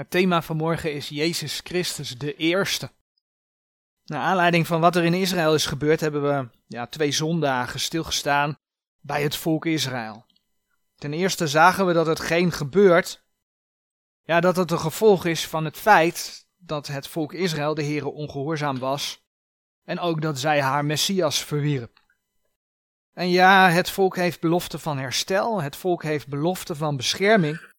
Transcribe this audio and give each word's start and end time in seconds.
Het 0.00 0.10
thema 0.10 0.42
van 0.42 0.56
morgen 0.56 0.94
is 0.94 1.08
Jezus 1.08 1.60
Christus 1.64 2.18
de 2.18 2.34
Eerste. 2.34 2.90
Naar 4.04 4.20
aanleiding 4.20 4.66
van 4.66 4.80
wat 4.80 4.96
er 4.96 5.04
in 5.04 5.14
Israël 5.14 5.54
is 5.54 5.66
gebeurd, 5.66 6.00
hebben 6.00 6.22
we 6.22 6.48
ja, 6.66 6.86
twee 6.86 7.12
zondagen 7.12 7.80
stilgestaan 7.80 8.58
bij 9.00 9.22
het 9.22 9.36
volk 9.36 9.66
Israël. 9.66 10.24
Ten 10.96 11.12
eerste 11.12 11.46
zagen 11.46 11.86
we 11.86 11.92
dat 11.92 12.06
het 12.06 12.20
geen 12.20 12.52
gebeurt, 12.52 13.24
ja, 14.22 14.40
dat 14.40 14.56
het 14.56 14.70
een 14.70 14.78
gevolg 14.78 15.24
is 15.24 15.46
van 15.46 15.64
het 15.64 15.76
feit 15.76 16.46
dat 16.56 16.86
het 16.86 17.06
volk 17.06 17.32
Israël 17.32 17.74
de 17.74 17.84
Heere 17.84 18.10
ongehoorzaam 18.10 18.78
was 18.78 19.24
en 19.84 19.98
ook 19.98 20.22
dat 20.22 20.38
zij 20.38 20.62
haar 20.62 20.84
Messias 20.84 21.44
verwierp. 21.44 22.02
En 23.12 23.28
ja, 23.28 23.68
het 23.68 23.90
volk 23.90 24.16
heeft 24.16 24.40
belofte 24.40 24.78
van 24.78 24.98
herstel, 24.98 25.62
het 25.62 25.76
volk 25.76 26.02
heeft 26.02 26.28
belofte 26.28 26.74
van 26.74 26.96
bescherming, 26.96 27.69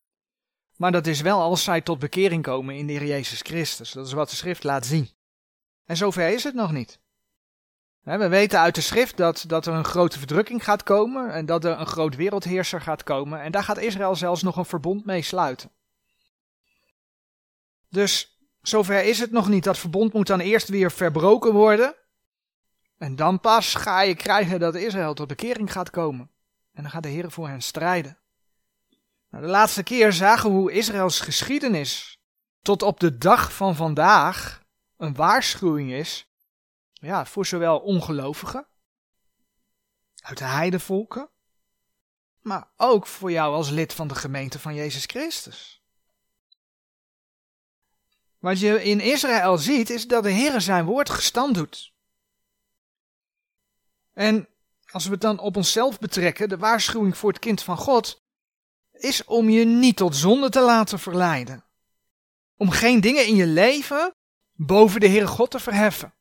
maar 0.81 0.91
dat 0.91 1.07
is 1.07 1.21
wel 1.21 1.41
als 1.41 1.63
zij 1.63 1.81
tot 1.81 1.99
bekering 1.99 2.43
komen 2.43 2.75
in 2.75 2.87
de 2.87 2.93
Heer 2.93 3.05
Jezus 3.05 3.41
Christus. 3.41 3.91
Dat 3.91 4.05
is 4.05 4.13
wat 4.13 4.29
de 4.29 4.35
schrift 4.35 4.63
laat 4.63 4.85
zien. 4.85 5.09
En 5.85 5.97
zover 5.97 6.29
is 6.29 6.43
het 6.43 6.53
nog 6.53 6.71
niet. 6.71 6.99
We 7.99 8.27
weten 8.27 8.59
uit 8.59 8.75
de 8.75 8.81
schrift 8.81 9.17
dat, 9.17 9.43
dat 9.47 9.65
er 9.65 9.73
een 9.73 9.85
grote 9.85 10.17
verdrukking 10.17 10.63
gaat 10.63 10.83
komen 10.83 11.33
en 11.33 11.45
dat 11.45 11.65
er 11.65 11.79
een 11.79 11.85
groot 11.85 12.15
wereldheerser 12.15 12.81
gaat 12.81 13.03
komen. 13.03 13.41
En 13.41 13.51
daar 13.51 13.63
gaat 13.63 13.77
Israël 13.77 14.15
zelfs 14.15 14.41
nog 14.41 14.57
een 14.57 14.65
verbond 14.65 15.05
mee 15.05 15.21
sluiten. 15.21 15.71
Dus 17.89 18.41
zover 18.61 19.03
is 19.03 19.19
het 19.19 19.31
nog 19.31 19.47
niet. 19.47 19.63
Dat 19.63 19.77
verbond 19.77 20.13
moet 20.13 20.27
dan 20.27 20.39
eerst 20.39 20.69
weer 20.69 20.91
verbroken 20.91 21.53
worden. 21.53 21.95
En 22.97 23.15
dan 23.15 23.39
pas 23.39 23.75
ga 23.75 24.01
je 24.01 24.15
krijgen 24.15 24.59
dat 24.59 24.75
Israël 24.75 25.13
tot 25.13 25.27
bekering 25.27 25.71
gaat 25.71 25.89
komen. 25.89 26.31
En 26.73 26.81
dan 26.81 26.91
gaat 26.91 27.03
de 27.03 27.09
Heer 27.09 27.31
voor 27.31 27.47
hen 27.47 27.61
strijden. 27.61 28.20
Nou, 29.31 29.43
de 29.43 29.49
laatste 29.49 29.83
keer 29.83 30.13
zagen 30.13 30.49
we 30.49 30.55
hoe 30.55 30.71
Israëls 30.71 31.19
geschiedenis 31.19 32.19
tot 32.61 32.81
op 32.81 32.99
de 32.99 33.17
dag 33.17 33.53
van 33.53 33.75
vandaag 33.75 34.63
een 34.97 35.15
waarschuwing 35.15 35.91
is 35.91 36.29
ja, 36.93 37.25
voor 37.25 37.45
zowel 37.45 37.79
ongelovigen 37.79 38.67
uit 40.21 40.37
de 40.37 40.43
heidevolken, 40.43 41.29
maar 42.41 42.71
ook 42.77 43.07
voor 43.07 43.31
jou 43.31 43.53
als 43.53 43.69
lid 43.69 43.93
van 43.93 44.07
de 44.07 44.15
gemeente 44.15 44.59
van 44.59 44.75
Jezus 44.75 45.05
Christus. 45.05 45.81
Wat 48.39 48.59
je 48.59 48.83
in 48.83 48.99
Israël 48.99 49.57
ziet 49.57 49.89
is 49.89 50.07
dat 50.07 50.23
de 50.23 50.31
Heer 50.31 50.61
zijn 50.61 50.85
woord 50.85 51.09
gestand 51.09 51.55
doet. 51.55 51.93
En 54.13 54.47
als 54.91 55.05
we 55.05 55.11
het 55.11 55.21
dan 55.21 55.39
op 55.39 55.55
onszelf 55.55 55.99
betrekken, 55.99 56.49
de 56.49 56.57
waarschuwing 56.57 57.17
voor 57.17 57.29
het 57.29 57.39
kind 57.39 57.63
van 57.63 57.77
God, 57.77 58.20
is 59.01 59.25
om 59.25 59.49
je 59.49 59.65
niet 59.65 59.95
tot 59.95 60.15
zonde 60.15 60.49
te 60.49 60.61
laten 60.61 60.99
verleiden. 60.99 61.63
Om 62.55 62.69
geen 62.69 63.01
dingen 63.01 63.27
in 63.27 63.35
je 63.35 63.47
leven 63.47 64.13
boven 64.53 64.99
de 64.99 65.07
Heere 65.07 65.27
God 65.27 65.51
te 65.51 65.59
verheffen. 65.59 66.13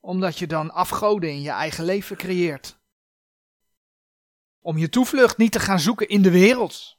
Omdat 0.00 0.38
je 0.38 0.46
dan 0.46 0.70
afgoden 0.70 1.30
in 1.30 1.42
je 1.42 1.50
eigen 1.50 1.84
leven 1.84 2.16
creëert. 2.16 2.78
Om 4.60 4.78
je 4.78 4.88
toevlucht 4.88 5.36
niet 5.36 5.52
te 5.52 5.60
gaan 5.60 5.80
zoeken 5.80 6.08
in 6.08 6.22
de 6.22 6.30
wereld, 6.30 6.98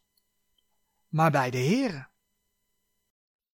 maar 1.08 1.31
bij 1.31 1.50
de 1.50 1.58
Heere. 1.58 2.08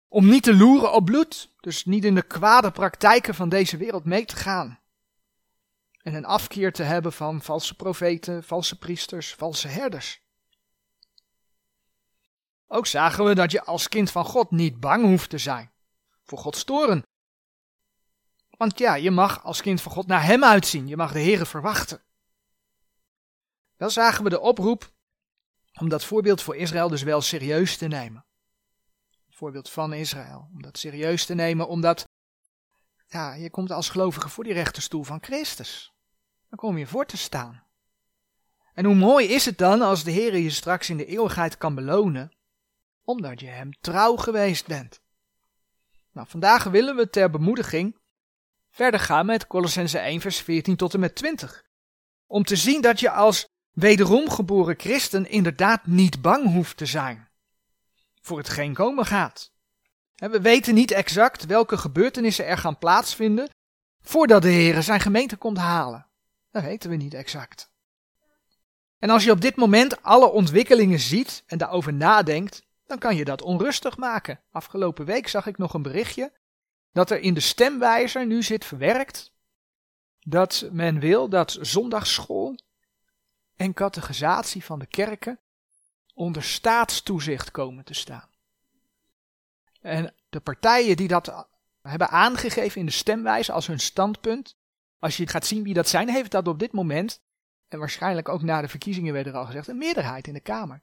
Om 0.09 0.29
niet 0.29 0.43
te 0.43 0.57
loeren 0.57 0.93
op 0.93 1.05
bloed, 1.05 1.55
dus 1.61 1.85
niet 1.85 2.05
in 2.05 2.15
de 2.15 2.23
kwade 2.23 2.71
praktijken 2.71 3.35
van 3.35 3.49
deze 3.49 3.77
wereld 3.77 4.05
mee 4.05 4.25
te 4.25 4.37
gaan. 4.37 4.81
En 6.03 6.15
een 6.15 6.25
afkeer 6.25 6.73
te 6.73 6.83
hebben 6.83 7.13
van 7.13 7.43
valse 7.43 7.77
profeten, 7.77 8.45
valse 8.45 8.79
priesters, 8.79 9.35
valse 9.35 9.69
herders. 9.69 10.23
Ook 12.75 12.87
zagen 12.87 13.25
we 13.25 13.35
dat 13.35 13.51
je 13.51 13.65
als 13.65 13.89
kind 13.89 14.11
van 14.11 14.25
God 14.25 14.51
niet 14.51 14.81
bang 14.81 15.05
hoeft 15.05 15.31
te 15.31 15.39
zijn 15.39 15.73
voor 16.23 16.39
Gods 16.39 16.65
toren. 16.65 17.03
Want 18.51 18.79
ja, 18.79 18.95
je 18.95 19.11
mag 19.11 19.45
als 19.45 19.61
kind 19.61 19.81
van 19.81 19.93
God 19.93 20.07
naar 20.07 20.25
Hem 20.25 20.45
uitzien, 20.45 20.87
je 20.87 20.97
mag 20.97 21.13
de 21.13 21.21
Heere 21.21 21.47
verwachten. 21.47 22.03
Wel 23.77 23.91
zagen 23.91 24.25
we 24.25 24.31
de 24.31 24.41
oproep 24.41 24.93
om 25.81 25.89
dat 25.89 26.05
voorbeeld 26.05 26.43
voor 26.43 26.57
Israël 26.57 26.89
dus 26.89 27.03
wel 27.03 27.21
serieus 27.21 27.77
te 27.77 27.87
nemen. 27.87 28.25
Het 29.27 29.37
voorbeeld 29.37 29.71
van 29.71 29.93
Israël, 29.93 30.49
om 30.53 30.63
dat 30.63 30.79
serieus 30.79 31.27
te 31.27 31.35
nemen, 31.35 31.69
omdat 31.69 32.09
ja, 33.07 33.35
je 33.35 33.51
komt 33.51 33.71
als 33.71 33.89
gelovige 33.89 34.29
voor 34.29 34.45
die 34.45 34.53
rechterstoel 34.53 35.03
van 35.03 35.23
Christus. 35.23 35.93
Dan 36.49 36.59
kom 36.59 36.79
je 36.79 36.87
voor 36.87 37.07
te 37.07 37.17
staan. 37.17 37.67
En 38.75 38.85
hoe 38.85 38.95
mooi 38.95 39.27
is 39.27 39.45
het 39.45 39.59
dan 39.59 39.83
als 39.83 40.05
de 40.05 40.11
Heer 40.11 40.37
je 40.37 40.51
straks 40.51 40.91
in 40.91 40.97
de 40.97 41.07
eeuwigheid 41.07 41.57
kan 41.57 41.75
belonen 41.75 42.41
omdat 43.05 43.41
je 43.41 43.47
hem 43.47 43.71
trouw 43.81 44.17
geweest 44.17 44.67
bent. 44.67 45.01
Nou, 46.13 46.27
vandaag 46.29 46.65
willen 46.65 46.97
we 46.97 47.11
ter 47.11 47.31
bemoediging 47.31 47.97
verder 48.71 49.01
gaan 49.01 49.27
met 49.27 49.47
Colossense 49.47 49.99
1 49.99 50.21
vers 50.21 50.41
14 50.41 50.77
tot 50.77 50.95
en 50.95 51.01
met 51.01 51.15
20. 51.15 51.65
Om 52.27 52.45
te 52.45 52.57
zien 52.57 52.81
dat 52.81 53.01
je 53.01 53.11
als 53.11 53.49
wederom 53.73 54.31
geboren 54.31 54.75
christen 54.79 55.31
inderdaad 55.31 55.87
niet 55.87 56.23
bang 56.23 56.53
hoeft 56.53 56.77
te 56.77 56.87
zijn 56.87 57.31
voor 58.23 58.39
hetgeen 58.39 58.75
komen 58.75 59.07
gaat. 59.07 59.53
We 60.15 60.41
weten 60.41 60.75
niet 60.75 60.91
exact 60.91 61.47
welke 61.47 61.77
gebeurtenissen 61.77 62.47
er 62.47 62.59
gaan 62.59 62.79
plaatsvinden 62.79 63.51
voordat 64.01 64.43
de 64.43 64.49
Heer 64.49 64.83
zijn 64.83 65.01
gemeente 65.01 65.37
komt 65.37 65.59
halen. 65.59 66.07
Dat 66.51 66.63
weten 66.63 66.91
we 66.91 66.97
niet 66.97 67.15
exact. 67.15 67.71
En 68.99 69.11
als 69.11 69.25
je 69.25 69.31
op 69.31 69.41
dit 69.41 69.57
moment 69.57 70.03
alle 70.03 70.31
ontwikkelingen 70.31 70.99
ziet 70.99 71.43
en 71.47 71.59
daarover 71.59 71.93
nadenkt, 71.93 72.63
dan 72.93 73.01
kan 73.01 73.17
je 73.17 73.25
dat 73.25 73.43
onrustig 73.43 73.97
maken. 73.97 74.41
Afgelopen 74.51 75.05
week 75.05 75.29
zag 75.29 75.47
ik 75.47 75.59
nog 75.59 75.75
een 75.75 75.83
berichtje 75.83 76.33
dat 76.93 77.11
er 77.11 77.21
in 77.21 77.35
de 77.35 77.41
stemwijzer 77.41 78.27
nu 78.27 78.43
zit 78.43 78.65
verwerkt 78.65 79.33
dat 80.21 80.69
men 80.73 80.99
wil 80.99 81.29
dat 81.29 81.59
zondagsschool 81.61 82.59
en 83.57 83.75
categorisatie 83.75 84.65
van 84.65 84.79
de 84.79 84.87
kerken 84.87 85.41
onder 86.15 86.43
staatstoezicht 86.43 87.51
komen 87.51 87.85
te 87.85 87.95
staan. 87.95 88.29
En 89.81 90.15
de 90.29 90.41
partijen 90.41 90.97
die 90.97 91.09
dat 91.09 91.47
hebben 91.83 92.09
aangegeven 92.09 92.81
in 92.81 92.87
de 92.87 92.93
stemwijze 92.93 93.53
als 93.53 93.67
hun 93.67 93.81
standpunt, 93.81 94.57
als 94.99 95.17
je 95.17 95.27
gaat 95.27 95.47
zien 95.47 95.63
wie 95.63 95.75
dat 95.75 95.89
zijn, 95.89 96.09
heeft 96.09 96.31
dat 96.31 96.49
op 96.49 96.59
dit 96.59 96.73
moment, 96.73 97.23
en 97.69 97.79
waarschijnlijk 97.79 98.29
ook 98.29 98.43
na 98.43 98.61
de 98.61 98.69
verkiezingen 98.69 99.13
werd 99.13 99.27
er 99.27 99.37
al 99.37 99.47
gezegd, 99.47 99.69
een 99.69 99.79
meerderheid 99.79 100.27
in 100.27 100.35
de 100.35 100.41
Kamer. 100.41 100.83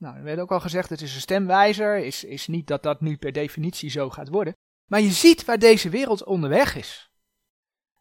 Nou, 0.00 0.16
er 0.16 0.22
werd 0.22 0.38
ook 0.38 0.52
al 0.52 0.60
gezegd, 0.60 0.88
het 0.88 1.00
is 1.00 1.14
een 1.14 1.20
stemwijzer, 1.20 1.98
is, 1.98 2.24
is 2.24 2.46
niet 2.46 2.66
dat 2.66 2.82
dat 2.82 3.00
nu 3.00 3.16
per 3.16 3.32
definitie 3.32 3.90
zo 3.90 4.10
gaat 4.10 4.28
worden. 4.28 4.56
Maar 4.86 5.00
je 5.00 5.10
ziet 5.10 5.44
waar 5.44 5.58
deze 5.58 5.88
wereld 5.88 6.24
onderweg 6.24 6.76
is. 6.76 7.10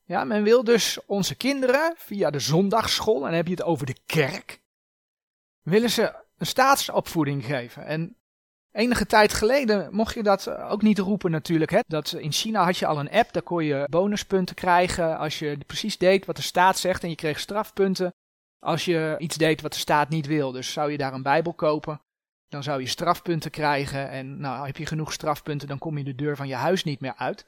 Ja, 0.05 0.23
men 0.23 0.43
wil 0.43 0.63
dus 0.63 1.05
onze 1.05 1.35
kinderen 1.35 1.93
via 1.97 2.29
de 2.29 2.39
zondagsschool, 2.39 3.15
en 3.15 3.21
dan 3.21 3.33
heb 3.33 3.45
je 3.45 3.53
het 3.53 3.63
over 3.63 3.85
de 3.85 3.97
kerk, 4.05 4.61
willen 5.61 5.89
ze 5.89 6.23
een 6.38 6.45
staatsopvoeding 6.45 7.45
geven. 7.45 7.85
En 7.85 8.17
enige 8.71 9.05
tijd 9.05 9.33
geleden 9.33 9.95
mocht 9.95 10.13
je 10.13 10.23
dat 10.23 10.49
ook 10.49 10.81
niet 10.81 10.99
roepen 10.99 11.31
natuurlijk. 11.31 11.71
Hè? 11.71 11.79
Dat 11.88 12.11
in 12.11 12.31
China 12.31 12.63
had 12.63 12.77
je 12.77 12.85
al 12.85 12.99
een 12.99 13.11
app, 13.11 13.33
daar 13.33 13.43
kon 13.43 13.63
je 13.63 13.88
bonuspunten 13.89 14.55
krijgen 14.55 15.17
als 15.17 15.39
je 15.39 15.57
precies 15.65 15.97
deed 15.97 16.25
wat 16.25 16.35
de 16.35 16.41
staat 16.41 16.77
zegt 16.77 17.03
en 17.03 17.09
je 17.09 17.15
kreeg 17.15 17.39
strafpunten 17.39 18.13
als 18.59 18.85
je 18.85 19.15
iets 19.17 19.37
deed 19.37 19.61
wat 19.61 19.73
de 19.73 19.79
staat 19.79 20.09
niet 20.09 20.25
wil. 20.25 20.51
Dus 20.51 20.71
zou 20.71 20.91
je 20.91 20.97
daar 20.97 21.13
een 21.13 21.23
Bijbel 21.23 21.53
kopen, 21.53 22.01
dan 22.47 22.63
zou 22.63 22.81
je 22.81 22.87
strafpunten 22.87 23.51
krijgen. 23.51 24.09
En 24.09 24.39
nou, 24.39 24.65
heb 24.65 24.77
je 24.77 24.85
genoeg 24.85 25.13
strafpunten, 25.13 25.67
dan 25.67 25.77
kom 25.77 25.97
je 25.97 26.03
de 26.03 26.15
deur 26.15 26.35
van 26.35 26.47
je 26.47 26.55
huis 26.55 26.83
niet 26.83 26.99
meer 26.99 27.15
uit. 27.15 27.45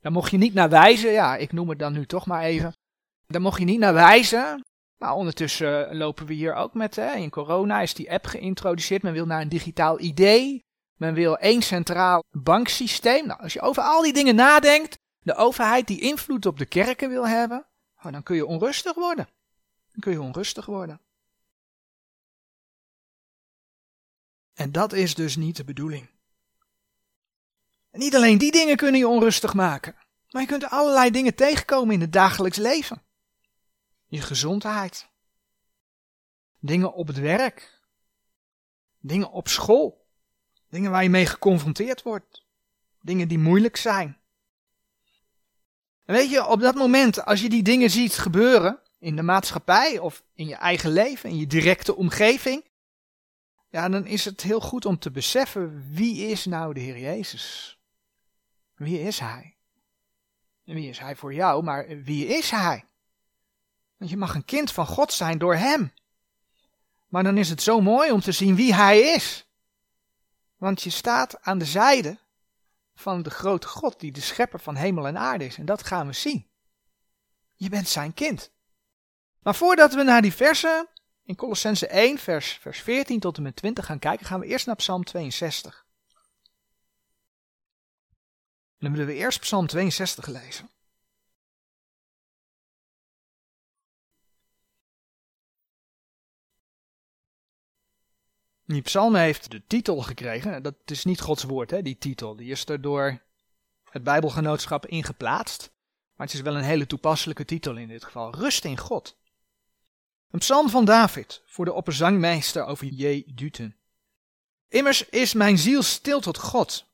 Dan 0.00 0.12
mocht 0.12 0.30
je 0.30 0.38
niet 0.38 0.54
naar 0.54 0.68
wijzen, 0.68 1.12
ja, 1.12 1.36
ik 1.36 1.52
noem 1.52 1.68
het 1.68 1.78
dan 1.78 1.92
nu 1.92 2.06
toch 2.06 2.26
maar 2.26 2.42
even. 2.42 2.72
Dan 3.26 3.42
mocht 3.42 3.58
je 3.58 3.64
niet 3.64 3.78
naar 3.78 3.94
wijzen. 3.94 4.64
Maar 4.96 5.14
ondertussen 5.14 5.96
lopen 5.96 6.26
we 6.26 6.34
hier 6.34 6.54
ook 6.54 6.74
met, 6.74 6.96
hè, 6.96 7.12
in 7.12 7.30
corona 7.30 7.80
is 7.80 7.94
die 7.94 8.12
app 8.12 8.26
geïntroduceerd. 8.26 9.02
Men 9.02 9.12
wil 9.12 9.26
naar 9.26 9.40
een 9.40 9.48
digitaal 9.48 10.00
idee. 10.00 10.64
Men 10.96 11.14
wil 11.14 11.38
één 11.38 11.62
centraal 11.62 12.22
banksysteem. 12.30 13.26
Nou, 13.26 13.40
als 13.40 13.52
je 13.52 13.60
over 13.60 13.82
al 13.82 14.02
die 14.02 14.12
dingen 14.12 14.34
nadenkt, 14.34 14.98
de 15.22 15.34
overheid 15.34 15.86
die 15.86 16.00
invloed 16.00 16.46
op 16.46 16.58
de 16.58 16.66
kerken 16.66 17.08
wil 17.08 17.28
hebben, 17.28 17.66
oh, 18.02 18.12
dan 18.12 18.22
kun 18.22 18.36
je 18.36 18.46
onrustig 18.46 18.94
worden. 18.94 19.28
Kun 20.00 20.12
je 20.12 20.20
onrustig 20.20 20.66
worden. 20.66 21.00
En 24.54 24.72
dat 24.72 24.92
is 24.92 25.14
dus 25.14 25.36
niet 25.36 25.56
de 25.56 25.64
bedoeling. 25.64 26.08
En 27.90 27.98
niet 27.98 28.14
alleen 28.14 28.38
die 28.38 28.52
dingen 28.52 28.76
kunnen 28.76 29.00
je 29.00 29.08
onrustig 29.08 29.54
maken, 29.54 29.96
maar 30.30 30.42
je 30.42 30.48
kunt 30.48 30.64
allerlei 30.64 31.10
dingen 31.10 31.34
tegenkomen 31.34 31.94
in 31.94 32.00
het 32.00 32.12
dagelijks 32.12 32.56
leven. 32.56 33.02
Je 34.06 34.20
gezondheid. 34.20 35.08
Dingen 36.58 36.92
op 36.92 37.06
het 37.06 37.18
werk. 37.18 37.80
Dingen 38.98 39.30
op 39.30 39.48
school. 39.48 40.06
Dingen 40.68 40.90
waar 40.90 41.02
je 41.02 41.10
mee 41.10 41.26
geconfronteerd 41.26 42.02
wordt. 42.02 42.44
Dingen 43.00 43.28
die 43.28 43.38
moeilijk 43.38 43.76
zijn. 43.76 44.20
En 46.04 46.14
weet 46.14 46.30
je, 46.30 46.46
op 46.46 46.60
dat 46.60 46.74
moment, 46.74 47.24
als 47.24 47.40
je 47.40 47.48
die 47.48 47.62
dingen 47.62 47.90
ziet 47.90 48.14
gebeuren, 48.14 48.80
in 49.00 49.16
de 49.16 49.22
maatschappij 49.22 49.98
of 49.98 50.22
in 50.34 50.46
je 50.46 50.54
eigen 50.54 50.90
leven, 50.90 51.30
in 51.30 51.36
je 51.36 51.46
directe 51.46 51.96
omgeving, 51.96 52.64
ja, 53.68 53.88
dan 53.88 54.06
is 54.06 54.24
het 54.24 54.40
heel 54.40 54.60
goed 54.60 54.84
om 54.84 54.98
te 54.98 55.10
beseffen 55.10 55.92
wie 55.92 56.28
is 56.28 56.44
nou 56.44 56.74
de 56.74 56.80
Heer 56.80 56.98
Jezus? 56.98 57.78
Wie 58.74 59.00
is 59.00 59.18
Hij? 59.18 59.56
Wie 60.64 60.88
is 60.88 60.98
Hij 60.98 61.16
voor 61.16 61.34
jou, 61.34 61.62
maar 61.62 61.86
wie 62.02 62.26
is 62.26 62.50
Hij? 62.50 62.84
Want 63.96 64.10
je 64.10 64.16
mag 64.16 64.34
een 64.34 64.44
kind 64.44 64.72
van 64.72 64.86
God 64.86 65.12
zijn 65.12 65.38
door 65.38 65.54
Hem. 65.54 65.92
Maar 67.08 67.22
dan 67.22 67.38
is 67.38 67.48
het 67.48 67.62
zo 67.62 67.80
mooi 67.80 68.10
om 68.10 68.20
te 68.20 68.32
zien 68.32 68.56
wie 68.56 68.74
Hij 68.74 69.00
is. 69.00 69.46
Want 70.56 70.82
je 70.82 70.90
staat 70.90 71.42
aan 71.42 71.58
de 71.58 71.64
zijde 71.64 72.18
van 72.94 73.22
de 73.22 73.30
grote 73.30 73.66
God 73.66 74.00
die 74.00 74.12
de 74.12 74.20
schepper 74.20 74.60
van 74.60 74.76
hemel 74.76 75.06
en 75.06 75.18
aarde 75.18 75.44
is. 75.44 75.56
En 75.56 75.64
dat 75.64 75.82
gaan 75.82 76.06
we 76.06 76.12
zien. 76.12 76.46
Je 77.56 77.68
bent 77.68 77.88
zijn 77.88 78.14
kind. 78.14 78.50
Maar 79.42 79.54
voordat 79.54 79.94
we 79.94 80.02
naar 80.02 80.22
die 80.22 80.32
versen 80.32 80.88
in 81.24 81.36
Colossense 81.36 81.86
1, 81.86 82.18
vers, 82.18 82.52
vers 82.52 82.80
14 82.80 83.20
tot 83.20 83.36
en 83.36 83.42
met 83.42 83.56
20 83.56 83.86
gaan 83.86 83.98
kijken, 83.98 84.26
gaan 84.26 84.40
we 84.40 84.46
eerst 84.46 84.66
naar 84.66 84.76
Psalm 84.76 85.04
62. 85.04 85.86
Dan 88.78 88.92
willen 88.92 89.06
we 89.06 89.14
eerst 89.14 89.40
Psalm 89.40 89.66
62 89.66 90.26
lezen. 90.26 90.70
Die 98.64 98.82
psalm 98.82 99.14
heeft 99.14 99.50
de 99.50 99.66
titel 99.66 100.02
gekregen, 100.02 100.62
dat 100.62 100.74
is 100.84 101.04
niet 101.04 101.20
Gods 101.20 101.42
woord, 101.42 101.70
hè, 101.70 101.82
die 101.82 101.98
titel. 101.98 102.36
Die 102.36 102.50
is 102.50 102.68
er 102.68 102.80
door 102.80 103.22
het 103.90 104.02
Bijbelgenootschap 104.02 104.86
ingeplaatst. 104.86 105.72
Maar 106.14 106.26
het 106.26 106.36
is 106.36 106.42
wel 106.42 106.56
een 106.56 106.62
hele 106.62 106.86
toepasselijke 106.86 107.44
titel 107.44 107.76
in 107.76 107.88
dit 107.88 108.04
geval. 108.04 108.34
Rust 108.34 108.64
in 108.64 108.78
God. 108.78 109.19
Een 110.30 110.38
psalm 110.38 110.68
van 110.68 110.84
David 110.84 111.42
voor 111.46 111.64
de 111.64 111.72
opperzangmeester 111.72 112.64
over 112.64 112.86
J. 112.86 113.22
Duten. 113.34 113.76
Immers 114.68 115.08
is 115.08 115.34
mijn 115.34 115.58
ziel 115.58 115.82
stil 115.82 116.20
tot 116.20 116.38
God, 116.38 116.86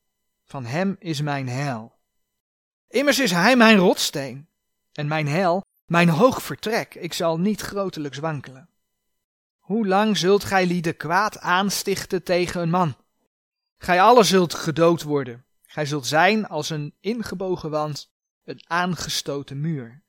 van 0.45 0.65
hem 0.65 0.97
is 0.99 1.21
mijn 1.21 1.49
heil. 1.49 1.93
Immers 2.89 3.19
is 3.19 3.31
hij 3.31 3.57
mijn 3.57 3.77
rotsteen 3.77 4.49
en 4.93 5.07
mijn 5.07 5.29
heil, 5.29 5.65
mijn 5.87 6.09
hoog 6.09 6.43
vertrek, 6.43 6.95
ik 6.95 7.13
zal 7.13 7.39
niet 7.39 7.61
grotelijk 7.61 8.15
wankelen. 8.15 8.69
Hoe 9.59 9.87
lang 9.87 10.17
zult 10.17 10.45
gij 10.45 10.67
lieden 10.67 10.97
kwaad 10.97 11.39
aanstichten 11.39 12.23
tegen 12.23 12.61
een 12.61 12.71
man? 12.71 12.97
Gij 13.79 14.03
alle 14.03 14.23
zult 14.23 14.55
gedood 14.55 15.03
worden. 15.03 15.45
Gij 15.63 15.87
zult 15.87 16.07
zijn 16.07 16.47
als 16.47 16.71
een 16.71 16.95
ingebogen 17.01 17.71
wand, 17.71 18.11
een 18.45 18.61
aangestoten 18.67 19.61
muur. 19.61 20.03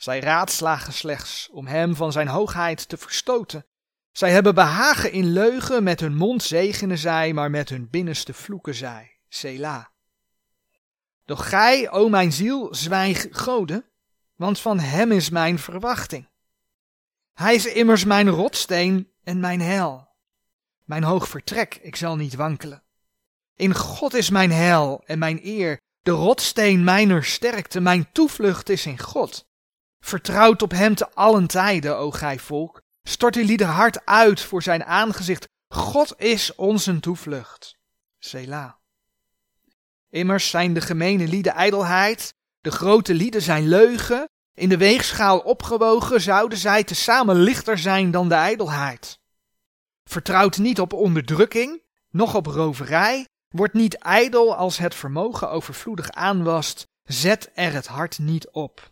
Zij 0.00 0.20
raadslagen 0.20 0.92
slechts 0.92 1.48
om 1.52 1.66
hem 1.66 1.96
van 1.96 2.12
zijn 2.12 2.28
hoogheid 2.28 2.88
te 2.88 2.96
verstoten. 2.96 3.66
Zij 4.12 4.30
hebben 4.30 4.54
behagen 4.54 5.12
in 5.12 5.32
leugen, 5.32 5.82
met 5.82 6.00
hun 6.00 6.14
mond 6.14 6.42
zegenen 6.42 6.98
zij, 6.98 7.32
maar 7.32 7.50
met 7.50 7.68
hun 7.68 7.90
binnenste 7.90 8.32
vloeken 8.32 8.74
zij. 8.74 9.18
Sela. 9.28 9.90
Doch 11.24 11.48
gij, 11.48 11.90
o 11.90 12.08
mijn 12.08 12.32
ziel, 12.32 12.74
zwijg 12.74 13.26
goden, 13.30 13.84
want 14.36 14.60
van 14.60 14.78
hem 14.78 15.12
is 15.12 15.30
mijn 15.30 15.58
verwachting. 15.58 16.28
Hij 17.32 17.54
is 17.54 17.66
immers 17.66 18.04
mijn 18.04 18.28
rotsteen 18.28 19.10
en 19.24 19.40
mijn 19.40 19.60
hel. 19.60 20.08
Mijn 20.84 21.02
hoog 21.02 21.28
vertrek, 21.28 21.78
ik 21.82 21.96
zal 21.96 22.16
niet 22.16 22.34
wankelen. 22.34 22.82
In 23.54 23.74
God 23.74 24.14
is 24.14 24.30
mijn 24.30 24.50
hel 24.52 25.02
en 25.04 25.18
mijn 25.18 25.40
eer, 25.42 25.80
de 26.02 26.10
rotsteen 26.10 26.84
mijner 26.84 27.24
sterkte, 27.24 27.80
mijn 27.80 28.12
toevlucht 28.12 28.68
is 28.68 28.86
in 28.86 28.98
God. 28.98 29.48
Vertrouwt 30.00 30.62
op 30.62 30.70
hem 30.70 30.94
te 30.94 31.10
allen 31.14 31.46
tijden, 31.46 31.96
o 31.96 32.10
gij 32.10 32.38
volk. 32.38 32.82
Stort 33.02 33.36
uw 33.36 33.44
lieder 33.44 33.66
hart 33.66 34.06
uit 34.06 34.40
voor 34.40 34.62
zijn 34.62 34.84
aangezicht. 34.84 35.48
God 35.68 36.14
is 36.16 36.54
onze 36.54 37.00
toevlucht. 37.00 37.78
Selah. 38.18 38.72
Immers 40.10 40.50
zijn 40.50 40.74
de 40.74 40.80
gemene 40.80 41.28
lieden 41.28 41.52
ijdelheid, 41.52 42.34
de 42.60 42.70
grote 42.70 43.14
lieden 43.14 43.42
zijn 43.42 43.68
leugen. 43.68 44.28
In 44.54 44.68
de 44.68 44.76
weegschaal 44.76 45.38
opgewogen 45.38 46.20
zouden 46.20 46.58
zij 46.58 46.84
tezamen 46.84 47.36
lichter 47.36 47.78
zijn 47.78 48.10
dan 48.10 48.28
de 48.28 48.34
ijdelheid. 48.34 49.18
Vertrouwt 50.04 50.58
niet 50.58 50.80
op 50.80 50.92
onderdrukking, 50.92 51.82
noch 52.10 52.34
op 52.34 52.46
roverij. 52.46 53.26
Wordt 53.48 53.74
niet 53.74 53.94
ijdel 53.94 54.54
als 54.56 54.78
het 54.78 54.94
vermogen 54.94 55.50
overvloedig 55.50 56.10
aanwast. 56.10 56.86
Zet 57.04 57.50
er 57.54 57.72
het 57.72 57.86
hart 57.86 58.18
niet 58.18 58.48
op. 58.50 58.89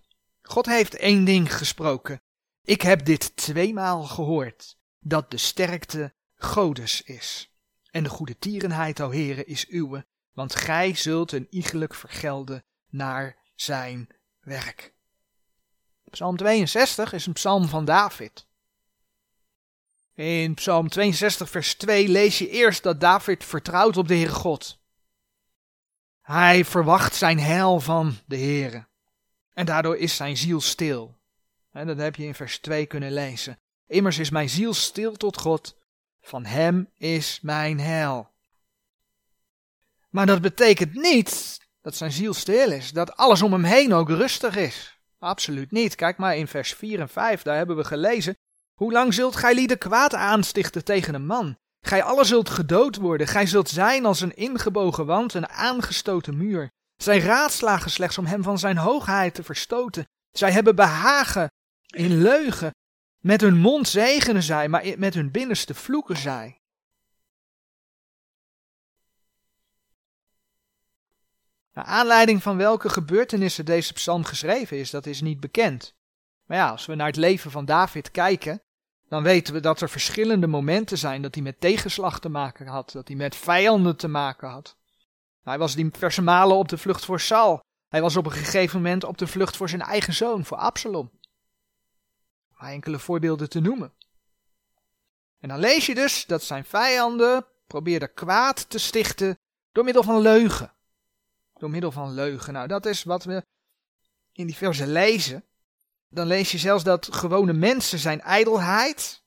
God 0.49 0.67
heeft 0.67 0.95
één 0.95 1.25
ding 1.25 1.57
gesproken. 1.57 2.23
Ik 2.63 2.83
heb 2.83 3.05
dit 3.05 3.37
tweemaal 3.37 4.03
gehoord, 4.03 4.79
dat 5.01 5.31
de 5.31 5.37
sterkte 5.37 6.15
Godes 6.37 7.03
is. 7.03 7.53
En 7.91 8.03
de 8.03 8.09
goede 8.09 8.39
tierenheid, 8.39 9.01
o 9.01 9.11
Heere, 9.11 9.45
is 9.45 9.71
uwe, 9.71 10.07
want 10.33 10.55
gij 10.55 10.95
zult 10.95 11.33
een 11.33 11.47
iegelijk 11.51 11.95
vergelden 11.95 12.65
naar 12.91 13.37
zijn 13.55 14.09
werk. 14.41 14.95
Psalm 16.11 16.37
62 16.37 17.13
is 17.13 17.27
een 17.27 17.33
psalm 17.33 17.69
van 17.69 17.85
David. 17.85 18.47
In 20.15 20.55
Psalm 20.55 20.89
62, 20.89 21.51
vers 21.51 21.75
2 21.75 22.09
lees 22.09 22.39
je 22.39 22.49
eerst 22.49 22.83
dat 22.83 23.01
David 23.01 23.45
vertrouwt 23.45 23.97
op 23.97 24.09
de 24.09 24.15
Heere 24.15 24.33
God. 24.33 24.81
Hij 26.21 26.65
verwacht 26.65 27.15
zijn 27.15 27.39
heil 27.39 27.81
van 27.81 28.17
de 28.27 28.37
Heere. 28.37 28.88
En 29.59 29.67
daardoor 29.67 29.97
is 29.97 30.17
zijn 30.17 30.37
ziel 30.37 30.61
stil. 30.61 31.19
En 31.73 31.87
dat 31.87 31.99
heb 31.99 32.17
je 32.17 32.25
in 32.25 32.35
vers 32.35 32.59
2 32.59 32.87
kunnen 32.87 33.13
lezen. 33.13 33.59
Immers 33.87 34.19
is 34.19 34.31
mijn 34.31 34.49
ziel 34.49 34.75
stil 34.75 35.13
tot 35.13 35.39
God, 35.39 35.77
van 36.21 36.45
hem 36.45 36.91
is 36.97 37.39
mijn 37.43 37.81
heil. 37.81 38.31
Maar 40.11 40.27
dat 40.27 40.41
betekent 40.41 40.95
niet 40.95 41.61
dat 41.83 41.97
zijn 41.97 42.13
ziel 42.13 42.35
stil 42.35 42.73
is, 42.73 42.91
dat 42.91 43.17
alles 43.17 43.43
om 43.43 43.53
hem 43.53 43.65
heen 43.65 43.93
ook 43.93 44.09
rustig 44.09 44.57
is. 44.57 44.99
Absoluut 45.19 45.71
niet. 45.71 45.95
Kijk 45.95 46.17
maar 46.17 46.37
in 46.37 46.49
vers 46.49 46.75
4 46.75 47.01
en 47.01 47.09
5, 47.09 47.43
daar 47.43 47.57
hebben 47.57 47.77
we 47.77 47.85
gelezen. 47.85 48.37
Hoe 48.75 48.93
lang 48.93 49.15
zult 49.15 49.37
gij 49.37 49.55
lieden 49.55 49.79
kwaad 49.79 50.15
aanstichten 50.15 50.85
tegen 50.85 51.15
een 51.15 51.27
man? 51.27 51.59
Gij 51.81 52.03
alle 52.03 52.25
zult 52.25 52.51
gedood 52.51 52.97
worden, 52.97 53.27
gij 53.27 53.47
zult 53.47 53.69
zijn 53.69 54.05
als 54.05 54.21
een 54.21 54.37
ingebogen 54.37 55.07
wand, 55.07 55.35
een 55.35 55.49
aangestoten 55.49 56.37
muur. 56.37 56.71
Zij 56.99 57.19
raadslagen 57.19 57.91
slechts 57.91 58.19
om 58.19 58.27
hem 58.27 58.43
van 58.43 58.59
zijn 58.59 58.77
hoogheid 58.77 59.35
te 59.35 59.43
verstoten. 59.43 60.09
Zij 60.31 60.53
hebben 60.53 60.77
behagen 60.77 61.51
in 61.87 62.23
leugen. 62.23 62.71
Met 63.19 63.41
hun 63.41 63.57
mond 63.57 63.89
zegenen 63.89 64.43
zij, 64.43 64.69
maar 64.69 64.85
met 64.97 65.15
hun 65.15 65.31
binnenste 65.31 65.75
vloeken 65.75 66.17
zij. 66.17 66.61
Naar 71.73 71.85
aanleiding 71.85 72.43
van 72.43 72.57
welke 72.57 72.89
gebeurtenissen 72.89 73.65
deze 73.65 73.93
psalm 73.93 74.25
geschreven 74.25 74.77
is, 74.77 74.91
dat 74.91 75.07
is 75.07 75.21
niet 75.21 75.41
bekend. 75.41 75.95
Maar 76.45 76.57
ja, 76.57 76.71
als 76.71 76.87
we 76.87 76.95
naar 76.95 77.07
het 77.07 77.17
leven 77.17 77.51
van 77.51 77.65
David 77.65 78.11
kijken, 78.11 78.63
dan 79.09 79.23
weten 79.23 79.55
we 79.55 79.61
dat 79.61 79.81
er 79.81 79.91
verschillende 79.91 80.47
momenten 80.47 80.99
zijn 80.99 81.23
dat 81.23 81.35
hij 81.35 81.45
met 81.45 81.61
tegenslag 81.61 82.21
te 82.21 82.29
maken 82.29 82.67
had, 82.67 82.93
dat 82.93 83.09
hij 83.09 83.17
met 83.17 83.37
vijanden 83.37 83.97
te 83.97 84.09
maken 84.09 84.49
had. 84.49 84.78
Hij 85.49 85.59
was 85.59 85.75
diverse 85.75 86.23
malen 86.23 86.57
op 86.57 86.69
de 86.69 86.79
vlucht 86.79 87.05
voor 87.05 87.21
Saul. 87.21 87.61
Hij 87.89 88.01
was 88.01 88.17
op 88.17 88.27
een 88.27 88.33
gegeven 88.33 88.77
moment 88.83 89.05
op 89.05 89.19
de 89.19 89.27
vlucht 89.27 89.57
voor 89.57 89.69
zijn 89.69 89.83
eigen 89.83 90.15
zoon, 90.15 90.45
voor 90.45 90.57
Absalom. 90.57 91.11
Om 92.51 92.67
enkele 92.67 92.99
voorbeelden 92.99 93.49
te 93.49 93.61
noemen. 93.61 93.93
En 95.41 95.49
dan 95.49 95.59
lees 95.59 95.87
je 95.87 95.95
dus 95.95 96.27
dat 96.27 96.43
zijn 96.43 96.65
vijanden 96.65 97.47
probeerden 97.67 98.15
kwaad 98.15 98.71
te 98.71 98.79
stichten 98.79 99.39
door 99.73 99.85
middel 99.85 100.03
van 100.03 100.21
leugen. 100.21 100.73
Door 101.55 101.71
middel 101.71 101.93
van 101.93 102.13
leugen. 102.13 102.53
Nou, 102.53 102.69
dat 102.69 102.87
is 102.87 103.03
wat 103.03 103.25
we 103.25 103.45
in 104.33 104.47
die 104.47 104.57
versen 104.57 104.93
lezen. 104.93 105.45
Dan 106.09 106.27
lees 106.27 106.53
je 106.53 106.59
zelfs 106.59 106.85
dat 106.85 107.15
gewone 107.15 107.53
mensen 107.53 107.99
zijn 107.99 108.21
ijdelheid. 108.21 109.23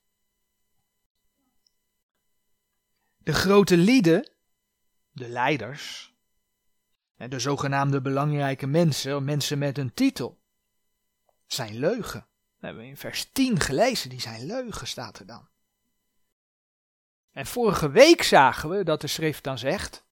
De 3.16 3.32
grote 3.32 3.76
lieden, 3.76 4.30
de 5.10 5.28
leiders, 5.28 6.11
de 7.30 7.38
zogenaamde 7.38 8.00
belangrijke 8.00 8.66
mensen, 8.66 9.24
mensen 9.24 9.58
met 9.58 9.78
een 9.78 9.94
titel, 9.94 10.40
zijn 11.46 11.78
leugen. 11.78 12.20
Dat 12.20 12.60
hebben 12.60 12.82
we 12.82 12.88
in 12.88 12.96
vers 12.96 13.30
10 13.32 13.60
gelezen, 13.60 14.10
die 14.10 14.20
zijn 14.20 14.46
leugen, 14.46 14.86
staat 14.86 15.18
er 15.18 15.26
dan. 15.26 15.48
En 17.30 17.46
vorige 17.46 17.90
week 17.90 18.22
zagen 18.22 18.68
we 18.68 18.84
dat 18.84 19.00
de 19.00 19.06
schrift 19.06 19.44
dan 19.44 19.58
zegt, 19.58 20.04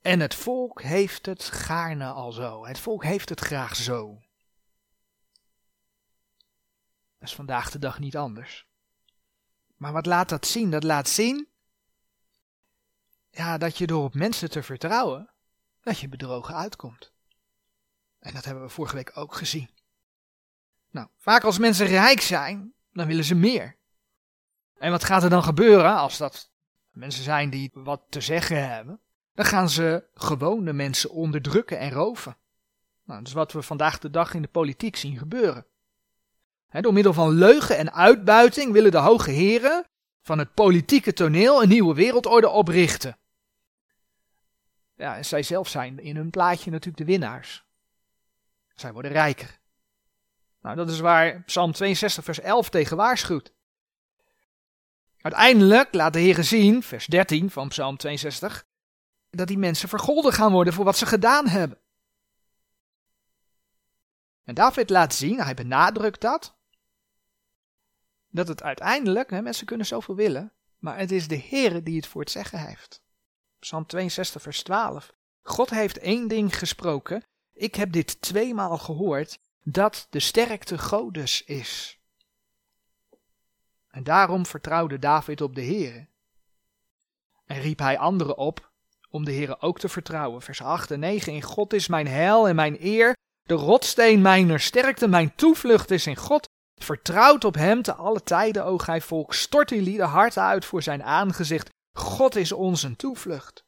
en 0.00 0.20
het 0.20 0.34
volk 0.34 0.82
heeft 0.82 1.26
het 1.26 1.44
gaarne 1.44 2.06
al 2.06 2.32
zo. 2.32 2.66
Het 2.66 2.78
volk 2.78 3.04
heeft 3.04 3.28
het 3.28 3.40
graag 3.40 3.76
zo. 3.76 4.22
Dat 7.18 7.28
is 7.28 7.34
vandaag 7.34 7.70
de 7.70 7.78
dag 7.78 7.98
niet 7.98 8.16
anders. 8.16 8.66
Maar 9.76 9.92
wat 9.92 10.06
laat 10.06 10.28
dat 10.28 10.46
zien? 10.46 10.70
Dat 10.70 10.82
laat 10.82 11.08
zien 11.08 11.48
ja, 13.30 13.58
dat 13.58 13.78
je 13.78 13.86
door 13.86 14.04
op 14.04 14.14
mensen 14.14 14.50
te 14.50 14.62
vertrouwen 14.62 15.30
dat 15.82 15.98
je 15.98 16.08
bedrogen 16.08 16.54
uitkomt. 16.54 17.12
En 18.18 18.34
dat 18.34 18.44
hebben 18.44 18.62
we 18.64 18.68
vorige 18.68 18.94
week 18.94 19.10
ook 19.14 19.34
gezien. 19.34 19.70
Nou, 20.90 21.08
vaak 21.16 21.42
als 21.42 21.58
mensen 21.58 21.86
rijk 21.86 22.20
zijn, 22.20 22.72
dan 22.92 23.06
willen 23.06 23.24
ze 23.24 23.34
meer. 23.34 23.76
En 24.78 24.90
wat 24.90 25.04
gaat 25.04 25.22
er 25.22 25.30
dan 25.30 25.42
gebeuren 25.42 25.96
als 25.96 26.16
dat 26.16 26.50
mensen 26.90 27.24
zijn 27.24 27.50
die 27.50 27.70
wat 27.72 28.02
te 28.08 28.20
zeggen 28.20 28.68
hebben, 28.68 29.00
dan 29.34 29.44
gaan 29.44 29.68
ze 29.68 30.04
gewone 30.14 30.72
mensen 30.72 31.10
onderdrukken 31.10 31.78
en 31.78 31.90
roven. 31.90 32.36
Nou, 33.04 33.18
dat 33.18 33.28
is 33.28 33.34
wat 33.34 33.52
we 33.52 33.62
vandaag 33.62 33.98
de 33.98 34.10
dag 34.10 34.34
in 34.34 34.42
de 34.42 34.48
politiek 34.48 34.96
zien 34.96 35.18
gebeuren. 35.18 35.66
door 36.70 36.92
middel 36.92 37.12
van 37.12 37.30
leugen 37.30 37.76
en 37.76 37.92
uitbuiting 37.92 38.72
willen 38.72 38.90
de 38.90 38.98
hoge 38.98 39.30
heren 39.30 39.86
van 40.22 40.38
het 40.38 40.54
politieke 40.54 41.12
toneel 41.12 41.62
een 41.62 41.68
nieuwe 41.68 41.94
wereldorde 41.94 42.48
oprichten. 42.48 43.18
Ja, 44.98 45.22
zij 45.22 45.42
zelf 45.42 45.68
zijn 45.68 45.98
in 45.98 46.16
hun 46.16 46.30
plaatje 46.30 46.70
natuurlijk 46.70 47.06
de 47.06 47.12
winnaars. 47.12 47.64
Zij 48.74 48.92
worden 48.92 49.10
rijker. 49.10 49.58
Nou, 50.60 50.76
dat 50.76 50.90
is 50.90 51.00
waar 51.00 51.42
Psalm 51.42 51.72
62, 51.72 52.24
vers 52.24 52.40
11 52.40 52.70
tegen 52.70 52.96
waarschuwt. 52.96 53.52
Uiteindelijk 55.20 55.94
laat 55.94 56.12
de 56.12 56.18
Heer 56.18 56.44
zien, 56.44 56.82
vers 56.82 57.06
13 57.06 57.50
van 57.50 57.68
Psalm 57.68 57.96
62, 57.96 58.66
dat 59.30 59.48
die 59.48 59.58
mensen 59.58 59.88
vergolden 59.88 60.32
gaan 60.32 60.52
worden 60.52 60.72
voor 60.72 60.84
wat 60.84 60.96
ze 60.96 61.06
gedaan 61.06 61.48
hebben. 61.48 61.78
En 64.44 64.54
David 64.54 64.90
laat 64.90 65.14
zien, 65.14 65.40
hij 65.40 65.54
benadrukt 65.54 66.20
dat, 66.20 66.58
dat 68.28 68.48
het 68.48 68.62
uiteindelijk, 68.62 69.30
hè, 69.30 69.42
mensen 69.42 69.66
kunnen 69.66 69.86
zoveel 69.86 70.14
willen, 70.14 70.52
maar 70.78 70.98
het 70.98 71.10
is 71.10 71.28
de 71.28 71.34
Heer 71.34 71.84
die 71.84 71.96
het 71.96 72.06
voor 72.06 72.20
het 72.20 72.30
zeggen 72.30 72.66
heeft. 72.66 73.02
Psalm 73.58 73.86
62, 73.86 74.42
vers 74.42 74.62
12. 74.62 75.12
God 75.42 75.70
heeft 75.70 75.98
één 75.98 76.28
ding 76.28 76.58
gesproken, 76.58 77.22
ik 77.52 77.74
heb 77.74 77.92
dit 77.92 78.20
tweemaal 78.20 78.78
gehoord, 78.78 79.38
dat 79.62 80.06
de 80.10 80.20
sterkte 80.20 80.78
Godes 80.78 81.44
is. 81.44 81.98
En 83.90 84.04
daarom 84.04 84.46
vertrouwde 84.46 84.98
David 84.98 85.40
op 85.40 85.54
de 85.54 85.64
Heere. 85.64 86.06
En 87.46 87.60
riep 87.60 87.78
hij 87.78 87.98
anderen 87.98 88.36
op 88.36 88.70
om 89.10 89.24
de 89.24 89.32
Heere 89.32 89.60
ook 89.60 89.78
te 89.78 89.88
vertrouwen. 89.88 90.42
Vers 90.42 90.62
8 90.62 90.90
en 90.90 91.00
9. 91.00 91.32
In 91.32 91.42
God 91.42 91.72
is 91.72 91.88
mijn 91.88 92.06
heil 92.06 92.48
en 92.48 92.54
mijn 92.54 92.76
eer, 92.80 93.16
de 93.42 93.54
rotsteen 93.54 94.20
mijner 94.20 94.60
sterkte, 94.60 95.08
mijn 95.08 95.34
toevlucht 95.34 95.90
is 95.90 96.06
in 96.06 96.16
God. 96.16 96.48
Vertrouwt 96.74 97.44
op 97.44 97.54
hem 97.54 97.82
te 97.82 97.94
alle 97.94 98.22
tijden, 98.22 98.64
o 98.64 98.78
gij 98.78 99.00
volk. 99.00 99.34
Stort 99.34 99.68
die 99.68 99.82
lieden 99.82 100.06
hart 100.06 100.38
uit 100.38 100.64
voor 100.64 100.82
zijn 100.82 101.02
aangezicht. 101.02 101.68
God 101.98 102.36
is 102.36 102.52
ons 102.52 102.82
een 102.82 102.96
toevlucht. 102.96 103.64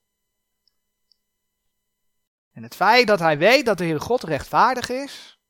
En 2.52 2.62
het 2.62 2.74
feit 2.74 3.06
dat 3.06 3.18
hij 3.18 3.38
weet 3.38 3.66
dat 3.66 3.78
de 3.78 3.84
Heer 3.84 4.00
God 4.00 4.22
rechtvaardig 4.22 4.88
is, 4.88 5.40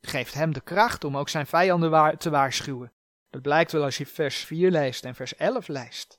geeft 0.00 0.34
hem 0.34 0.52
de 0.52 0.60
kracht 0.60 1.04
om 1.04 1.16
ook 1.16 1.28
zijn 1.28 1.46
vijanden 1.46 2.18
te 2.18 2.30
waarschuwen. 2.30 2.92
Dat 3.30 3.42
blijkt 3.42 3.72
wel 3.72 3.82
als 3.82 3.96
je 3.96 4.06
vers 4.06 4.44
4 4.44 4.70
leest 4.70 5.04
en 5.04 5.14
vers 5.14 5.36
11 5.36 5.68
leest. 5.68 6.18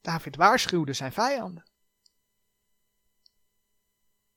David 0.00 0.36
waarschuwde 0.36 0.92
zijn 0.92 1.12
vijanden. 1.12 1.64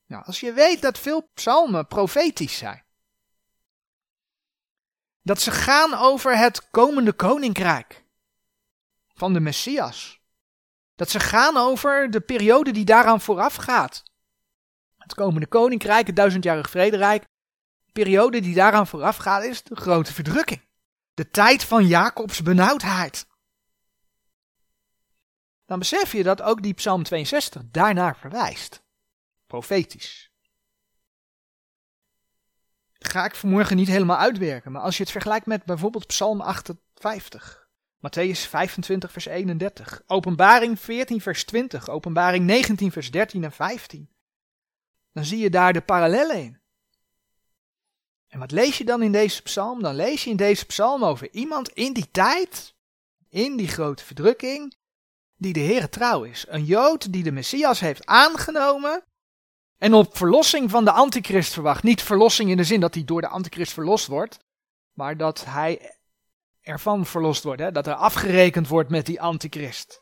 Nou, 0.06 0.24
als 0.24 0.40
je 0.40 0.52
weet 0.52 0.82
dat 0.82 0.98
veel 0.98 1.30
psalmen 1.34 1.86
profetisch 1.86 2.56
zijn, 2.56 2.84
dat 5.22 5.40
ze 5.40 5.50
gaan 5.50 5.94
over 5.94 6.38
het 6.38 6.70
komende 6.70 7.12
koninkrijk 7.12 8.05
van 9.16 9.32
de 9.32 9.40
Messias, 9.40 10.20
dat 10.94 11.10
ze 11.10 11.20
gaan 11.20 11.56
over 11.56 12.10
de 12.10 12.20
periode 12.20 12.70
die 12.70 12.84
daaraan 12.84 13.20
vooraf 13.20 13.54
gaat. 13.54 14.02
Het 14.96 15.14
komende 15.14 15.46
koninkrijk, 15.46 16.06
het 16.06 16.16
duizendjarig 16.16 16.70
vrederijk, 16.70 17.22
de 17.84 17.92
periode 17.92 18.40
die 18.40 18.54
daaraan 18.54 18.86
vooraf 18.86 19.16
gaat 19.16 19.44
is 19.44 19.62
de 19.62 19.76
grote 19.76 20.12
verdrukking. 20.12 20.64
De 21.14 21.30
tijd 21.30 21.64
van 21.64 21.86
Jacobs 21.86 22.42
benauwdheid. 22.42 23.26
Dan 25.64 25.78
besef 25.78 26.12
je 26.12 26.22
dat 26.22 26.42
ook 26.42 26.62
die 26.62 26.74
Psalm 26.74 27.02
62 27.02 27.62
daarnaar 27.70 28.16
verwijst. 28.16 28.82
Profetisch. 29.46 30.30
Ga 32.92 33.24
ik 33.24 33.34
vanmorgen 33.34 33.76
niet 33.76 33.88
helemaal 33.88 34.18
uitwerken, 34.18 34.72
maar 34.72 34.82
als 34.82 34.96
je 34.96 35.02
het 35.02 35.12
vergelijkt 35.12 35.46
met 35.46 35.64
bijvoorbeeld 35.64 36.06
Psalm 36.06 36.40
58, 36.40 37.65
Matthäus 37.98 38.46
25, 38.46 39.12
vers 39.12 39.26
31, 39.26 40.02
Openbaring 40.06 40.78
14, 40.78 41.20
vers 41.20 41.44
20, 41.44 41.88
Openbaring 41.88 42.44
19, 42.44 42.92
vers 42.92 43.10
13 43.10 43.44
en 43.44 43.52
15, 43.52 44.08
dan 45.12 45.24
zie 45.24 45.38
je 45.38 45.50
daar 45.50 45.72
de 45.72 45.80
parallellen 45.80 46.42
in. 46.42 46.60
En 48.28 48.38
wat 48.38 48.50
lees 48.50 48.78
je 48.78 48.84
dan 48.84 49.02
in 49.02 49.12
deze 49.12 49.42
psalm? 49.42 49.82
Dan 49.82 49.94
lees 49.94 50.24
je 50.24 50.30
in 50.30 50.36
deze 50.36 50.66
psalm 50.66 51.04
over 51.04 51.30
iemand 51.30 51.68
in 51.68 51.92
die 51.92 52.10
tijd, 52.10 52.74
in 53.28 53.56
die 53.56 53.68
grote 53.68 54.04
verdrukking, 54.04 54.74
die 55.36 55.52
de 55.52 55.60
Heer 55.60 55.88
trouw 55.88 56.22
is. 56.22 56.44
Een 56.48 56.64
Jood 56.64 57.12
die 57.12 57.22
de 57.22 57.32
Messias 57.32 57.80
heeft 57.80 58.06
aangenomen 58.06 59.04
en 59.78 59.94
op 59.94 60.16
verlossing 60.16 60.70
van 60.70 60.84
de 60.84 60.90
antichrist 60.90 61.52
verwacht. 61.52 61.82
Niet 61.82 62.02
verlossing 62.02 62.50
in 62.50 62.56
de 62.56 62.64
zin 62.64 62.80
dat 62.80 62.94
hij 62.94 63.04
door 63.04 63.20
de 63.20 63.28
antichrist 63.28 63.72
verlost 63.72 64.06
wordt, 64.06 64.38
maar 64.92 65.16
dat 65.16 65.44
hij 65.44 65.96
ervan 66.66 67.06
verlost 67.06 67.42
wordt, 67.42 67.60
hè? 67.60 67.72
dat 67.72 67.86
er 67.86 67.94
afgerekend 67.94 68.68
wordt 68.68 68.90
met 68.90 69.06
die 69.06 69.20
antichrist. 69.20 70.00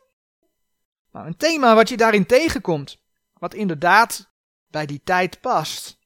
Nou, 1.13 1.27
een 1.27 1.37
thema 1.37 1.75
wat 1.75 1.89
je 1.89 1.97
daarin 1.97 2.27
tegenkomt, 2.27 2.99
wat 3.33 3.55
inderdaad 3.55 4.31
bij 4.67 4.87
die 4.87 5.01
tijd 5.05 5.41
past, 5.41 5.99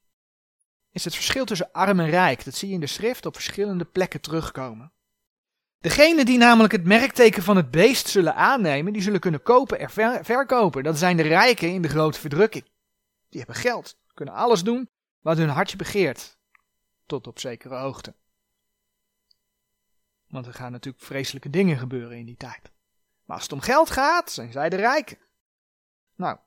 is 0.90 1.04
het 1.04 1.14
verschil 1.14 1.44
tussen 1.44 1.72
arm 1.72 2.00
en 2.00 2.10
rijk. 2.10 2.44
Dat 2.44 2.54
zie 2.54 2.68
je 2.68 2.74
in 2.74 2.80
de 2.80 2.86
schrift 2.86 3.26
op 3.26 3.34
verschillende 3.34 3.84
plekken 3.84 4.20
terugkomen. 4.20 4.92
Degenen 5.78 6.26
die 6.26 6.38
namelijk 6.38 6.72
het 6.72 6.84
merkteken 6.84 7.42
van 7.42 7.56
het 7.56 7.70
beest 7.70 8.08
zullen 8.08 8.34
aannemen, 8.34 8.92
die 8.92 9.02
zullen 9.02 9.20
kunnen 9.20 9.42
kopen 9.42 9.78
en 9.78 9.90
verkopen. 10.24 10.82
Dat 10.82 10.98
zijn 10.98 11.16
de 11.16 11.22
rijken 11.22 11.72
in 11.72 11.82
de 11.82 11.88
grote 11.88 12.20
verdrukking. 12.20 12.64
Die 13.28 13.38
hebben 13.38 13.56
geld, 13.56 13.96
kunnen 14.14 14.34
alles 14.34 14.62
doen 14.62 14.88
wat 15.20 15.36
hun 15.36 15.48
hartje 15.48 15.76
begeert, 15.76 16.38
tot 17.06 17.26
op 17.26 17.38
zekere 17.38 17.76
hoogte. 17.76 18.14
Want 20.28 20.46
er 20.46 20.54
gaan 20.54 20.72
natuurlijk 20.72 21.04
vreselijke 21.04 21.50
dingen 21.50 21.78
gebeuren 21.78 22.18
in 22.18 22.26
die 22.26 22.36
tijd. 22.36 22.70
Maar 23.24 23.36
als 23.36 23.42
het 23.42 23.52
om 23.52 23.60
geld 23.60 23.90
gaat, 23.90 24.30
zijn 24.30 24.52
zij 24.52 24.68
de 24.68 24.76
rijken. 24.76 25.18
Nou, 26.14 26.38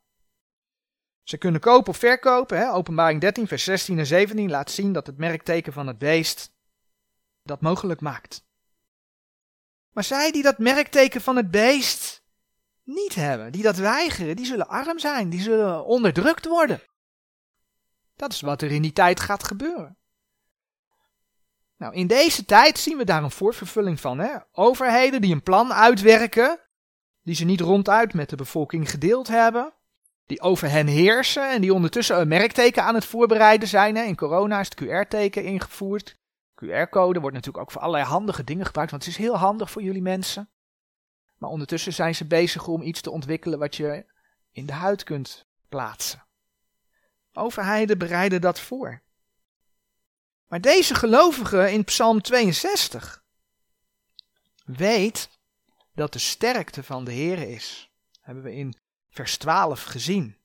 ze 1.23 1.37
kunnen 1.37 1.61
kopen 1.61 1.89
of 1.89 1.97
verkopen. 1.97 2.57
Hè? 2.57 2.73
Openbaring 2.73 3.21
13, 3.21 3.47
vers 3.47 3.63
16 3.63 3.99
en 3.99 4.05
17 4.05 4.49
laat 4.49 4.71
zien 4.71 4.93
dat 4.93 5.07
het 5.07 5.17
merkteken 5.17 5.73
van 5.73 5.87
het 5.87 5.97
beest 5.97 6.51
dat 7.43 7.61
mogelijk 7.61 8.01
maakt. 8.01 8.45
Maar 9.91 10.03
zij 10.03 10.31
die 10.31 10.43
dat 10.43 10.57
merkteken 10.57 11.21
van 11.21 11.35
het 11.35 11.51
beest 11.51 12.23
niet 12.83 13.15
hebben, 13.15 13.51
die 13.51 13.63
dat 13.63 13.75
weigeren, 13.75 14.35
die 14.35 14.45
zullen 14.45 14.67
arm 14.67 14.99
zijn, 14.99 15.29
die 15.29 15.41
zullen 15.41 15.85
onderdrukt 15.85 16.45
worden. 16.45 16.81
Dat 18.15 18.31
is 18.33 18.41
wat 18.41 18.61
er 18.61 18.71
in 18.71 18.81
die 18.81 18.93
tijd 18.93 19.19
gaat 19.19 19.43
gebeuren. 19.43 19.97
Nou, 21.81 21.93
in 21.93 22.07
deze 22.07 22.45
tijd 22.45 22.79
zien 22.79 22.97
we 22.97 23.03
daar 23.03 23.23
een 23.23 23.31
voorvervulling 23.31 23.99
van. 23.99 24.19
Hè? 24.19 24.35
Overheden 24.51 25.21
die 25.21 25.33
een 25.33 25.43
plan 25.43 25.73
uitwerken, 25.73 26.59
die 27.21 27.35
ze 27.35 27.45
niet 27.45 27.61
ronduit 27.61 28.13
met 28.13 28.29
de 28.29 28.35
bevolking 28.35 28.89
gedeeld 28.89 29.27
hebben, 29.27 29.73
die 30.25 30.41
over 30.41 30.69
hen 30.69 30.87
heersen 30.87 31.51
en 31.51 31.61
die 31.61 31.73
ondertussen 31.73 32.19
een 32.19 32.27
merkteken 32.27 32.83
aan 32.83 32.95
het 32.95 33.05
voorbereiden 33.05 33.67
zijn. 33.67 33.95
Hè. 33.95 34.03
In 34.03 34.15
corona 34.15 34.59
is 34.59 34.69
het 34.69 34.83
QR-teken 34.83 35.43
ingevoerd. 35.43 36.17
QR-code 36.55 37.19
wordt 37.19 37.35
natuurlijk 37.35 37.63
ook 37.63 37.71
voor 37.71 37.81
allerlei 37.81 38.05
handige 38.05 38.43
dingen 38.43 38.65
gebruikt, 38.65 38.91
want 38.91 39.05
het 39.05 39.11
is 39.11 39.19
heel 39.19 39.37
handig 39.37 39.71
voor 39.71 39.81
jullie 39.81 40.01
mensen. 40.01 40.49
Maar 41.37 41.49
ondertussen 41.49 41.93
zijn 41.93 42.15
ze 42.15 42.25
bezig 42.25 42.67
om 42.67 42.81
iets 42.81 43.01
te 43.01 43.11
ontwikkelen 43.11 43.59
wat 43.59 43.75
je 43.75 44.05
in 44.51 44.65
de 44.65 44.73
huid 44.73 45.03
kunt 45.03 45.47
plaatsen. 45.69 46.25
Overheden 47.33 47.97
bereiden 47.97 48.41
dat 48.41 48.59
voor. 48.59 49.01
Maar 50.51 50.61
deze 50.61 50.95
gelovige 50.95 51.71
in 51.71 51.83
Psalm 51.83 52.21
62 52.21 53.23
weet 54.63 55.29
dat 55.93 56.13
de 56.13 56.19
sterkte 56.19 56.83
van 56.83 57.03
de 57.03 57.11
Heer 57.11 57.49
is. 57.49 57.91
Dat 58.11 58.19
hebben 58.21 58.43
we 58.43 58.53
in 58.53 58.75
vers 59.09 59.37
12 59.37 59.83
gezien. 59.83 60.37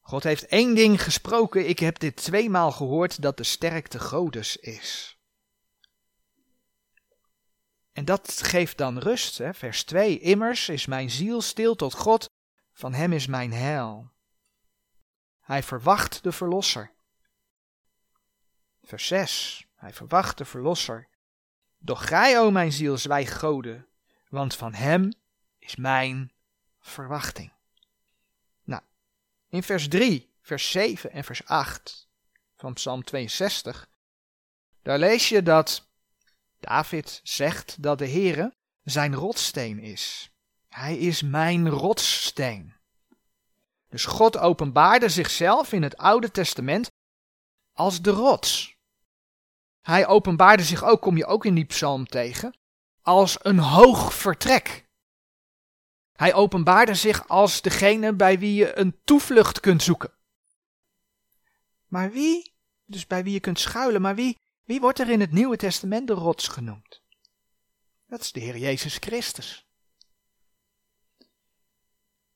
God 0.00 0.22
heeft 0.22 0.46
één 0.46 0.74
ding 0.74 1.02
gesproken, 1.02 1.68
ik 1.68 1.78
heb 1.78 1.98
dit 1.98 2.16
tweemaal 2.16 2.72
gehoord, 2.72 3.22
dat 3.22 3.36
de 3.36 3.44
sterkte 3.44 4.00
Godes 4.00 4.56
is. 4.56 5.18
En 7.92 8.04
dat 8.04 8.42
geeft 8.42 8.78
dan 8.78 8.98
rust, 8.98 9.38
hè? 9.38 9.54
vers 9.54 9.84
2. 9.84 10.18
Immers 10.18 10.68
is 10.68 10.86
mijn 10.86 11.10
ziel 11.10 11.40
stil 11.40 11.76
tot 11.76 11.94
God, 11.94 12.30
van 12.72 12.94
hem 12.94 13.12
is 13.12 13.26
mijn 13.26 13.52
heil. 13.52 14.12
Hij 15.40 15.62
verwacht 15.62 16.22
de 16.22 16.32
verlosser. 16.32 16.95
Vers 18.86 19.06
6. 19.06 19.66
Hij 19.74 19.92
verwacht 19.92 20.38
de 20.38 20.44
verlosser. 20.44 21.08
Doch 21.78 22.06
gij, 22.06 22.40
o 22.40 22.50
mijn 22.50 22.72
ziel, 22.72 22.96
zwijg 22.96 23.38
Gode, 23.38 23.86
want 24.28 24.54
van 24.54 24.74
hem 24.74 25.12
is 25.58 25.76
mijn 25.76 26.32
verwachting. 26.80 27.54
In 29.48 29.62
vers 29.62 29.88
3, 29.88 30.30
vers 30.40 30.70
7 30.70 31.10
en 31.10 31.24
vers 31.24 31.46
8 31.46 32.08
van 32.56 32.74
Psalm 32.74 33.04
62, 33.04 33.88
daar 34.82 34.98
lees 34.98 35.28
je 35.28 35.42
dat 35.42 35.86
David 36.60 37.20
zegt 37.22 37.82
dat 37.82 37.98
de 37.98 38.08
Heere 38.08 38.54
zijn 38.82 39.14
rotsteen 39.14 39.78
is. 39.78 40.30
Hij 40.68 40.98
is 40.98 41.22
mijn 41.22 41.68
rotssteen. 41.68 42.74
Dus 43.88 44.04
God 44.04 44.36
openbaarde 44.36 45.08
zichzelf 45.08 45.72
in 45.72 45.82
het 45.82 45.96
Oude 45.96 46.30
Testament 46.30 46.90
als 47.72 48.02
de 48.02 48.10
rots. 48.10 48.75
Hij 49.86 50.06
openbaarde 50.06 50.62
zich 50.62 50.84
ook, 50.84 51.00
kom 51.00 51.16
je 51.16 51.26
ook 51.26 51.44
in 51.44 51.54
die 51.54 51.64
psalm 51.64 52.06
tegen, 52.06 52.56
als 53.02 53.36
een 53.42 53.58
hoog 53.58 54.14
vertrek. 54.14 54.86
Hij 56.12 56.34
openbaarde 56.34 56.94
zich 56.94 57.28
als 57.28 57.60
degene 57.60 58.12
bij 58.12 58.38
wie 58.38 58.54
je 58.54 58.78
een 58.78 58.98
toevlucht 59.04 59.60
kunt 59.60 59.82
zoeken. 59.82 60.12
Maar 61.86 62.10
wie, 62.10 62.52
dus 62.84 63.06
bij 63.06 63.24
wie 63.24 63.32
je 63.32 63.40
kunt 63.40 63.58
schuilen, 63.58 64.00
maar 64.00 64.14
wie, 64.14 64.38
wie 64.64 64.80
wordt 64.80 64.98
er 64.98 65.10
in 65.10 65.20
het 65.20 65.32
Nieuwe 65.32 65.56
Testament 65.56 66.06
de 66.06 66.12
rots 66.12 66.48
genoemd? 66.48 67.02
Dat 68.06 68.20
is 68.20 68.32
de 68.32 68.40
Heer 68.40 68.56
Jezus 68.56 68.96
Christus. 68.96 69.66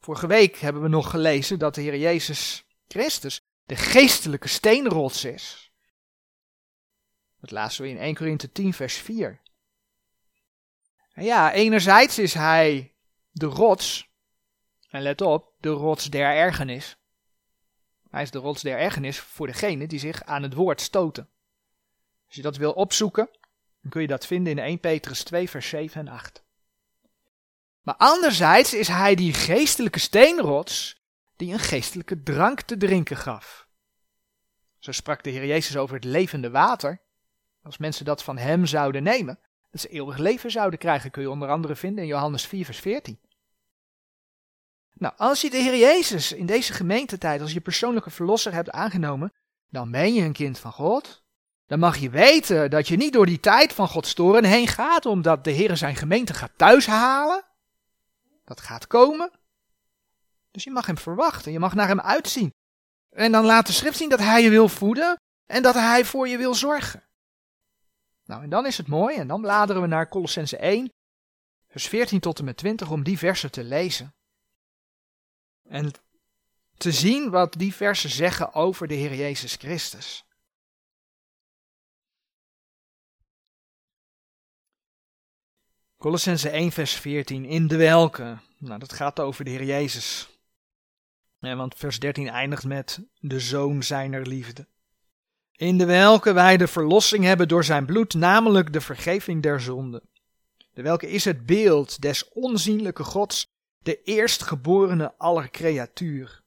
Vorige 0.01 0.27
week 0.27 0.57
hebben 0.57 0.83
we 0.83 0.89
nog 0.89 1.11
gelezen 1.11 1.59
dat 1.59 1.75
de 1.75 1.81
Heer 1.81 1.99
Jezus 1.99 2.65
Christus 2.89 3.41
de 3.65 3.77
geestelijke 3.77 4.49
steenrots 4.49 5.25
is. 5.25 5.70
Dat 7.41 7.51
lazen 7.51 7.83
we 7.83 7.89
in 7.89 7.99
1 7.99 8.15
Korinthe 8.15 8.53
10, 8.53 8.75
vers 8.75 8.95
4. 8.95 9.41
En 11.13 11.25
ja, 11.25 11.53
enerzijds 11.53 12.19
is 12.19 12.35
hij 12.35 12.95
de 13.31 13.47
rots, 13.47 14.09
en 14.89 15.03
let 15.03 15.21
op, 15.21 15.53
de 15.61 15.69
rots 15.69 16.11
der 16.11 16.35
ergernis. 16.35 16.97
Hij 18.11 18.23
is 18.23 18.31
de 18.31 18.39
rots 18.39 18.63
der 18.63 18.79
ergernis 18.79 19.19
voor 19.19 19.47
degene 19.47 19.87
die 19.87 19.99
zich 19.99 20.25
aan 20.25 20.43
het 20.43 20.55
woord 20.55 20.81
stoten. 20.81 21.29
Als 22.27 22.37
je 22.37 22.43
dat 22.43 22.57
wil 22.57 22.73
opzoeken, 22.73 23.29
dan 23.83 23.91
kun 23.91 24.01
je 24.01 24.07
dat 24.07 24.27
vinden 24.27 24.53
in 24.53 24.59
1 24.59 24.81
Petrus 24.81 25.23
2, 25.23 25.51
vers 25.51 25.69
7 25.69 26.01
en 26.01 26.09
8. 26.09 26.43
Maar 27.83 27.97
anderzijds 27.97 28.75
is 28.75 28.89
hij 28.89 29.15
die 29.15 29.33
geestelijke 29.33 29.99
steenrots 29.99 31.03
die 31.37 31.53
een 31.53 31.59
geestelijke 31.59 32.23
drank 32.23 32.61
te 32.61 32.77
drinken 32.77 33.17
gaf. 33.17 33.69
Zo 34.79 34.93
sprak 34.93 35.23
de 35.23 35.31
Heer 35.31 35.47
Jezus 35.47 35.77
over 35.77 35.95
het 35.95 36.05
levende 36.05 36.51
water. 36.51 37.01
Als 37.63 37.79
mensen 37.79 38.05
dat 38.05 38.23
van 38.23 38.39
hem 38.39 38.67
zouden 38.67 39.03
nemen, 39.03 39.39
dat 39.71 39.81
ze 39.81 39.89
eeuwig 39.89 40.19
leven 40.19 40.51
zouden 40.51 40.79
krijgen, 40.79 41.11
kun 41.11 41.23
je 41.23 41.31
onder 41.31 41.49
andere 41.49 41.77
vinden 41.77 42.03
in 42.03 42.09
Johannes 42.09 42.47
4, 42.47 42.65
vers 42.65 42.79
14. 42.79 43.19
Nou, 44.93 45.15
als 45.17 45.41
je 45.41 45.51
de 45.51 45.57
Heer 45.57 45.77
Jezus 45.77 46.33
in 46.33 46.47
deze 46.47 46.73
gemeentetijd 46.73 47.41
als 47.41 47.53
je 47.53 47.61
persoonlijke 47.61 48.11
verlosser 48.11 48.53
hebt 48.53 48.71
aangenomen, 48.71 49.33
dan 49.69 49.91
ben 49.91 50.15
je 50.15 50.23
een 50.23 50.33
kind 50.33 50.59
van 50.59 50.73
God. 50.73 51.23
Dan 51.67 51.79
mag 51.79 51.97
je 51.97 52.11
weten 52.11 52.71
dat 52.71 52.89
je 52.89 52.97
niet 52.97 53.13
door 53.13 53.27
die 53.27 53.41
tijd 53.41 53.73
van 53.73 53.89
Gods 53.89 54.15
toren 54.15 54.45
heen 54.45 54.67
gaat, 54.67 55.07
omdat 55.07 55.45
de 55.45 55.51
Heer 55.51 55.77
zijn 55.77 55.97
gemeente 55.97 56.35
gaat 56.35 56.53
thuishalen. 56.57 57.45
Dat 58.45 58.61
gaat 58.61 58.87
komen. 58.87 59.31
Dus 60.51 60.65
je 60.65 60.71
mag 60.71 60.87
hem 60.87 60.99
verwachten, 60.99 61.53
je 61.53 61.59
mag 61.59 61.75
naar 61.75 61.89
hem 61.89 62.01
uitzien. 62.01 62.55
En 63.11 63.33
dan 63.33 63.45
laat 63.45 63.67
de 63.67 63.73
schrift 63.73 63.97
zien 63.97 64.09
dat 64.09 64.19
hij 64.19 64.43
je 64.43 64.51
wil 64.51 64.69
voeden 64.69 65.21
en 65.47 65.63
dat 65.63 65.75
hij 65.75 66.05
voor 66.05 66.29
je 66.29 66.37
wil 66.37 66.55
zorgen. 66.55 67.03
Nou, 68.31 68.43
en 68.43 68.51
dan 68.51 68.67
is 68.67 68.77
het 68.77 68.87
mooi, 68.87 69.17
en 69.17 69.27
dan 69.27 69.41
bladeren 69.41 69.83
we 69.83 69.89
naar 69.89 70.09
Colossense 70.09 70.57
1, 70.57 70.93
vers 71.69 71.89
14 71.89 72.21
tot 72.21 72.39
en 72.39 72.45
met 72.45 72.57
20, 72.57 72.91
om 72.91 73.03
die 73.03 73.19
versen 73.19 73.51
te 73.51 73.65
lezen. 73.65 74.15
En 75.69 75.93
te 76.77 76.93
zien 76.93 77.31
wat 77.31 77.53
die 77.53 77.75
versen 77.75 78.11
zeggen 78.11 78.55
over 78.55 78.89
de 78.89 78.95
Heer 78.95 79.15
Jezus 79.15 79.55
Christus. 79.55 80.25
Colossense 85.97 86.51
1, 86.51 86.73
vers 86.73 86.95
14. 86.95 87.45
In 87.45 87.67
de 87.67 87.77
welke. 87.77 88.39
Nou, 88.59 88.79
dat 88.79 88.93
gaat 88.93 89.21
over 89.21 89.45
de 89.45 89.51
Heer 89.51 89.65
Jezus. 89.65 90.29
Want 91.39 91.75
vers 91.75 91.99
13 91.99 92.29
eindigt 92.29 92.65
met 92.65 93.01
de 93.19 93.41
zoon 93.41 93.83
zijner 93.83 94.27
liefde. 94.27 94.69
In 95.61 95.79
de 95.79 95.85
welke 95.85 96.33
wij 96.33 96.57
de 96.57 96.67
verlossing 96.67 97.25
hebben 97.25 97.49
door 97.49 97.65
zijn 97.65 97.87
bloed, 97.87 98.15
namelijk 98.15 98.73
de 98.73 98.81
vergeving 98.81 99.43
der 99.43 99.61
zonden. 99.61 100.03
De 100.73 100.83
welke 100.83 101.11
is 101.11 101.25
het 101.25 101.47
beeld 101.47 102.01
des 102.01 102.29
onzienlijke 102.29 103.05
Gods, 103.05 103.47
de 103.79 104.03
eerstgeborene 104.03 105.15
aller 105.19 105.51
creatuur, 105.51 106.43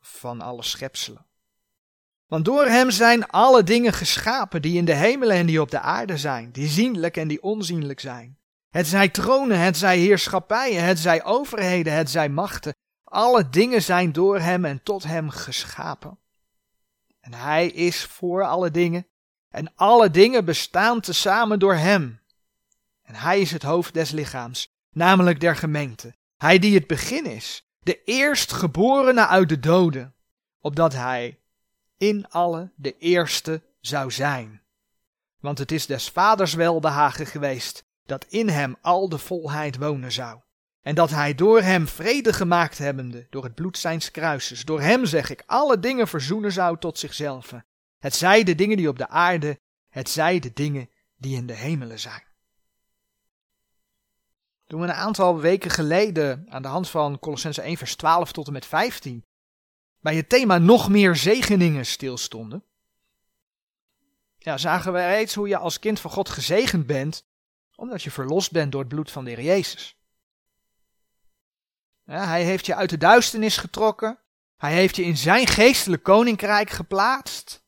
van 0.00 0.40
alle 0.40 0.62
schepselen. 0.62 1.26
Want 2.26 2.44
door 2.44 2.64
hem 2.64 2.90
zijn 2.90 3.26
alle 3.26 3.62
dingen 3.62 3.92
geschapen 3.92 4.62
die 4.62 4.76
in 4.76 4.84
de 4.84 4.94
hemelen 4.94 5.36
en 5.36 5.46
die 5.46 5.60
op 5.60 5.70
de 5.70 5.80
aarde 5.80 6.16
zijn, 6.16 6.52
die 6.52 6.68
zienlijk 6.68 7.16
en 7.16 7.28
die 7.28 7.42
onzienlijk 7.42 8.00
zijn. 8.00 8.38
Het 8.70 8.86
zij 8.86 9.08
tronen, 9.08 9.60
het 9.60 9.76
zij 9.76 9.98
heerschappijen, 9.98 10.84
het 10.84 10.98
zij 10.98 11.24
overheden, 11.24 11.92
het 11.92 12.10
zij 12.10 12.28
machten. 12.28 12.74
Alle 13.04 13.48
dingen 13.48 13.82
zijn 13.82 14.12
door 14.12 14.38
hem 14.38 14.64
en 14.64 14.82
tot 14.82 15.04
hem 15.04 15.30
geschapen. 15.30 16.18
En 17.28 17.34
hij 17.34 17.66
is 17.66 18.04
voor 18.04 18.44
alle 18.44 18.70
dingen. 18.70 19.06
En 19.48 19.72
alle 19.74 20.10
dingen 20.10 20.44
bestaan 20.44 21.00
tezamen 21.00 21.58
door 21.58 21.74
hem. 21.74 22.20
En 23.02 23.14
hij 23.14 23.40
is 23.40 23.50
het 23.50 23.62
hoofd 23.62 23.94
des 23.94 24.10
lichaams, 24.10 24.74
namelijk 24.90 25.40
der 25.40 25.56
gemeente. 25.56 26.16
Hij 26.36 26.58
die 26.58 26.74
het 26.74 26.86
begin 26.86 27.26
is, 27.26 27.68
de 27.78 28.02
eerstgeborene 28.04 29.26
uit 29.26 29.48
de 29.48 29.58
doden, 29.58 30.14
opdat 30.60 30.92
hij 30.92 31.40
in 31.96 32.28
alle 32.28 32.72
de 32.76 32.96
eerste 32.98 33.62
zou 33.80 34.10
zijn. 34.10 34.62
Want 35.40 35.58
het 35.58 35.72
is 35.72 35.86
des 35.86 36.08
vaders 36.08 36.54
welbehagen 36.54 37.26
geweest 37.26 37.84
dat 38.06 38.24
in 38.24 38.48
hem 38.48 38.76
al 38.80 39.08
de 39.08 39.18
volheid 39.18 39.76
wonen 39.76 40.12
zou. 40.12 40.40
En 40.88 40.94
dat 40.94 41.10
hij 41.10 41.34
door 41.34 41.60
hem 41.60 41.88
vrede 41.88 42.32
gemaakt 42.32 42.78
hebbende, 42.78 43.26
door 43.30 43.44
het 43.44 43.54
bloed 43.54 43.78
zijns 43.78 44.10
kruises, 44.10 44.64
door 44.64 44.80
hem 44.80 45.06
zeg 45.06 45.30
ik, 45.30 45.42
alle 45.46 45.78
dingen 45.78 46.08
verzoenen 46.08 46.52
zou 46.52 46.78
tot 46.78 46.98
zichzelf. 46.98 47.52
Het 47.98 48.14
zij 48.14 48.44
de 48.44 48.54
dingen 48.54 48.76
die 48.76 48.88
op 48.88 48.98
de 48.98 49.08
aarde, 49.08 49.60
het 49.88 50.08
zij 50.08 50.38
de 50.38 50.52
dingen 50.52 50.90
die 51.16 51.36
in 51.36 51.46
de 51.46 51.54
hemelen 51.54 51.98
zijn. 51.98 52.22
Toen 54.66 54.80
we 54.80 54.86
een 54.86 54.92
aantal 54.92 55.40
weken 55.40 55.70
geleden 55.70 56.46
aan 56.48 56.62
de 56.62 56.68
hand 56.68 56.88
van 56.88 57.18
Colossense 57.18 57.62
1 57.62 57.76
vers 57.76 57.96
12 57.96 58.32
tot 58.32 58.46
en 58.46 58.52
met 58.52 58.66
15 58.66 59.24
bij 60.00 60.16
het 60.16 60.28
thema 60.28 60.58
nog 60.58 60.88
meer 60.88 61.16
zegeningen 61.16 61.86
stilstonden, 61.86 62.64
ja, 64.38 64.56
zagen 64.56 64.92
we 64.92 65.06
reeds 65.06 65.34
hoe 65.34 65.48
je 65.48 65.58
als 65.58 65.78
kind 65.78 66.00
van 66.00 66.10
God 66.10 66.28
gezegend 66.28 66.86
bent 66.86 67.26
omdat 67.74 68.02
je 68.02 68.10
verlost 68.10 68.52
bent 68.52 68.72
door 68.72 68.80
het 68.80 68.90
bloed 68.90 69.10
van 69.10 69.24
de 69.24 69.30
Heer 69.30 69.44
Jezus. 69.44 69.97
Hij 72.10 72.44
heeft 72.44 72.66
je 72.66 72.74
uit 72.74 72.90
de 72.90 72.96
duisternis 72.96 73.56
getrokken. 73.56 74.18
Hij 74.56 74.72
heeft 74.72 74.96
je 74.96 75.04
in 75.04 75.16
zijn 75.16 75.46
geestelijk 75.46 76.02
koninkrijk 76.02 76.70
geplaatst. 76.70 77.64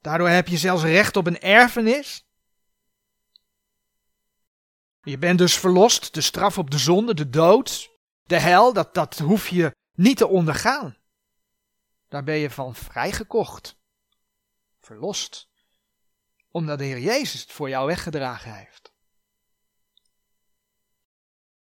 Daardoor 0.00 0.28
heb 0.28 0.48
je 0.48 0.56
zelfs 0.56 0.82
recht 0.82 1.16
op 1.16 1.26
een 1.26 1.40
erfenis. 1.40 2.24
Je 5.02 5.18
bent 5.18 5.38
dus 5.38 5.58
verlost, 5.58 6.14
de 6.14 6.20
straf 6.20 6.58
op 6.58 6.70
de 6.70 6.78
zonde, 6.78 7.14
de 7.14 7.30
dood, 7.30 7.90
de 8.22 8.38
hel, 8.38 8.72
dat, 8.72 8.94
dat 8.94 9.18
hoef 9.18 9.48
je 9.48 9.76
niet 9.92 10.16
te 10.16 10.26
ondergaan. 10.26 10.96
Daar 12.08 12.24
ben 12.24 12.36
je 12.36 12.50
van 12.50 12.74
vrijgekocht, 12.74 13.76
verlost 14.80 15.48
omdat 16.50 16.78
de 16.78 16.84
Heer 16.84 16.98
Jezus 16.98 17.40
het 17.40 17.52
voor 17.52 17.68
jou 17.68 17.86
weggedragen 17.86 18.54
heeft. 18.54 18.92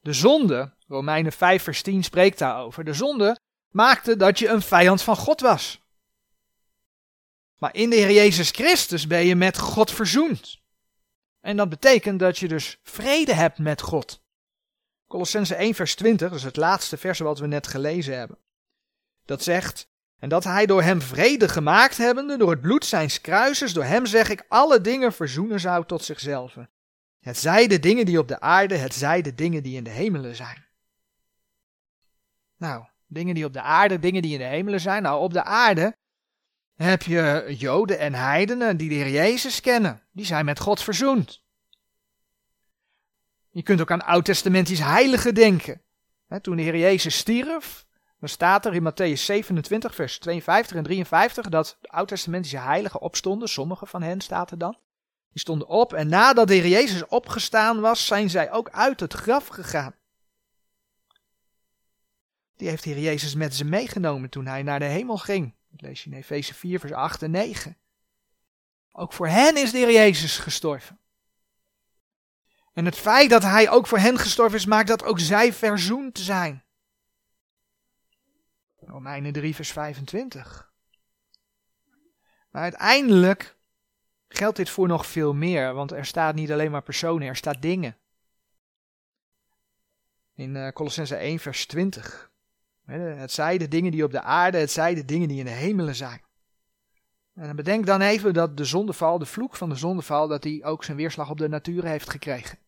De 0.01 0.13
zonde, 0.13 0.74
Romeinen 0.87 1.33
5 1.33 1.63
vers 1.63 1.83
10 1.83 2.05
spreekt 2.05 2.39
daarover, 2.39 2.85
de 2.85 2.93
zonde 2.93 3.39
maakte 3.71 4.17
dat 4.17 4.39
je 4.39 4.49
een 4.49 4.63
vijand 4.63 5.03
van 5.03 5.17
God 5.17 5.41
was. 5.41 5.83
Maar 7.59 7.75
in 7.75 7.91
de 7.91 7.97
Heer 7.97 8.11
Jezus 8.11 8.51
Christus 8.51 9.07
ben 9.07 9.25
je 9.25 9.35
met 9.35 9.59
God 9.59 9.91
verzoend. 9.91 10.63
En 11.41 11.57
dat 11.57 11.69
betekent 11.69 12.19
dat 12.19 12.39
je 12.39 12.49
dus 12.49 12.79
vrede 12.83 13.35
hebt 13.35 13.59
met 13.59 13.81
God. 13.81 14.23
Colossense 15.07 15.55
1 15.55 15.75
vers 15.75 15.95
20, 15.95 16.29
dat 16.29 16.39
is 16.39 16.45
het 16.45 16.57
laatste 16.57 16.97
vers 16.97 17.19
wat 17.19 17.39
we 17.39 17.47
net 17.47 17.67
gelezen 17.67 18.19
hebben. 18.19 18.39
Dat 19.25 19.43
zegt, 19.43 19.89
en 20.19 20.29
dat 20.29 20.45
hij 20.45 20.67
door 20.67 20.83
hem 20.83 21.03
vrede 21.03 21.49
gemaakt 21.49 21.97
hebbende, 21.97 22.37
door 22.37 22.51
het 22.51 22.61
bloed 22.61 22.85
zijns 22.85 23.21
kruises, 23.21 23.73
door 23.73 23.85
hem 23.85 24.07
zeg 24.07 24.29
ik, 24.29 24.45
alle 24.49 24.81
dingen 24.81 25.13
verzoenen 25.13 25.61
zou 25.61 25.87
tot 25.87 26.05
zichzelf. 26.05 26.57
Het 27.21 27.39
zij 27.39 27.67
de 27.67 27.79
dingen 27.79 28.07
die 28.07 28.19
op 28.19 28.29
de 28.29 28.41
aarde, 28.41 28.77
het 28.77 28.95
zij 28.95 29.23
de 29.23 29.35
dingen 29.35 29.63
die 29.63 29.77
in 29.77 29.85
de 29.85 29.91
hemelen 29.91 30.37
zijn. 30.37 30.64
Nou, 32.65 32.85
dingen 33.07 33.35
die 33.35 33.45
op 33.45 33.53
de 33.53 33.61
aarde, 33.61 33.99
dingen 33.99 34.23
die 34.23 34.33
in 34.33 34.39
de 34.39 34.45
hemelen 34.45 34.81
zijn. 34.81 35.03
Nou, 35.03 35.23
op 35.23 35.33
de 35.33 35.43
aarde 35.43 35.97
heb 36.75 37.03
je 37.03 37.55
Joden 37.59 37.99
en 37.99 38.15
heidenen 38.15 38.77
die 38.77 38.89
de 38.89 38.95
Heer 38.95 39.11
Jezus 39.11 39.61
kennen. 39.61 40.03
Die 40.13 40.25
zijn 40.25 40.45
met 40.45 40.61
God 40.61 40.83
verzoend. 40.83 41.43
Je 43.51 43.63
kunt 43.63 43.81
ook 43.81 43.91
aan 43.91 44.05
oud-testamentisch 44.05 44.81
heiligen 44.81 45.35
denken. 45.35 45.83
toen 46.41 46.57
de 46.57 46.63
Heer 46.63 46.77
Jezus 46.77 47.17
stierf, 47.17 47.87
dan 48.21 48.29
staat 48.29 48.67
er 48.67 48.75
in 48.75 48.93
Matthäus 48.93 49.21
27, 49.21 49.95
vers 49.95 50.19
52 50.19 50.77
en 50.77 50.83
53 50.83 51.49
dat 51.49 51.79
de 51.81 51.89
oud-testamentische 51.89 52.59
heiligen 52.59 53.01
opstonden. 53.01 53.49
Sommige 53.49 53.87
van 53.87 54.03
hen 54.03 54.21
staat 54.21 54.51
er 54.51 54.59
dan. 54.59 54.77
Die 55.31 55.41
stonden 55.41 55.69
op 55.69 55.93
en 55.93 56.09
nadat 56.09 56.49
de 56.49 56.55
Heer 56.55 56.69
Jezus 56.69 57.07
opgestaan 57.07 57.81
was, 57.81 58.07
zijn 58.07 58.31
zij 58.31 58.53
ook 58.53 58.71
uit 58.71 59.01
het 59.01 59.13
graf 59.13 59.47
gegaan. 59.47 59.95
Die 62.57 62.69
heeft 62.69 62.85
Heer 62.85 62.99
Jezus 62.99 63.35
met 63.35 63.55
ze 63.55 63.65
meegenomen 63.65 64.31
toen 64.31 64.47
hij 64.47 64.63
naar 64.63 64.79
de 64.79 64.85
hemel 64.85 65.17
ging. 65.19 65.55
Dat 65.71 65.81
lees 65.81 66.05
je 66.05 66.11
in 66.11 66.17
Efeze 66.17 66.55
4, 66.55 66.81
vers 66.81 66.93
8 66.93 67.23
en 67.23 67.31
9. 67.31 67.77
Ook 68.93 69.13
voor 69.13 69.29
hen 69.29 69.57
is 69.57 69.71
de 69.71 69.79
Heer 69.79 69.93
Jezus 69.93 70.39
gestorven. 70.39 70.99
En 72.73 72.85
het 72.85 72.97
feit 72.97 73.31
dat 73.31 73.43
hij 73.43 73.71
ook 73.71 73.87
voor 73.87 73.99
hen 73.99 74.19
gestorven 74.19 74.59
is, 74.59 74.67
maakt 74.67 74.89
dat 74.89 75.05
ook 75.05 75.19
zij 75.19 75.53
verzoend 75.53 76.19
zijn. 76.19 76.65
Romeinen 78.77 79.33
3, 79.33 79.55
vers 79.55 79.73
25. 79.73 80.73
Maar 82.51 82.63
uiteindelijk 82.63 83.57
geldt 84.29 84.57
dit 84.57 84.71
voor 84.71 84.89
nog 84.89 85.07
veel 85.07 85.35
meer, 85.35 85.75
want 85.75 85.93
er 85.93 86.07
staat 86.07 86.35
niet 86.35 86.53
alleen 86.53 86.71
maar 86.71 86.83
personen, 86.83 87.29
er 87.29 87.37
staat 87.37 87.63
dingen. 87.63 87.97
In 90.35 90.55
uh, 90.55 90.69
Colossense 90.69 91.17
1, 91.17 91.39
vers 91.39 91.67
20. 91.67 92.33
Het 92.85 93.33
zij 93.33 93.59
de 93.59 93.69
dingen 93.69 93.91
die 93.91 94.05
op 94.05 94.11
de 94.11 94.23
aarde, 94.23 94.59
het 94.59 94.71
zij 94.71 94.95
de 94.95 95.05
dingen 95.05 95.29
die 95.29 95.39
in 95.39 95.45
de 95.45 95.51
hemelen 95.51 95.95
zijn. 95.95 96.23
En 97.35 97.57
bedenk 97.57 97.87
dan 97.87 98.01
even 98.01 98.35
dat 98.35 98.57
de 98.57 98.65
zondeval, 98.65 99.19
de 99.19 99.27
vloek 99.27 99.57
van 99.57 99.69
de 99.69 99.75
zondeval, 99.75 100.29
dat 100.29 100.43
die 100.43 100.65
ook 100.65 100.85
zijn 100.85 100.97
weerslag 100.97 101.31
op 101.31 101.39
de 101.39 101.49
natuur 101.49 101.85
heeft 101.85 102.11
gekregen. 102.11 102.59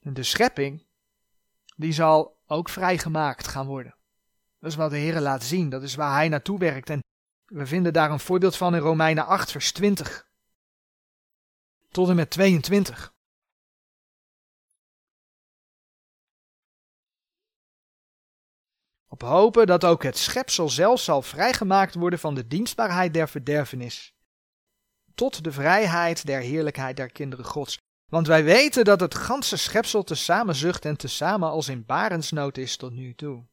En 0.00 0.14
de 0.14 0.22
schepping, 0.22 0.86
die 1.76 1.92
zal 1.92 2.38
ook 2.46 2.68
vrijgemaakt 2.68 3.46
gaan 3.46 3.66
worden. 3.66 3.96
Dat 4.60 4.70
is 4.70 4.76
wat 4.76 4.90
de 4.90 4.96
Heer 4.96 5.20
laat 5.20 5.42
zien, 5.42 5.68
dat 5.68 5.82
is 5.82 5.94
waar 5.94 6.14
hij 6.14 6.28
naartoe 6.28 6.58
werkt. 6.58 6.90
En 6.90 7.02
we 7.46 7.66
vinden 7.66 7.92
daar 7.92 8.10
een 8.10 8.20
voorbeeld 8.20 8.56
van 8.56 8.74
in 8.74 8.80
Romeinen 8.80 9.26
8, 9.26 9.50
vers 9.50 9.72
20 9.72 10.28
tot 11.90 12.08
en 12.08 12.16
met 12.16 12.30
22. 12.30 13.14
Op 19.08 19.22
hopen 19.22 19.66
dat 19.66 19.84
ook 19.84 20.02
het 20.02 20.18
schepsel 20.18 20.68
zelf 20.68 21.00
zal 21.00 21.22
vrijgemaakt 21.22 21.94
worden 21.94 22.18
van 22.18 22.34
de 22.34 22.46
dienstbaarheid 22.46 23.14
der 23.14 23.28
verderfenis, 23.28 24.12
tot 25.14 25.44
de 25.44 25.52
vrijheid 25.52 26.26
der 26.26 26.40
heerlijkheid 26.40 26.96
der 26.96 27.12
kinderen 27.12 27.44
Gods. 27.44 27.78
Want 28.08 28.26
wij 28.26 28.44
weten 28.44 28.84
dat 28.84 29.00
het 29.00 29.14
ganse 29.14 29.56
schepsel 29.56 30.04
tezamen 30.04 30.54
zucht 30.54 30.84
en 30.84 30.96
tezamen 30.96 31.48
als 31.48 31.68
in 31.68 31.84
barensnood 31.84 32.56
is 32.56 32.76
tot 32.76 32.92
nu 32.92 33.14
toe. 33.14 33.46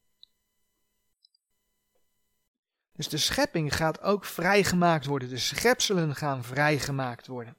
Dus 2.92 3.08
de 3.08 3.18
schepping 3.18 3.76
gaat 3.76 4.00
ook 4.00 4.24
vrijgemaakt 4.24 5.06
worden. 5.06 5.28
De 5.28 5.38
schepselen 5.38 6.14
gaan 6.14 6.44
vrijgemaakt 6.44 7.26
worden. 7.26 7.56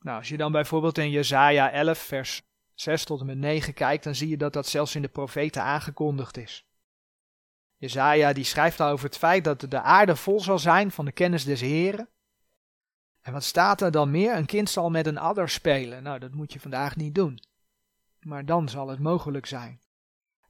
Nou, 0.00 0.18
als 0.18 0.28
je 0.28 0.36
dan 0.36 0.52
bijvoorbeeld 0.52 0.98
in 0.98 1.10
Jesaja 1.10 1.70
11, 1.70 1.98
vers 1.98 2.42
6 2.82 3.04
tot 3.04 3.20
en 3.20 3.26
met 3.26 3.38
9 3.38 3.74
kijkt, 3.74 4.04
dan 4.04 4.14
zie 4.14 4.28
je 4.28 4.36
dat 4.36 4.52
dat 4.52 4.66
zelfs 4.66 4.94
in 4.94 5.02
de 5.02 5.08
profeten 5.08 5.62
aangekondigd 5.62 6.36
is. 6.36 6.66
Jezaja 7.76 8.32
die 8.32 8.44
schrijft 8.44 8.80
over 8.80 9.06
het 9.06 9.18
feit 9.18 9.44
dat 9.44 9.60
de 9.60 9.80
aarde 9.80 10.16
vol 10.16 10.40
zal 10.40 10.58
zijn 10.58 10.90
van 10.90 11.04
de 11.04 11.12
kennis 11.12 11.44
des 11.44 11.60
Heren. 11.60 12.08
En 13.20 13.32
wat 13.32 13.44
staat 13.44 13.80
er 13.80 13.90
dan 13.90 14.10
meer? 14.10 14.36
Een 14.36 14.46
kind 14.46 14.70
zal 14.70 14.90
met 14.90 15.06
een 15.06 15.18
adder 15.18 15.48
spelen. 15.48 16.02
Nou, 16.02 16.18
dat 16.18 16.34
moet 16.34 16.52
je 16.52 16.60
vandaag 16.60 16.96
niet 16.96 17.14
doen. 17.14 17.38
Maar 18.20 18.44
dan 18.44 18.68
zal 18.68 18.88
het 18.88 18.98
mogelijk 18.98 19.46
zijn. 19.46 19.80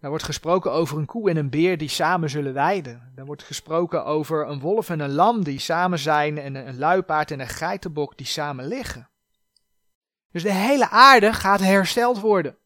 Er 0.01 0.09
wordt 0.09 0.25
gesproken 0.25 0.73
over 0.73 0.99
een 0.99 1.07
koe 1.07 1.31
en 1.31 1.37
een 1.37 1.51
beer 1.51 1.79
die 1.79 1.89
samen 1.89 2.31
zullen 2.31 2.55
weiden. 2.55 3.13
Er 3.15 3.25
wordt 3.25 3.43
gesproken 3.43 4.05
over 4.05 4.49
een 4.49 4.61
wolf 4.61 4.91
en 4.91 5.01
een 5.01 5.13
lam 5.13 5.45
die 5.45 5.59
samen 5.59 5.99
zijn 5.99 6.39
en 6.39 6.55
een 6.55 6.79
luipaard 6.79 7.31
en 7.31 7.41
een 7.41 7.49
geitenbok 7.49 8.17
die 8.17 8.27
samen 8.27 8.67
liggen. 8.67 9.12
Dus 10.33 10.43
de 10.43 10.53
hele 10.53 10.89
aarde 10.89 11.33
gaat 11.33 11.61
hersteld 11.61 12.21
worden. 12.21 12.57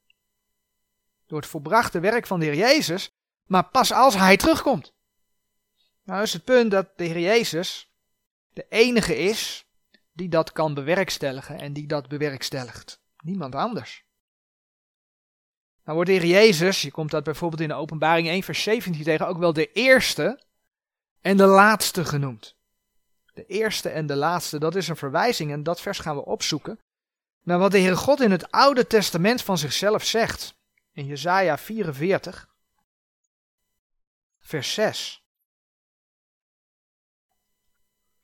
Door 1.26 1.40
het 1.40 1.48
volbrachte 1.48 2.00
werk 2.00 2.26
van 2.26 2.40
de 2.40 2.46
Heer 2.46 2.54
Jezus, 2.54 3.10
maar 3.46 3.64
pas 3.64 3.92
als 3.92 4.14
Hij 4.14 4.36
terugkomt. 4.36 4.94
Nou 6.02 6.22
is 6.22 6.32
het 6.32 6.44
punt 6.44 6.70
dat 6.70 6.88
de 6.96 7.04
Heer 7.04 7.20
Jezus 7.20 7.90
de 8.52 8.66
enige 8.68 9.16
is 9.16 9.66
die 10.12 10.28
dat 10.28 10.52
kan 10.52 10.74
bewerkstelligen 10.74 11.58
en 11.58 11.72
die 11.72 11.86
dat 11.86 12.08
bewerkstelligt. 12.08 13.00
Niemand 13.18 13.54
anders. 13.54 14.04
Nou 15.84 15.96
wordt 15.96 16.10
de 16.10 16.16
Heer 16.16 16.26
Jezus, 16.26 16.82
je 16.82 16.90
komt 16.90 17.10
dat 17.10 17.24
bijvoorbeeld 17.24 17.60
in 17.60 17.68
de 17.68 17.74
openbaring 17.74 18.28
1 18.28 18.42
vers 18.42 18.62
17 18.62 19.02
tegen, 19.04 19.26
ook 19.26 19.38
wel 19.38 19.52
de 19.52 19.72
eerste 19.72 20.42
en 21.20 21.36
de 21.36 21.46
laatste 21.46 22.04
genoemd. 22.04 22.56
De 23.34 23.46
eerste 23.46 23.88
en 23.88 24.06
de 24.06 24.16
laatste, 24.16 24.58
dat 24.58 24.74
is 24.74 24.88
een 24.88 24.96
verwijzing 24.96 25.52
en 25.52 25.62
dat 25.62 25.80
vers 25.80 25.98
gaan 25.98 26.16
we 26.16 26.24
opzoeken 26.24 26.80
naar 27.46 27.58
wat 27.58 27.70
de 27.70 27.78
Heere 27.78 27.96
God 27.96 28.20
in 28.20 28.30
het 28.30 28.50
Oude 28.50 28.86
Testament 28.86 29.42
van 29.42 29.58
zichzelf 29.58 30.04
zegt. 30.04 30.58
In 30.92 31.06
Jesaja 31.06 31.58
44, 31.58 32.48
vers 34.38 34.74
6. 34.74 35.24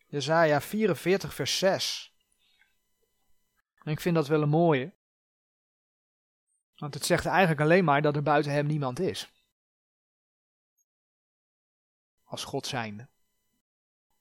Jesaja 0.06 0.61
44, 0.61 1.35
vers 1.35 1.58
6. 1.58 2.12
En 3.74 3.92
ik 3.92 4.00
vind 4.00 4.14
dat 4.14 4.28
wel 4.28 4.42
een 4.42 4.48
mooie. 4.48 4.94
Want 6.76 6.94
het 6.94 7.04
zegt 7.04 7.26
eigenlijk 7.26 7.61
alleen 7.61 7.85
maar 7.85 8.02
dat 8.02 8.16
er 8.16 8.22
buiten 8.22 8.52
hem 8.52 8.66
niemand 8.66 9.00
is. 9.00 9.30
Als 12.24 12.44
God 12.44 12.66
zijnde. 12.66 13.08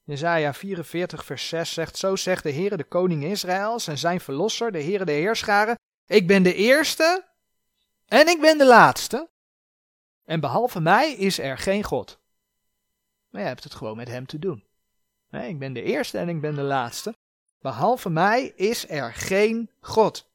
Jezaja 0.04 0.54
44 0.54 1.24
vers 1.24 1.48
6 1.48 1.72
zegt, 1.72 1.96
zo 1.96 2.16
zegt 2.16 2.42
de 2.42 2.52
Heere 2.52 2.76
de 2.76 2.84
koning 2.84 3.24
Israëls 3.24 3.86
en 3.86 3.98
zijn 3.98 4.20
verlosser, 4.20 4.72
de 4.72 4.82
Heere 4.82 5.04
de 5.04 5.12
Heerscharen, 5.12 5.78
ik 6.06 6.26
ben 6.26 6.42
de 6.42 6.54
eerste 6.54 7.24
en 8.06 8.28
ik 8.28 8.40
ben 8.40 8.58
de 8.58 8.66
laatste. 8.66 9.30
En 10.24 10.40
behalve 10.40 10.80
mij 10.80 11.12
is 11.12 11.38
er 11.38 11.58
geen 11.58 11.82
God. 11.82 12.20
Maar 13.30 13.40
je 13.40 13.46
hebt 13.46 13.64
het 13.64 13.74
gewoon 13.74 13.96
met 13.96 14.08
hem 14.08 14.26
te 14.26 14.38
doen. 14.38 14.64
Nee, 15.30 15.48
ik 15.48 15.58
ben 15.58 15.72
de 15.72 15.82
eerste 15.82 16.18
en 16.18 16.28
ik 16.28 16.40
ben 16.40 16.54
de 16.54 16.62
laatste. 16.62 17.14
Behalve 17.60 18.10
mij 18.10 18.52
is 18.56 18.88
er 18.88 19.14
geen 19.14 19.70
God. 19.80 20.30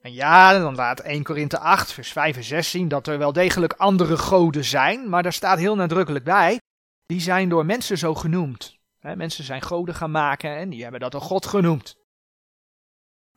En 0.00 0.12
ja, 0.12 0.58
dan 0.58 0.74
laat 0.74 1.00
1 1.00 1.22
Korinthe 1.22 1.58
8, 1.58 1.92
vers 1.92 2.12
5 2.12 2.36
en 2.36 2.44
6 2.44 2.70
zien 2.70 2.88
dat 2.88 3.06
er 3.06 3.18
wel 3.18 3.32
degelijk 3.32 3.72
andere 3.72 4.16
goden 4.16 4.64
zijn, 4.64 5.08
maar 5.08 5.22
daar 5.22 5.32
staat 5.32 5.58
heel 5.58 5.76
nadrukkelijk 5.76 6.24
bij 6.24 6.60
die 7.06 7.20
zijn 7.20 7.48
door 7.48 7.66
mensen 7.66 7.98
zo 7.98 8.14
genoemd. 8.14 8.78
mensen 9.00 9.44
zijn 9.44 9.62
goden 9.62 9.94
gaan 9.94 10.10
maken 10.10 10.56
en 10.56 10.70
die 10.70 10.82
hebben 10.82 11.00
dat 11.00 11.14
een 11.14 11.20
god 11.20 11.46
genoemd. 11.46 11.96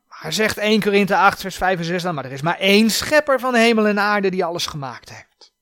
Maar 0.08 0.34
zegt 0.34 0.58
1 0.58 0.82
Korinthe 0.82 1.15
8 1.15 1.41
vers 1.41 1.55
5 1.55 1.79
en 1.79 1.86
6 1.86 2.03
dan, 2.03 2.15
maar 2.15 2.25
er 2.25 2.32
is 2.32 2.41
maar 2.41 2.58
één 2.58 2.89
schepper 2.89 3.39
van 3.39 3.55
hemel 3.55 3.88
en 3.88 3.99
aarde 3.99 4.29
die 4.29 4.45
alles 4.45 4.65
gemaakt 4.65 5.10
heeft. 5.10 5.53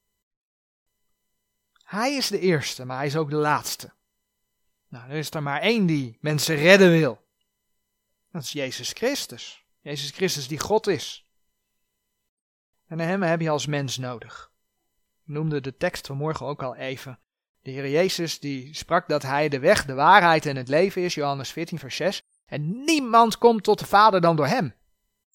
Hij 1.83 2.15
is 2.15 2.27
de 2.27 2.39
eerste, 2.39 2.85
maar 2.85 2.97
hij 2.97 3.05
is 3.05 3.15
ook 3.15 3.29
de 3.29 3.35
laatste. 3.35 3.93
Nou, 4.87 5.09
er 5.09 5.15
is 5.15 5.31
er 5.31 5.43
maar 5.43 5.61
één 5.61 5.85
die 5.85 6.17
mensen 6.21 6.55
redden 6.55 6.91
wil. 6.91 7.25
Dat 8.31 8.41
is 8.41 8.51
Jezus 8.51 8.91
Christus. 8.91 9.65
Jezus 9.79 10.11
Christus 10.11 10.47
die 10.47 10.59
God 10.59 10.87
is. 10.87 11.27
En 12.87 12.99
hem 12.99 13.21
heb 13.21 13.41
je 13.41 13.49
als 13.49 13.65
mens 13.65 13.97
nodig. 13.97 14.51
Ik 15.25 15.33
noemde 15.33 15.61
de 15.61 15.77
tekst 15.77 16.07
vanmorgen 16.07 16.45
ook 16.45 16.63
al 16.63 16.75
even. 16.75 17.19
De 17.67 17.73
Heer 17.73 17.89
Jezus 17.89 18.39
die 18.39 18.75
sprak 18.75 19.07
dat 19.07 19.21
Hij 19.21 19.49
de 19.49 19.59
weg, 19.59 19.85
de 19.85 19.93
waarheid 19.93 20.45
en 20.45 20.55
het 20.55 20.67
leven 20.67 21.01
is, 21.01 21.13
Johannes 21.13 21.51
14, 21.51 21.79
vers 21.79 21.95
6. 21.95 22.21
En 22.45 22.83
niemand 22.83 23.37
komt 23.37 23.63
tot 23.63 23.79
de 23.79 23.85
Vader 23.85 24.21
dan 24.21 24.35
door 24.35 24.47
Hem. 24.47 24.75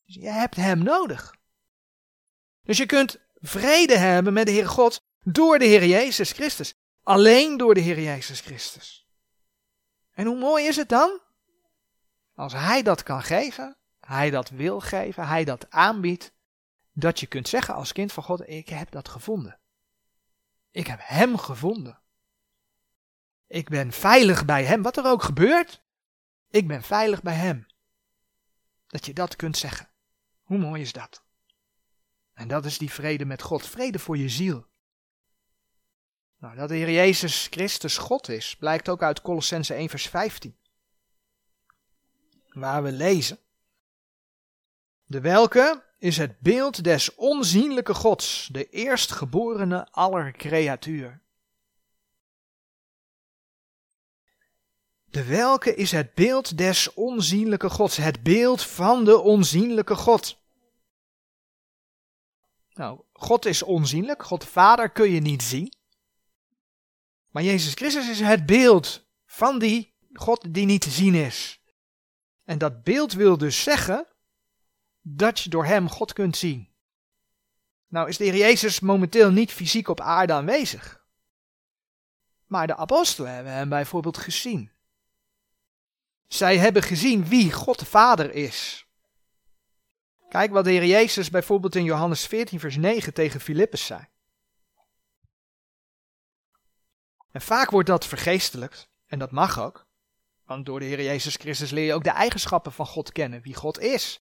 Dus 0.04 0.14
je 0.14 0.28
hebt 0.28 0.56
Hem 0.56 0.82
nodig. 0.82 1.34
Dus 2.62 2.76
je 2.76 2.86
kunt 2.86 3.20
vrede 3.34 3.98
hebben 3.98 4.32
met 4.32 4.46
de 4.46 4.52
Heer 4.52 4.68
God 4.68 5.00
door 5.24 5.58
de 5.58 5.64
Heer 5.64 5.86
Jezus 5.86 6.32
Christus. 6.32 6.74
Alleen 7.02 7.56
door 7.56 7.74
de 7.74 7.80
Heer 7.80 8.00
Jezus 8.00 8.40
Christus. 8.40 9.06
En 10.12 10.26
hoe 10.26 10.38
mooi 10.38 10.66
is 10.66 10.76
het 10.76 10.88
dan? 10.88 11.20
Als 12.34 12.52
Hij 12.52 12.82
dat 12.82 13.02
kan 13.02 13.22
geven, 13.22 13.76
Hij 14.00 14.30
dat 14.30 14.48
wil 14.48 14.80
geven, 14.80 15.26
Hij 15.26 15.44
dat 15.44 15.70
aanbiedt, 15.70 16.32
dat 16.92 17.20
je 17.20 17.26
kunt 17.26 17.48
zeggen 17.48 17.74
als 17.74 17.92
kind 17.92 18.12
van 18.12 18.22
God, 18.22 18.48
ik 18.48 18.68
heb 18.68 18.90
dat 18.90 19.08
gevonden. 19.08 19.58
Ik 20.70 20.86
heb 20.86 20.98
Hem 21.02 21.38
gevonden. 21.38 22.01
Ik 23.52 23.68
ben 23.68 23.92
veilig 23.92 24.44
bij 24.44 24.64
Hem, 24.64 24.82
wat 24.82 24.96
er 24.96 25.06
ook 25.06 25.22
gebeurt. 25.22 25.82
Ik 26.50 26.68
ben 26.68 26.82
veilig 26.82 27.22
bij 27.22 27.34
Hem. 27.34 27.66
Dat 28.86 29.06
je 29.06 29.12
dat 29.12 29.36
kunt 29.36 29.56
zeggen. 29.56 29.88
Hoe 30.42 30.58
mooi 30.58 30.82
is 30.82 30.92
dat? 30.92 31.22
En 32.32 32.48
dat 32.48 32.64
is 32.64 32.78
die 32.78 32.90
vrede 32.90 33.24
met 33.24 33.42
God, 33.42 33.66
vrede 33.66 33.98
voor 33.98 34.16
je 34.16 34.28
ziel. 34.28 34.66
Nou, 36.38 36.56
dat 36.56 36.68
de 36.68 36.74
Heer 36.74 36.90
Jezus 36.90 37.46
Christus 37.50 37.98
God 37.98 38.28
is, 38.28 38.56
blijkt 38.56 38.88
ook 38.88 39.02
uit 39.02 39.22
Colossense 39.22 39.74
1 39.74 39.88
vers 39.88 40.06
15. 40.06 40.56
Waar 42.48 42.82
we 42.82 42.92
lezen. 42.92 43.38
De 45.04 45.20
welke 45.20 45.84
is 45.98 46.16
het 46.16 46.40
beeld 46.40 46.84
des 46.84 47.14
onzienlijke 47.14 47.94
Gods, 47.94 48.48
de 48.52 48.68
eerstgeborene 48.68 49.90
aller 49.90 50.32
creatuur. 50.32 51.20
De 55.12 55.24
welke 55.24 55.74
is 55.74 55.90
het 55.90 56.14
beeld 56.14 56.58
des 56.58 56.94
onzienlijke 56.94 57.70
Gods, 57.70 57.96
het 57.96 58.22
beeld 58.22 58.62
van 58.62 59.04
de 59.04 59.18
onzienlijke 59.18 59.94
God. 59.94 60.38
Nou, 62.72 63.00
God 63.12 63.44
is 63.46 63.62
onzienlijk, 63.62 64.22
God 64.22 64.40
de 64.40 64.46
Vader 64.46 64.90
kun 64.90 65.10
je 65.10 65.20
niet 65.20 65.42
zien. 65.42 65.72
Maar 67.30 67.42
Jezus 67.42 67.74
Christus 67.74 68.08
is 68.08 68.20
het 68.20 68.46
beeld 68.46 69.06
van 69.26 69.58
die 69.58 69.94
God 70.12 70.54
die 70.54 70.66
niet 70.66 70.80
te 70.80 70.90
zien 70.90 71.14
is. 71.14 71.60
En 72.44 72.58
dat 72.58 72.82
beeld 72.82 73.12
wil 73.12 73.38
dus 73.38 73.62
zeggen 73.62 74.06
dat 75.00 75.40
je 75.40 75.50
door 75.50 75.64
hem 75.64 75.88
God 75.88 76.12
kunt 76.12 76.36
zien. 76.36 76.68
Nou 77.88 78.08
is 78.08 78.16
de 78.16 78.24
Heer 78.24 78.36
Jezus 78.36 78.80
momenteel 78.80 79.30
niet 79.30 79.52
fysiek 79.52 79.88
op 79.88 80.00
aarde 80.00 80.32
aanwezig. 80.32 81.04
Maar 82.46 82.66
de 82.66 82.76
apostelen 82.76 83.34
hebben 83.34 83.52
hem 83.52 83.68
bijvoorbeeld 83.68 84.18
gezien. 84.18 84.70
Zij 86.32 86.58
hebben 86.58 86.82
gezien 86.82 87.28
wie 87.28 87.52
God 87.52 87.78
de 87.78 87.84
Vader 87.84 88.34
is. 88.34 88.86
Kijk 90.28 90.50
wat 90.50 90.64
de 90.64 90.70
Heer 90.70 90.84
Jezus 90.84 91.30
bijvoorbeeld 91.30 91.74
in 91.74 91.84
Johannes 91.84 92.26
14, 92.26 92.60
vers 92.60 92.76
9 92.76 93.14
tegen 93.14 93.40
Filippus 93.40 93.86
zei. 93.86 94.08
En 97.30 97.40
vaak 97.40 97.70
wordt 97.70 97.88
dat 97.88 98.06
vergeestelijkt, 98.06 98.88
en 99.06 99.18
dat 99.18 99.30
mag 99.30 99.60
ook. 99.60 99.86
Want 100.44 100.66
door 100.66 100.80
de 100.80 100.86
Heer 100.86 101.02
Jezus 101.02 101.34
Christus 101.34 101.70
leer 101.70 101.84
je 101.84 101.94
ook 101.94 102.04
de 102.04 102.10
eigenschappen 102.10 102.72
van 102.72 102.86
God 102.86 103.12
kennen, 103.12 103.42
wie 103.42 103.54
God 103.54 103.78
is. 103.78 104.20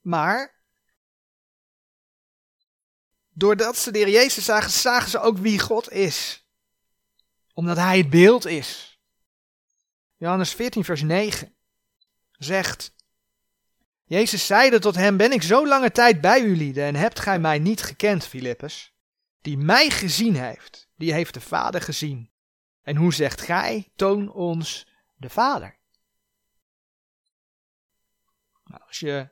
Maar, 0.00 0.62
doordat 3.30 3.76
ze 3.76 3.90
de 3.90 3.98
Heer 3.98 4.08
Jezus 4.08 4.44
zagen, 4.44 4.70
zagen 4.70 5.10
ze 5.10 5.20
ook 5.20 5.38
wie 5.38 5.58
God 5.58 5.90
is. 5.90 6.46
Omdat 7.52 7.76
Hij 7.76 7.98
het 7.98 8.10
beeld 8.10 8.46
is. 8.46 8.89
Johannes 10.20 10.54
14, 10.54 10.84
vers 10.84 11.02
9 11.02 11.54
zegt, 12.32 12.94
Jezus 14.04 14.46
zeide 14.46 14.78
tot 14.78 14.94
hem, 14.94 15.16
ben 15.16 15.32
ik 15.32 15.42
zo 15.42 15.66
lange 15.66 15.90
tijd 15.90 16.20
bij 16.20 16.42
jullie 16.42 16.82
en 16.82 16.94
hebt 16.94 17.20
gij 17.20 17.38
mij 17.38 17.58
niet 17.58 17.82
gekend, 17.82 18.26
Filippus? 18.26 18.94
Die 19.40 19.58
mij 19.58 19.90
gezien 19.90 20.34
heeft, 20.34 20.88
die 20.96 21.12
heeft 21.12 21.34
de 21.34 21.40
Vader 21.40 21.80
gezien. 21.80 22.30
En 22.82 22.96
hoe 22.96 23.14
zegt 23.14 23.40
gij, 23.40 23.92
toon 23.96 24.32
ons 24.32 24.88
de 25.16 25.28
Vader? 25.28 25.78
Nou, 28.64 28.82
als 28.86 28.98
je 28.98 29.28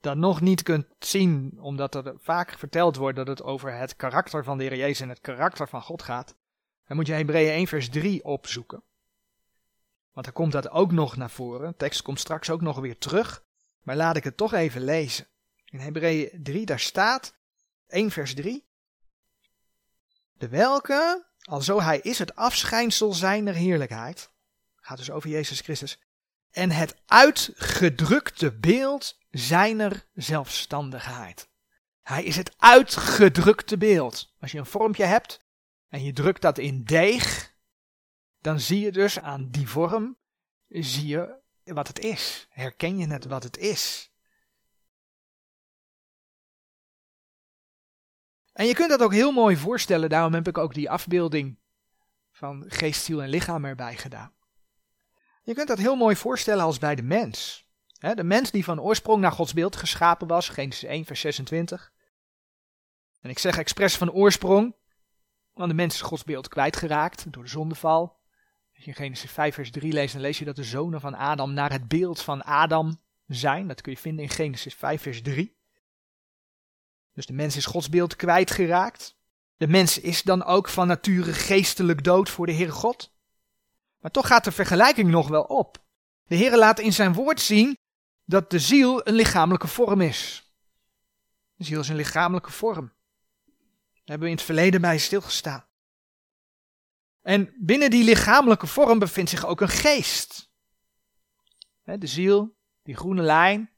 dat 0.00 0.16
nog 0.16 0.40
niet 0.40 0.62
kunt 0.62 0.86
zien, 0.98 1.58
omdat 1.60 1.94
er 1.94 2.14
vaak 2.18 2.58
verteld 2.58 2.96
wordt 2.96 3.16
dat 3.16 3.26
het 3.26 3.42
over 3.42 3.74
het 3.78 3.96
karakter 3.96 4.44
van 4.44 4.58
de 4.58 4.64
Heer 4.64 4.76
Jezus 4.76 5.00
en 5.00 5.08
het 5.08 5.20
karakter 5.20 5.68
van 5.68 5.82
God 5.82 6.02
gaat, 6.02 6.36
dan 6.86 6.96
moet 6.96 7.06
je 7.06 7.12
Hebreeën 7.12 7.52
1 7.52 7.66
vers 7.66 7.88
3 7.88 8.24
opzoeken. 8.24 8.82
Want 10.16 10.28
dan 10.28 10.36
komt 10.36 10.52
dat 10.52 10.70
ook 10.70 10.92
nog 10.92 11.16
naar 11.16 11.30
voren. 11.30 11.70
De 11.70 11.76
tekst 11.76 12.02
komt 12.02 12.20
straks 12.20 12.50
ook 12.50 12.60
nog 12.60 12.78
weer 12.78 12.98
terug. 12.98 13.44
Maar 13.82 13.96
laat 13.96 14.16
ik 14.16 14.24
het 14.24 14.36
toch 14.36 14.52
even 14.52 14.84
lezen. 14.84 15.26
In 15.64 15.78
Hebreeën 15.78 16.42
3, 16.42 16.66
daar 16.66 16.80
staat 16.80 17.34
1 17.88 18.10
vers 18.10 18.34
3. 18.34 18.66
De 20.32 20.48
welke, 20.48 21.26
alzo 21.42 21.80
hij 21.80 21.98
is 21.98 22.18
het 22.18 22.34
afschijnsel 22.34 23.12
zijner 23.12 23.54
heerlijkheid, 23.54 24.30
gaat 24.76 24.98
dus 24.98 25.10
over 25.10 25.30
Jezus 25.30 25.60
Christus, 25.60 25.98
en 26.50 26.70
het 26.70 26.96
uitgedrukte 27.06 28.52
beeld 28.52 29.18
zijner 29.30 30.06
zelfstandigheid. 30.14 31.48
Hij 32.02 32.24
is 32.24 32.36
het 32.36 32.54
uitgedrukte 32.58 33.76
beeld. 33.76 34.34
Als 34.40 34.52
je 34.52 34.58
een 34.58 34.66
vormpje 34.66 35.04
hebt 35.04 35.44
en 35.88 36.04
je 36.04 36.12
drukt 36.12 36.42
dat 36.42 36.58
in 36.58 36.84
deeg, 36.84 37.54
dan 38.46 38.60
zie 38.60 38.80
je 38.80 38.92
dus 38.92 39.20
aan 39.20 39.50
die 39.50 39.68
vorm, 39.68 40.16
zie 40.68 41.06
je 41.06 41.40
wat 41.64 41.88
het 41.88 41.98
is. 41.98 42.46
Herken 42.50 42.98
je 42.98 43.06
het 43.06 43.24
wat 43.24 43.42
het 43.42 43.56
is. 43.56 44.12
En 48.52 48.66
je 48.66 48.74
kunt 48.74 48.88
dat 48.88 49.02
ook 49.02 49.12
heel 49.12 49.32
mooi 49.32 49.56
voorstellen, 49.56 50.08
daarom 50.08 50.34
heb 50.34 50.48
ik 50.48 50.58
ook 50.58 50.74
die 50.74 50.90
afbeelding 50.90 51.58
van 52.30 52.64
geest, 52.66 53.04
ziel 53.04 53.22
en 53.22 53.28
lichaam 53.28 53.64
erbij 53.64 53.96
gedaan. 53.96 54.34
Je 55.42 55.54
kunt 55.54 55.68
dat 55.68 55.78
heel 55.78 55.96
mooi 55.96 56.16
voorstellen 56.16 56.64
als 56.64 56.78
bij 56.78 56.94
de 56.94 57.02
mens. 57.02 57.66
De 57.98 58.24
mens 58.24 58.50
die 58.50 58.64
van 58.64 58.80
oorsprong 58.80 59.20
naar 59.20 59.32
Gods 59.32 59.52
beeld 59.52 59.76
geschapen 59.76 60.26
was, 60.26 60.48
Genesis 60.48 60.88
1 60.88 61.04
vers 61.04 61.20
26. 61.20 61.92
En 63.20 63.30
ik 63.30 63.38
zeg 63.38 63.58
expres 63.58 63.96
van 63.96 64.12
oorsprong, 64.12 64.76
want 65.52 65.68
de 65.68 65.76
mens 65.76 65.94
is 65.94 66.00
Gods 66.00 66.24
beeld 66.24 66.48
kwijtgeraakt 66.48 67.32
door 67.32 67.42
de 67.42 67.48
zondeval. 67.48 68.15
Als 68.76 68.84
je 68.84 68.92
Genesis 68.92 69.30
5 69.30 69.54
vers 69.54 69.70
3 69.70 69.92
leest, 69.92 70.12
dan 70.12 70.22
lees 70.22 70.38
je 70.38 70.44
dat 70.44 70.56
de 70.56 70.64
zonen 70.64 71.00
van 71.00 71.14
Adam 71.14 71.52
naar 71.52 71.72
het 71.72 71.88
beeld 71.88 72.20
van 72.22 72.42
Adam 72.42 73.00
zijn. 73.26 73.68
Dat 73.68 73.80
kun 73.80 73.92
je 73.92 73.98
vinden 73.98 74.24
in 74.24 74.30
Genesis 74.30 74.74
5 74.74 75.02
vers 75.02 75.22
3. 75.22 75.56
Dus 77.12 77.26
de 77.26 77.32
mens 77.32 77.56
is 77.56 77.66
Gods 77.66 77.88
beeld 77.88 78.16
kwijtgeraakt. 78.16 79.16
De 79.56 79.68
mens 79.68 80.00
is 80.00 80.22
dan 80.22 80.44
ook 80.44 80.68
van 80.68 80.86
nature 80.86 81.32
geestelijk 81.32 82.04
dood 82.04 82.30
voor 82.30 82.46
de 82.46 82.52
Heere 82.52 82.72
God. 82.72 83.14
Maar 84.00 84.10
toch 84.10 84.26
gaat 84.26 84.44
de 84.44 84.52
vergelijking 84.52 85.10
nog 85.10 85.28
wel 85.28 85.42
op. 85.42 85.84
De 86.26 86.36
Heere 86.36 86.58
laat 86.58 86.78
in 86.78 86.92
zijn 86.92 87.12
woord 87.12 87.40
zien 87.40 87.78
dat 88.24 88.50
de 88.50 88.58
ziel 88.58 89.08
een 89.08 89.14
lichamelijke 89.14 89.68
vorm 89.68 90.00
is. 90.00 90.50
De 91.54 91.64
ziel 91.64 91.80
is 91.80 91.88
een 91.88 91.96
lichamelijke 91.96 92.50
vorm. 92.50 92.86
Daar 92.86 94.16
hebben 94.16 94.26
we 94.26 94.32
in 94.32 94.36
het 94.36 94.44
verleden 94.44 94.80
bij 94.80 94.98
stilgestaan. 94.98 95.64
En 97.26 97.54
binnen 97.58 97.90
die 97.90 98.04
lichamelijke 98.04 98.66
vorm 98.66 98.98
bevindt 98.98 99.30
zich 99.30 99.46
ook 99.46 99.60
een 99.60 99.68
geest. 99.68 100.50
De 101.82 102.06
ziel, 102.06 102.56
die 102.82 102.96
groene 102.96 103.22
lijn, 103.22 103.70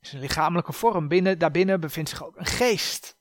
is 0.00 0.12
een 0.12 0.20
lichamelijke 0.20 0.72
vorm. 0.72 1.08
Binnen, 1.08 1.38
daarbinnen 1.38 1.80
bevindt 1.80 2.10
zich 2.10 2.24
ook 2.24 2.36
een 2.36 2.46
geest. 2.46 3.18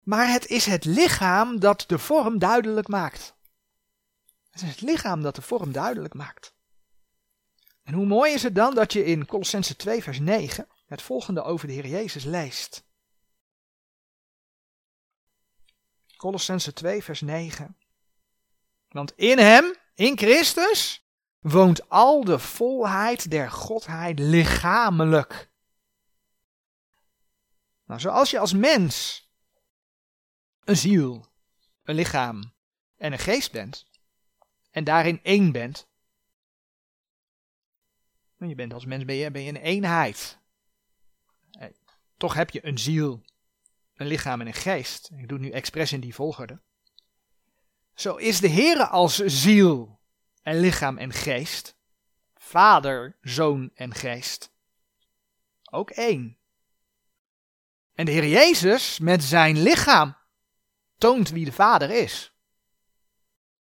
Maar 0.00 0.30
het 0.30 0.46
is 0.46 0.66
het 0.66 0.84
lichaam 0.84 1.60
dat 1.60 1.84
de 1.86 1.98
vorm 1.98 2.38
duidelijk 2.38 2.88
maakt. 2.88 3.36
Het 4.50 4.62
is 4.62 4.68
het 4.68 4.80
lichaam 4.80 5.22
dat 5.22 5.34
de 5.34 5.42
vorm 5.42 5.72
duidelijk 5.72 6.14
maakt. 6.14 6.54
En 7.82 7.94
hoe 7.94 8.06
mooi 8.06 8.32
is 8.32 8.42
het 8.42 8.54
dan 8.54 8.74
dat 8.74 8.92
je 8.92 9.04
in 9.04 9.26
Colossense 9.26 9.76
2 9.76 10.02
vers 10.02 10.20
9 10.20 10.68
het 10.86 11.02
volgende 11.02 11.42
over 11.42 11.66
de 11.66 11.72
Heer 11.72 11.86
Jezus 11.86 12.24
leest. 12.24 12.84
Colossense 16.16 16.72
2 16.72 17.02
vers 17.02 17.20
9. 17.20 17.76
Want 18.92 19.12
in 19.16 19.38
hem, 19.38 19.74
in 19.94 20.18
Christus, 20.18 21.06
woont 21.40 21.88
al 21.88 22.24
de 22.24 22.38
volheid 22.38 23.30
der 23.30 23.50
Godheid 23.50 24.18
lichamelijk. 24.18 25.50
Nou, 27.84 28.00
zoals 28.00 28.30
je 28.30 28.38
als 28.38 28.52
mens 28.52 29.26
een 30.64 30.76
ziel, 30.76 31.26
een 31.82 31.94
lichaam 31.94 32.52
en 32.96 33.12
een 33.12 33.18
geest 33.18 33.52
bent, 33.52 33.86
en 34.70 34.84
daarin 34.84 35.20
één 35.22 35.52
bent, 35.52 35.88
nou, 38.36 38.50
je 38.50 38.56
bent 38.56 38.72
als 38.72 38.84
mens 38.84 39.04
ben 39.04 39.14
je, 39.14 39.30
ben 39.30 39.46
een 39.46 39.56
eenheid. 39.56 40.38
Eh, 41.50 41.68
toch 42.16 42.34
heb 42.34 42.50
je 42.50 42.66
een 42.66 42.78
ziel, 42.78 43.22
een 43.94 44.06
lichaam 44.06 44.40
en 44.40 44.46
een 44.46 44.54
geest. 44.54 45.10
Ik 45.16 45.28
doe 45.28 45.38
het 45.38 45.46
nu 45.46 45.50
expres 45.50 45.92
in 45.92 46.00
die 46.00 46.14
volgorde. 46.14 46.60
Zo 47.94 48.16
is 48.16 48.40
de 48.40 48.48
Heere 48.48 48.86
als 48.86 49.16
ziel 49.16 50.00
en 50.42 50.60
lichaam 50.60 50.98
en 50.98 51.12
geest, 51.12 51.76
Vader, 52.34 53.16
Zoon 53.20 53.70
en 53.74 53.94
Geest, 53.94 54.52
ook 55.70 55.90
één. 55.90 56.38
En 57.94 58.04
de 58.04 58.12
Heer 58.12 58.26
Jezus 58.26 58.98
met 58.98 59.24
zijn 59.24 59.62
lichaam 59.62 60.16
toont 60.98 61.30
wie 61.30 61.44
de 61.44 61.52
Vader 61.52 61.90
is. 61.90 62.32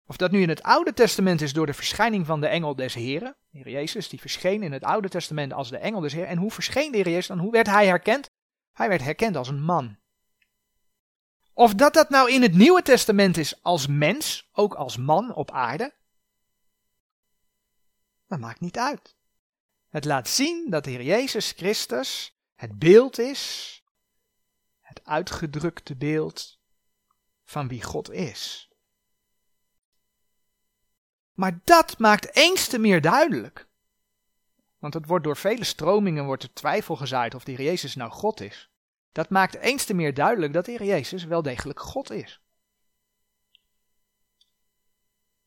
Of 0.07 0.17
dat 0.17 0.31
nu 0.31 0.43
in 0.43 0.49
het 0.49 0.63
Oude 0.63 0.93
Testament 0.93 1.41
is 1.41 1.53
door 1.53 1.67
de 1.67 1.75
verschijning 1.75 2.27
van 2.27 2.41
de 2.41 2.47
engel 2.47 2.75
des 2.75 2.95
Heren, 2.95 3.37
de 3.51 3.59
Heer 3.59 3.69
Jezus, 3.69 4.09
die 4.09 4.21
verscheen 4.21 4.63
in 4.63 4.73
het 4.73 4.85
Oude 4.85 5.09
Testament 5.09 5.53
als 5.53 5.71
de 5.71 5.77
engel 5.77 6.01
des 6.01 6.13
Heren. 6.13 6.29
En 6.29 6.39
hoe 6.39 6.51
verscheen 6.51 6.91
de 6.91 6.97
Heer 6.97 7.09
Jezus 7.09 7.27
dan? 7.27 7.39
Hoe 7.39 7.51
werd 7.51 7.67
hij 7.67 7.87
herkend? 7.87 8.31
Hij 8.73 8.89
werd 8.89 9.03
herkend 9.03 9.37
als 9.37 9.49
een 9.49 9.63
man. 9.63 9.97
Of 11.55 11.75
dat 11.75 11.95
dat 11.95 12.09
nou 12.09 12.31
in 12.31 12.43
het 12.43 12.55
Nieuwe 12.55 12.83
Testament 12.83 13.37
is 13.37 13.62
als 13.62 13.87
mens, 13.87 14.49
ook 14.53 14.75
als 14.75 14.97
man 14.97 15.35
op 15.35 15.51
aarde, 15.51 15.95
dat 18.27 18.38
maakt 18.38 18.61
niet 18.61 18.79
uit. 18.79 19.17
Het 19.88 20.05
laat 20.05 20.29
zien 20.29 20.71
dat 20.71 20.85
de 20.85 20.91
Heer 20.91 21.03
Jezus 21.03 21.51
Christus 21.51 22.37
het 22.55 22.79
beeld 22.79 23.19
is, 23.19 23.83
het 24.81 25.05
uitgedrukte 25.05 25.97
beeld 25.97 26.61
van 27.45 27.69
wie 27.69 27.83
God 27.83 28.11
is. 28.11 28.71
Maar 31.33 31.61
dat 31.65 31.99
maakt 31.99 32.37
eens 32.37 32.67
te 32.67 32.79
meer 32.79 33.01
duidelijk. 33.01 33.69
Want 34.79 34.95
het 34.95 35.07
wordt 35.07 35.25
door 35.25 35.37
vele 35.37 35.65
stromingen 35.65 36.25
wordt 36.25 36.43
er 36.43 36.53
twijfel 36.53 36.97
gezaaid 36.97 37.35
of 37.35 37.45
de 37.45 37.53
Heer 37.53 37.65
Jezus 37.65 37.95
nou 37.95 38.11
God 38.11 38.41
is. 38.41 38.72
Dat 39.12 39.31
maakt 39.31 39.55
eens 39.55 39.85
te 39.85 39.94
meer 39.94 40.14
duidelijk 40.14 40.53
dat 40.53 40.64
de 40.64 40.70
Heer 40.70 40.85
Jezus 40.85 41.25
wel 41.25 41.42
degelijk 41.42 41.81
God 41.81 42.11
is. 42.11 42.40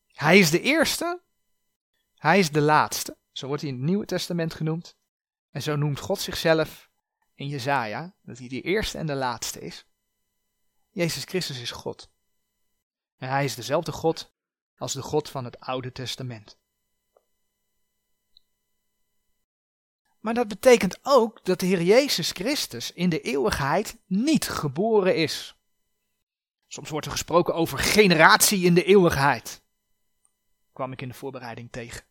Hij 0.06 0.38
is 0.38 0.50
de 0.50 0.60
eerste 0.60 1.22
Hij 2.16 2.38
is 2.38 2.50
de 2.50 2.60
laatste. 2.60 3.16
Zo 3.32 3.46
wordt 3.46 3.62
hij 3.62 3.70
in 3.70 3.76
het 3.76 3.86
Nieuwe 3.86 4.04
Testament 4.04 4.54
genoemd. 4.54 4.96
En 5.50 5.62
zo 5.62 5.76
noemt 5.76 6.00
God 6.00 6.20
zichzelf 6.20 6.90
in 7.34 7.48
Jezaja, 7.48 8.14
dat 8.22 8.38
hij 8.38 8.48
de 8.48 8.60
eerste 8.60 8.98
en 8.98 9.06
de 9.06 9.14
laatste 9.14 9.60
is. 9.60 9.86
Jezus 10.90 11.24
Christus 11.24 11.60
is 11.60 11.70
God. 11.70 12.10
En 13.16 13.28
hij 13.28 13.44
is 13.44 13.54
dezelfde 13.54 13.92
God 13.92 14.32
als 14.76 14.92
de 14.92 15.02
God 15.02 15.28
van 15.28 15.44
het 15.44 15.60
Oude 15.60 15.92
Testament. 15.92 16.58
Maar 20.26 20.34
dat 20.34 20.48
betekent 20.48 20.98
ook 21.02 21.44
dat 21.44 21.60
de 21.60 21.66
Heer 21.66 21.82
Jezus 21.82 22.30
Christus 22.30 22.92
in 22.92 23.08
de 23.08 23.20
eeuwigheid 23.20 23.96
niet 24.06 24.48
geboren 24.48 25.16
is. 25.16 25.56
Soms 26.66 26.90
wordt 26.90 27.06
er 27.06 27.12
gesproken 27.12 27.54
over 27.54 27.78
generatie 27.78 28.64
in 28.64 28.74
de 28.74 28.84
eeuwigheid. 28.84 29.62
Kwam 30.72 30.92
ik 30.92 31.02
in 31.02 31.08
de 31.08 31.14
voorbereiding 31.14 31.72
tegen. 31.72 32.04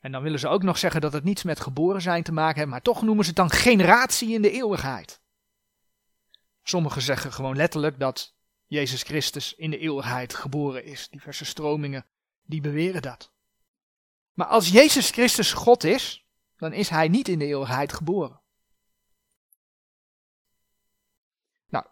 En 0.00 0.12
dan 0.12 0.22
willen 0.22 0.38
ze 0.38 0.48
ook 0.48 0.62
nog 0.62 0.78
zeggen 0.78 1.00
dat 1.00 1.12
het 1.12 1.24
niets 1.24 1.42
met 1.42 1.60
geboren 1.60 2.02
zijn 2.02 2.22
te 2.22 2.32
maken 2.32 2.58
heeft, 2.58 2.70
maar 2.70 2.82
toch 2.82 3.02
noemen 3.02 3.24
ze 3.24 3.30
het 3.30 3.38
dan 3.38 3.50
generatie 3.50 4.34
in 4.34 4.42
de 4.42 4.50
eeuwigheid. 4.50 5.20
Sommigen 6.62 7.02
zeggen 7.02 7.32
gewoon 7.32 7.56
letterlijk 7.56 7.98
dat 7.98 8.34
Jezus 8.66 9.02
Christus 9.02 9.54
in 9.54 9.70
de 9.70 9.78
eeuwigheid 9.78 10.34
geboren 10.34 10.84
is. 10.84 11.08
Diverse 11.08 11.44
stromingen 11.44 12.06
die 12.42 12.60
beweren 12.60 13.02
dat. 13.02 13.32
Maar 14.32 14.46
als 14.46 14.68
Jezus 14.68 15.10
Christus 15.10 15.52
God 15.52 15.84
is, 15.84 16.23
dan 16.64 16.72
is 16.72 16.88
hij 16.88 17.08
niet 17.08 17.28
in 17.28 17.38
de 17.38 17.44
eeuwigheid 17.44 17.92
geboren. 17.92 18.40
Nou, 21.68 21.84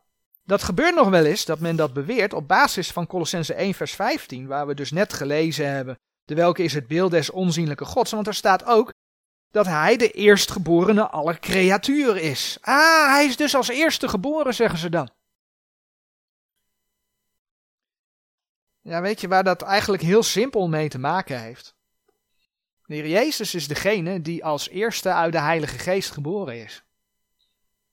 dat 0.45 0.63
gebeurt 0.63 0.95
nog 0.95 1.09
wel 1.09 1.25
eens 1.25 1.45
dat 1.45 1.61
men 1.61 1.77
dat 1.77 1.93
beweert 1.93 2.33
op 2.33 2.49
basis 2.49 2.93
van 2.93 3.07
Colossense 3.07 3.55
1 3.55 3.75
vers 3.75 3.93
15, 3.93 4.47
waar 4.47 4.67
we 4.67 4.75
dus 4.75 4.91
net 4.91 5.13
gelezen 5.13 5.69
hebben 5.69 5.99
de 6.25 6.35
welke 6.35 6.63
is 6.63 6.73
het 6.73 6.87
beeld 6.87 7.11
des 7.11 7.31
onzienlijke 7.31 7.85
gods. 7.85 8.11
Want 8.11 8.27
er 8.27 8.35
staat 8.35 8.65
ook 8.65 8.93
dat 9.51 9.67
hij 9.67 9.97
de 9.97 10.11
eerstgeborene 10.11 11.09
aller 11.09 11.39
creatuur 11.39 12.17
is. 12.17 12.59
Ah, 12.61 13.07
hij 13.07 13.25
is 13.25 13.37
dus 13.37 13.55
als 13.55 13.69
eerste 13.69 14.09
geboren, 14.09 14.55
zeggen 14.55 14.79
ze 14.79 14.91
dan. 14.91 15.11
Ja, 18.81 19.01
weet 19.01 19.21
je 19.21 19.29
waar 19.29 19.45
dat 19.45 19.63
eigenlijk 19.63 20.03
heel 20.03 20.23
simpel 20.23 20.69
mee 20.69 20.89
te 20.89 20.99
maken 20.99 21.41
heeft? 21.41 21.75
De 22.93 22.99
Heer 22.99 23.09
Jezus 23.09 23.55
is 23.55 23.69
degene 23.69 24.21
die 24.21 24.45
als 24.45 24.69
eerste 24.69 25.13
uit 25.13 25.33
de 25.33 25.41
Heilige 25.41 25.79
Geest 25.79 26.11
geboren 26.11 26.63
is. 26.63 26.83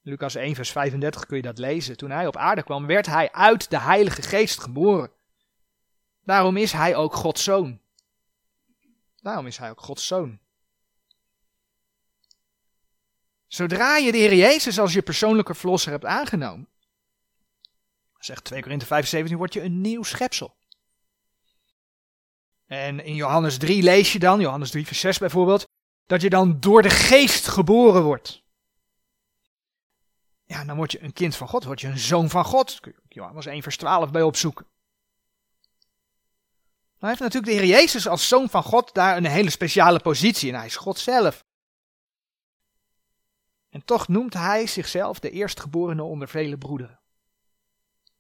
Lucas 0.02 0.36
1, 0.36 0.56
vers 0.56 0.72
35 0.72 1.26
kun 1.26 1.38
je 1.38 1.44
dat 1.44 1.58
lezen. 1.58 1.98
Toen 1.98 2.10
hij 2.10 2.28
op 2.28 2.38
aarde 2.38 2.64
kwam, 2.64 2.86
werd 2.86 3.06
hij 3.06 3.32
uit 3.32 3.70
de 3.70 3.80
Heilige 3.80 4.22
Geest 4.22 4.60
geboren. 4.60 5.12
Daarom 6.24 6.58
is 6.58 6.72
hij 6.72 6.96
ook 6.96 7.14
Gods 7.14 7.44
zoon. 7.44 7.80
Daarom 9.22 9.48
is 9.48 9.58
hij 9.58 9.70
ook 9.70 9.82
Gods 9.82 10.08
zoon. 10.08 10.40
Zodra 13.48 13.98
je 13.98 14.12
de 14.12 14.18
Heer 14.18 14.36
Jezus 14.36 14.80
als 14.80 14.94
je 14.94 15.02
persoonlijke 15.02 15.56
verlosser 15.56 15.92
hebt 15.92 16.06
aangenomen, 16.06 16.68
zegt 18.18 18.44
2 18.44 18.62
Korinthe 18.62 18.86
5, 18.86 19.32
word 19.32 19.54
je 19.54 19.62
een 19.62 19.82
nieuw 19.82 20.04
schepsel. 20.04 20.58
En 22.70 23.04
in 23.04 23.16
Johannes 23.16 23.58
3 23.58 23.84
lees 23.84 24.14
je 24.14 24.20
dan, 24.20 24.40
Johannes 24.40 24.72
3 24.72 24.86
vers 24.86 25.00
6 25.00 25.18
bijvoorbeeld, 25.18 25.68
dat 26.06 26.22
je 26.22 26.30
dan 26.30 26.60
door 26.60 26.82
de 26.82 26.90
geest 26.90 27.48
geboren 27.48 28.04
wordt. 28.04 28.44
Ja, 30.46 30.66
dan 30.66 30.76
word 30.76 30.92
je 30.92 31.04
een 31.04 31.14
kind 31.14 31.36
van 31.36 31.48
God, 31.48 31.64
word 31.64 31.82
je 31.82 31.88
een 31.88 31.98
zoon 31.98 32.30
van 32.30 32.46
God. 32.46 32.80
Johannes 33.08 33.46
1 33.46 33.62
vers 33.62 33.78
12 33.78 34.12
bij 34.12 34.22
opzoeken. 34.22 34.66
Dan 36.98 37.10
heeft 37.10 37.22
natuurlijk 37.22 37.52
de 37.52 37.58
Heer 37.58 37.78
Jezus 37.80 38.08
als 38.08 38.28
zoon 38.28 38.50
van 38.50 38.64
God 38.64 38.94
daar 38.94 39.18
een 39.18 39.26
hele 39.26 39.50
speciale 39.50 40.00
positie 40.00 40.52
en 40.52 40.58
hij 40.58 40.66
is 40.66 40.76
God 40.76 41.00
zelf. 41.00 41.46
En 43.70 43.86
toch 43.86 44.08
noemt 44.08 44.34
hij 44.34 44.68
zichzelf 44.68 45.20
de 45.20 45.30
eerstgeborene 45.30 46.04
onder 46.04 46.28
vele 46.28 46.58
broederen. 46.58 47.00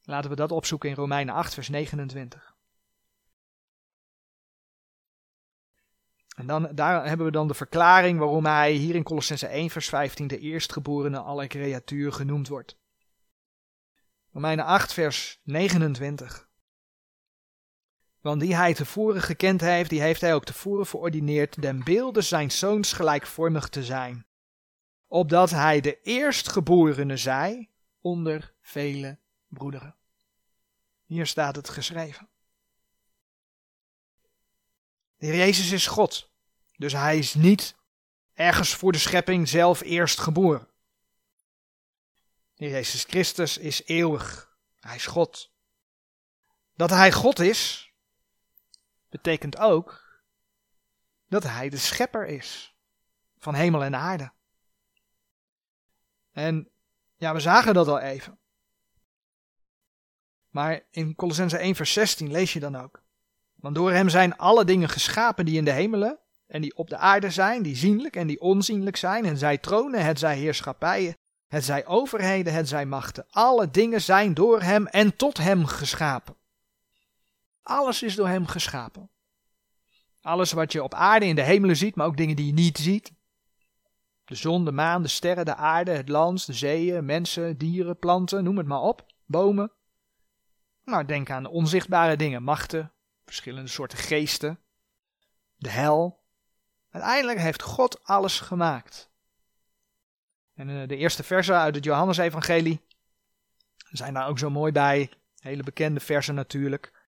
Laten 0.02 0.30
we 0.30 0.36
dat 0.36 0.52
opzoeken 0.52 0.90
in 0.90 0.96
Romeinen 0.96 1.36
8, 1.36 1.54
vers 1.54 1.70
29. 1.70 2.58
En 6.40 6.48
dan, 6.48 6.70
daar 6.76 7.08
hebben 7.08 7.26
we 7.26 7.32
dan 7.32 7.48
de 7.48 7.54
verklaring 7.54 8.20
waarom 8.20 8.46
hij 8.46 8.72
hier 8.72 8.96
in 8.96 9.04
Colossense 9.04 9.48
1, 9.48 9.70
vers 9.70 9.90
15 9.90 10.28
de 10.28 10.40
eerstgeborene 10.40 11.20
alle 11.20 11.48
creatuur 11.48 12.12
genoemd 12.14 12.48
wordt. 12.48 12.78
Romeinen 14.32 14.66
8, 14.66 14.94
vers 14.94 15.40
29. 15.44 16.50
Want 18.22 18.42
die 18.42 18.56
hij 18.56 18.74
tevoren 18.74 19.22
gekend 19.22 19.62
heeft, 19.62 19.90
die 19.90 20.02
heeft 20.02 20.22
hij 20.22 20.34
ook 20.34 20.46
tevoren 20.46 20.86
verordineerd 20.86 21.62
den 21.62 21.84
beelden 21.84 22.24
zijn 22.24 22.52
zoons 22.52 22.94
gelijkvormig 22.94 23.70
te 23.70 23.84
zijn. 23.84 24.26
Opdat 25.08 25.50
hij 25.50 25.82
de 25.82 26.02
eerstgeborene 26.02 27.18
zij 27.18 27.70
onder 28.02 28.54
vele 28.62 29.20
broederen. 29.48 29.96
Hier 31.06 31.26
staat 31.26 31.56
het 31.56 31.70
geschreven. 31.70 32.30
De 35.18 35.26
Heer 35.26 35.36
Jezus 35.36 35.72
is 35.72 35.88
God, 35.88 36.29
dus 36.80 36.94
hij 36.94 37.18
is 37.18 37.34
niet 37.34 37.76
ergens 38.34 38.76
voor 38.76 38.92
de 38.92 38.98
schepping 38.98 39.48
zelf 39.48 39.82
eerst 39.82 40.20
geboren. 40.20 40.68
Jezus 42.54 43.04
Christus 43.04 43.58
is 43.58 43.86
eeuwig, 43.86 44.58
hij 44.80 44.96
is 44.96 45.06
God. 45.06 45.52
Dat 46.76 46.90
hij 46.90 47.12
God 47.12 47.40
is, 47.40 47.92
betekent 49.10 49.58
ook 49.58 50.22
dat 51.28 51.44
hij 51.44 51.70
de 51.70 51.78
schepper 51.78 52.28
is 52.28 52.76
van 53.38 53.54
hemel 53.54 53.84
en 53.84 53.96
aarde. 53.96 54.32
En 56.32 56.70
ja, 57.16 57.34
we 57.34 57.40
zagen 57.40 57.74
dat 57.74 57.88
al 57.88 58.00
even. 58.00 58.40
Maar 60.50 60.82
in 60.92 61.16
Colossense 61.16 61.58
1 61.58 61.76
vers 61.76 61.94
16 61.94 62.32
lees 62.32 62.54
je 62.54 62.60
dan 62.60 62.76
ook. 62.76 63.04
Want 63.56 63.76
door 63.76 63.92
hem 63.92 64.10
zijn 64.10 64.38
alle 64.38 64.66
dingen 64.66 64.90
geschapen 64.90 65.46
die 65.46 65.58
in 65.58 65.66
de 65.66 65.72
hemelen 65.72 66.20
en 66.50 66.62
die 66.62 66.76
op 66.76 66.90
de 66.90 66.98
aarde 66.98 67.30
zijn, 67.30 67.64
die 67.64 67.76
zienlijk 67.76 68.16
en 68.16 68.28
die 68.28 68.42
onzienlijk 68.42 68.96
zijn, 68.96 69.26
en 69.26 69.38
zij 69.38 69.58
tronen, 69.58 70.06
het 70.06 70.20
zij 70.20 70.38
heerschappijen, 70.38 71.18
het 71.48 71.64
zij 71.64 71.86
overheden, 71.86 72.54
het 72.54 72.68
zij 72.68 72.86
machten. 72.86 73.26
Alle 73.30 73.72
dingen 73.72 74.02
zijn 74.02 74.34
door 74.34 74.62
hem 74.62 74.88
en 74.88 75.16
tot 75.16 75.38
hem 75.38 75.66
geschapen. 75.66 76.36
Alles 77.62 78.04
is 78.04 78.16
door 78.16 78.28
hem 78.28 78.46
geschapen. 78.46 79.10
Alles 80.22 80.52
wat 80.52 80.72
je 80.72 80.84
op 80.84 80.94
aarde 80.94 81.26
in 81.26 81.36
de 81.36 81.44
hemelen 81.44 81.78
ziet, 81.78 81.96
maar 81.96 82.08
ook 82.08 82.18
dingen 82.18 82.36
die 82.36 82.46
je 82.46 82.54
niet 82.54 82.78
ziet. 82.78 83.12
De 84.26 84.36
zon, 84.36 84.66
de 84.66 84.72
maan, 84.72 85.02
de 85.02 85.08
sterren, 85.08 85.46
de 85.46 85.56
aarde, 85.56 85.92
het 85.92 86.10
land, 86.10 86.46
de 86.46 86.54
zeeën, 86.54 87.06
mensen, 87.06 87.58
dieren, 87.58 88.00
planten, 88.00 88.44
noem 88.44 88.58
het 88.58 88.68
maar 88.68 88.82
op. 88.82 89.06
Bomen. 89.26 89.72
Maar 90.84 91.08
denk 91.08 91.30
aan 91.30 91.46
onzichtbare 91.46 92.16
dingen, 92.16 92.44
machten, 92.44 92.94
verschillende 93.26 93.70
soorten 93.70 93.98
geesten, 93.98 94.60
de 95.56 95.70
hel. 95.70 96.19
Uiteindelijk 96.90 97.40
heeft 97.40 97.62
God 97.62 98.04
alles 98.04 98.40
gemaakt. 98.40 99.10
En 100.54 100.70
eh, 100.70 100.88
de 100.88 100.96
eerste 100.96 101.24
versen 101.24 101.56
uit 101.56 101.76
het 101.76 101.84
Johannesevangelie 101.84 102.82
zijn 103.92 104.14
daar 104.14 104.28
ook 104.28 104.40
zo 104.40 104.50
mooi 104.50 104.72
bij. 104.72 105.12
Hele 105.40 105.64
bekende 105.64 106.00
versen 106.00 106.36
natuurlijk. 106.36 107.08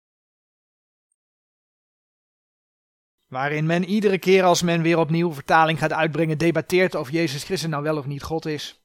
Waarin 3.26 3.66
men 3.66 3.84
iedere 3.84 4.18
keer 4.18 4.44
als 4.44 4.62
men 4.62 4.82
weer 4.82 4.98
opnieuw 4.98 5.34
vertaling 5.34 5.80
gaat 5.80 5.94
uitbrengen, 5.94 6.38
debatteert 6.38 6.96
of 6.96 7.12
Jezus 7.12 7.44
Christus 7.44 7.70
nou 7.70 7.84
wel 7.84 7.98
of 7.98 8.06
niet 8.06 8.24
God 8.24 8.46
is. 8.46 8.84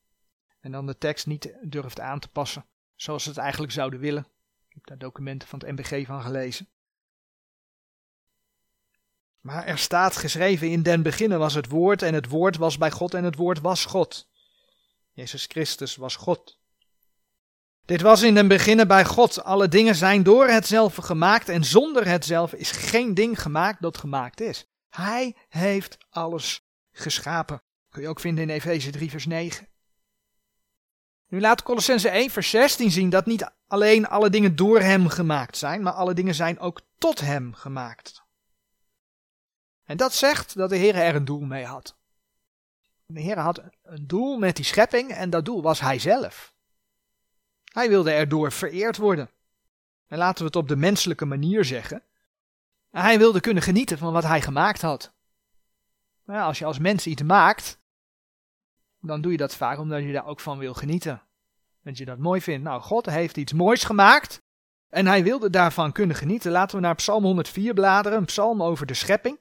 En 0.61 0.73
dan 0.73 0.87
de 0.87 0.99
tekst 0.99 1.27
niet 1.27 1.55
durft 1.63 2.01
aan 2.01 2.19
te 2.19 2.29
passen, 2.29 2.65
zoals 2.95 3.23
ze 3.23 3.29
het 3.29 3.39
eigenlijk 3.39 3.73
zouden 3.73 4.01
willen. 4.01 4.27
Ik 4.69 4.75
heb 4.75 4.87
daar 4.87 4.99
documenten 4.99 5.49
van 5.49 5.59
het 5.59 5.71
MBG 5.71 6.07
van 6.07 6.23
gelezen. 6.23 6.69
Maar 9.41 9.65
er 9.65 9.79
staat 9.79 10.17
geschreven, 10.17 10.71
in 10.71 10.83
den 10.83 11.03
beginnen 11.03 11.39
was 11.39 11.55
het 11.55 11.69
woord 11.69 12.03
en 12.03 12.15
het 12.15 12.29
woord 12.29 12.57
was 12.57 12.79
bij 12.79 12.91
God 12.91 13.15
en 13.15 13.25
het 13.25 13.37
woord 13.37 13.61
was 13.61 13.85
God. 13.85 14.29
Jezus 15.13 15.47
Christus 15.49 15.97
was 15.97 16.17
God. 16.17 16.59
Dit 17.85 18.01
was 18.01 18.23
in 18.23 18.35
den 18.35 18.49
beginnen 18.49 18.89
bij 18.89 19.05
God. 19.05 19.45
Alle 19.45 19.69
dingen 19.69 19.95
zijn 19.95 20.23
door 20.23 20.49
hetzelfde 20.49 21.03
gemaakt 21.03 21.49
en 21.49 21.65
zonder 21.65 22.07
hetzelfde 22.07 22.59
is 22.59 22.71
geen 22.71 23.15
ding 23.15 23.43
gemaakt 23.43 23.83
dat 23.83 23.99
gemaakt 23.99 24.41
is. 24.41 24.67
Hij 24.89 25.37
heeft 25.49 25.99
alles 26.11 26.65
geschapen. 26.93 27.63
Kun 27.91 28.03
je 28.03 28.09
ook 28.09 28.21
vinden 28.21 28.45
in 28.45 28.51
Efeze 28.51 28.91
3 28.91 29.11
vers 29.11 29.27
9. 29.27 29.69
Nu 31.29 31.41
laat 31.41 31.63
Colossense 31.63 32.09
1 32.09 32.31
vers 32.31 32.51
16 32.51 32.91
zien 32.91 33.11
dat 33.11 33.27
niet 33.27 33.51
alleen 33.67 34.09
alle 34.09 34.31
dingen 34.31 34.57
door 34.57 34.81
hem 34.81 35.09
gemaakt 35.09 35.57
zijn, 35.57 35.83
maar 35.83 35.93
alle 35.93 36.15
dingen 36.15 36.35
zijn 36.35 36.59
ook 36.59 36.81
tot 36.99 37.21
hem 37.21 37.55
gemaakt. 37.55 38.20
En 39.91 39.97
dat 39.97 40.15
zegt 40.15 40.57
dat 40.57 40.71
de 40.71 40.77
Heer 40.77 40.95
er 40.95 41.15
een 41.15 41.25
doel 41.25 41.41
mee 41.41 41.65
had. 41.65 41.97
De 43.07 43.21
Heer 43.21 43.39
had 43.39 43.63
een 43.83 44.07
doel 44.07 44.39
met 44.39 44.57
die 44.57 44.65
schepping 44.65 45.11
en 45.11 45.31
dat 45.31 45.45
doel 45.45 45.63
was 45.63 45.81
hij 45.81 45.99
zelf. 45.99 46.55
Hij 47.65 47.89
wilde 47.89 48.11
erdoor 48.11 48.53
vereerd 48.53 48.97
worden. 48.97 49.31
En 50.07 50.19
laten 50.19 50.39
we 50.39 50.45
het 50.45 50.57
op 50.57 50.69
de 50.69 50.77
menselijke 50.77 51.25
manier 51.25 51.65
zeggen. 51.65 52.03
Hij 52.91 53.19
wilde 53.19 53.41
kunnen 53.41 53.63
genieten 53.63 53.99
van 53.99 54.13
wat 54.13 54.23
hij 54.23 54.43
gemaakt 54.43 54.83
had. 54.83 55.13
Als 56.27 56.59
je 56.59 56.65
als 56.65 56.79
mens 56.79 57.07
iets 57.07 57.23
maakt, 57.23 57.79
dan 59.01 59.21
doe 59.21 59.33
je 59.33 59.39
dat 59.39 59.57
vaak 59.57 59.79
omdat 59.79 60.03
je 60.03 60.13
daar 60.13 60.27
ook 60.27 60.41
van 60.41 60.59
wil 60.59 60.75
genieten. 60.75 61.23
Dat 61.83 61.99
je 61.99 62.05
dat 62.05 62.19
mooi 62.19 62.41
vindt. 62.41 62.65
Nou, 62.65 62.81
God 62.81 63.07
heeft 63.07 63.37
iets 63.37 63.53
moois 63.53 63.85
gemaakt 63.85 64.43
en 64.89 65.07
hij 65.07 65.23
wilde 65.23 65.51
daarvan 65.51 65.93
kunnen 65.93 66.17
genieten. 66.17 66.51
Laten 66.51 66.77
we 66.77 66.83
naar 66.83 66.95
Psalm 66.95 67.25
104 67.25 67.75
bladeren, 67.75 68.19
een 68.19 68.25
psalm 68.25 68.63
over 68.63 68.87
de 68.87 68.95
schepping. 68.95 69.39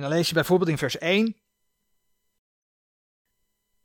En 0.00 0.06
dan 0.06 0.14
lees 0.16 0.28
je 0.28 0.34
bijvoorbeeld 0.34 0.70
in 0.70 0.78
vers 0.78 0.98
1. 0.98 1.36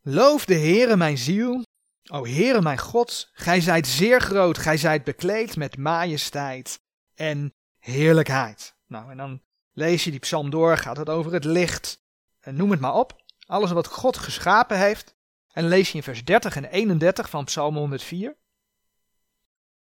Loof 0.02 0.46
de 0.46 0.54
Heere 0.54 0.96
mijn 0.96 1.18
ziel. 1.18 1.64
O 2.12 2.26
Heere 2.26 2.62
mijn 2.62 2.78
God, 2.78 3.30
gij 3.34 3.62
zijt 3.62 3.88
zeer 3.88 4.22
groot, 4.22 4.58
gij 4.58 4.78
zijt 4.78 5.04
bekleed 5.04 5.56
met 5.56 5.78
majesteit 5.78 6.80
en 7.14 7.54
heerlijkheid. 7.80 8.76
Nou, 8.88 9.12
en 9.12 9.18
dan 9.18 9.42
lees 9.74 10.04
je 10.04 10.12
die 10.12 10.20
psalm 10.20 10.50
door, 10.50 10.78
gaat 10.78 10.98
het 10.98 11.10
over 11.10 11.34
het 11.34 11.44
licht, 11.44 12.02
en 12.40 12.56
noem 12.56 12.72
het 12.72 12.80
maar 12.80 12.94
op. 12.94 13.24
Alles 13.46 13.72
wat 13.72 13.88
God 13.88 14.18
geschapen 14.18 14.78
heeft. 14.78 15.16
En 15.52 15.68
lees 15.68 15.90
je 15.90 15.98
in 15.98 16.04
vers 16.04 16.24
30 16.24 16.56
en 16.56 16.66
31 16.66 17.30
van 17.30 17.46
psalm 17.46 17.76
104. 17.76 18.38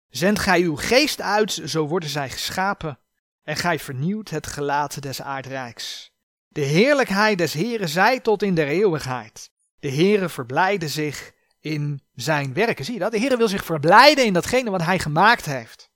Zend 0.09 0.39
gij 0.39 0.61
uw 0.61 0.77
geest 0.77 1.21
uit, 1.21 1.53
zo 1.53 1.87
worden 1.87 2.09
zij 2.09 2.31
geschapen, 2.31 2.99
en 3.43 3.57
gij 3.57 3.79
vernieuwt 3.79 4.31
het 4.31 4.47
gelaat 4.47 5.03
des 5.03 5.23
aardrijks. 5.23 6.14
De 6.55 6.61
heerlijkheid 6.61 7.39
des 7.39 7.53
Heren 7.53 7.89
zij 7.89 8.21
tot 8.21 8.43
in 8.43 8.55
de 8.55 8.65
eeuwigheid. 8.65 9.51
De 9.79 9.91
Heere 9.91 10.29
verblijde 10.29 10.89
zich 10.89 11.33
in 11.61 12.03
zijn 12.15 12.53
werken. 12.53 12.85
Zie 12.85 12.95
je 12.95 13.01
dat? 13.01 13.13
De 13.13 13.19
Heere 13.19 13.37
wil 13.37 13.49
zich 13.49 13.65
verblijden 13.65 14.25
in 14.25 14.33
datgene 14.33 14.71
wat 14.71 14.83
hij 14.83 14.99
gemaakt 14.99 15.45
heeft. 15.45 15.91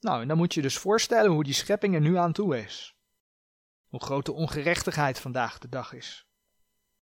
Nou, 0.00 0.22
en 0.22 0.28
dan 0.28 0.36
moet 0.36 0.54
je 0.54 0.62
dus 0.62 0.78
voorstellen 0.78 1.30
hoe 1.30 1.44
die 1.44 1.54
schepping 1.54 1.94
er 1.94 2.00
nu 2.00 2.16
aan 2.16 2.32
toe 2.32 2.58
is. 2.58 2.94
Hoe 3.88 4.02
groot 4.02 4.26
de 4.26 4.32
ongerechtigheid 4.32 5.18
vandaag 5.18 5.58
de 5.58 5.68
dag 5.68 5.92
is. 5.92 6.26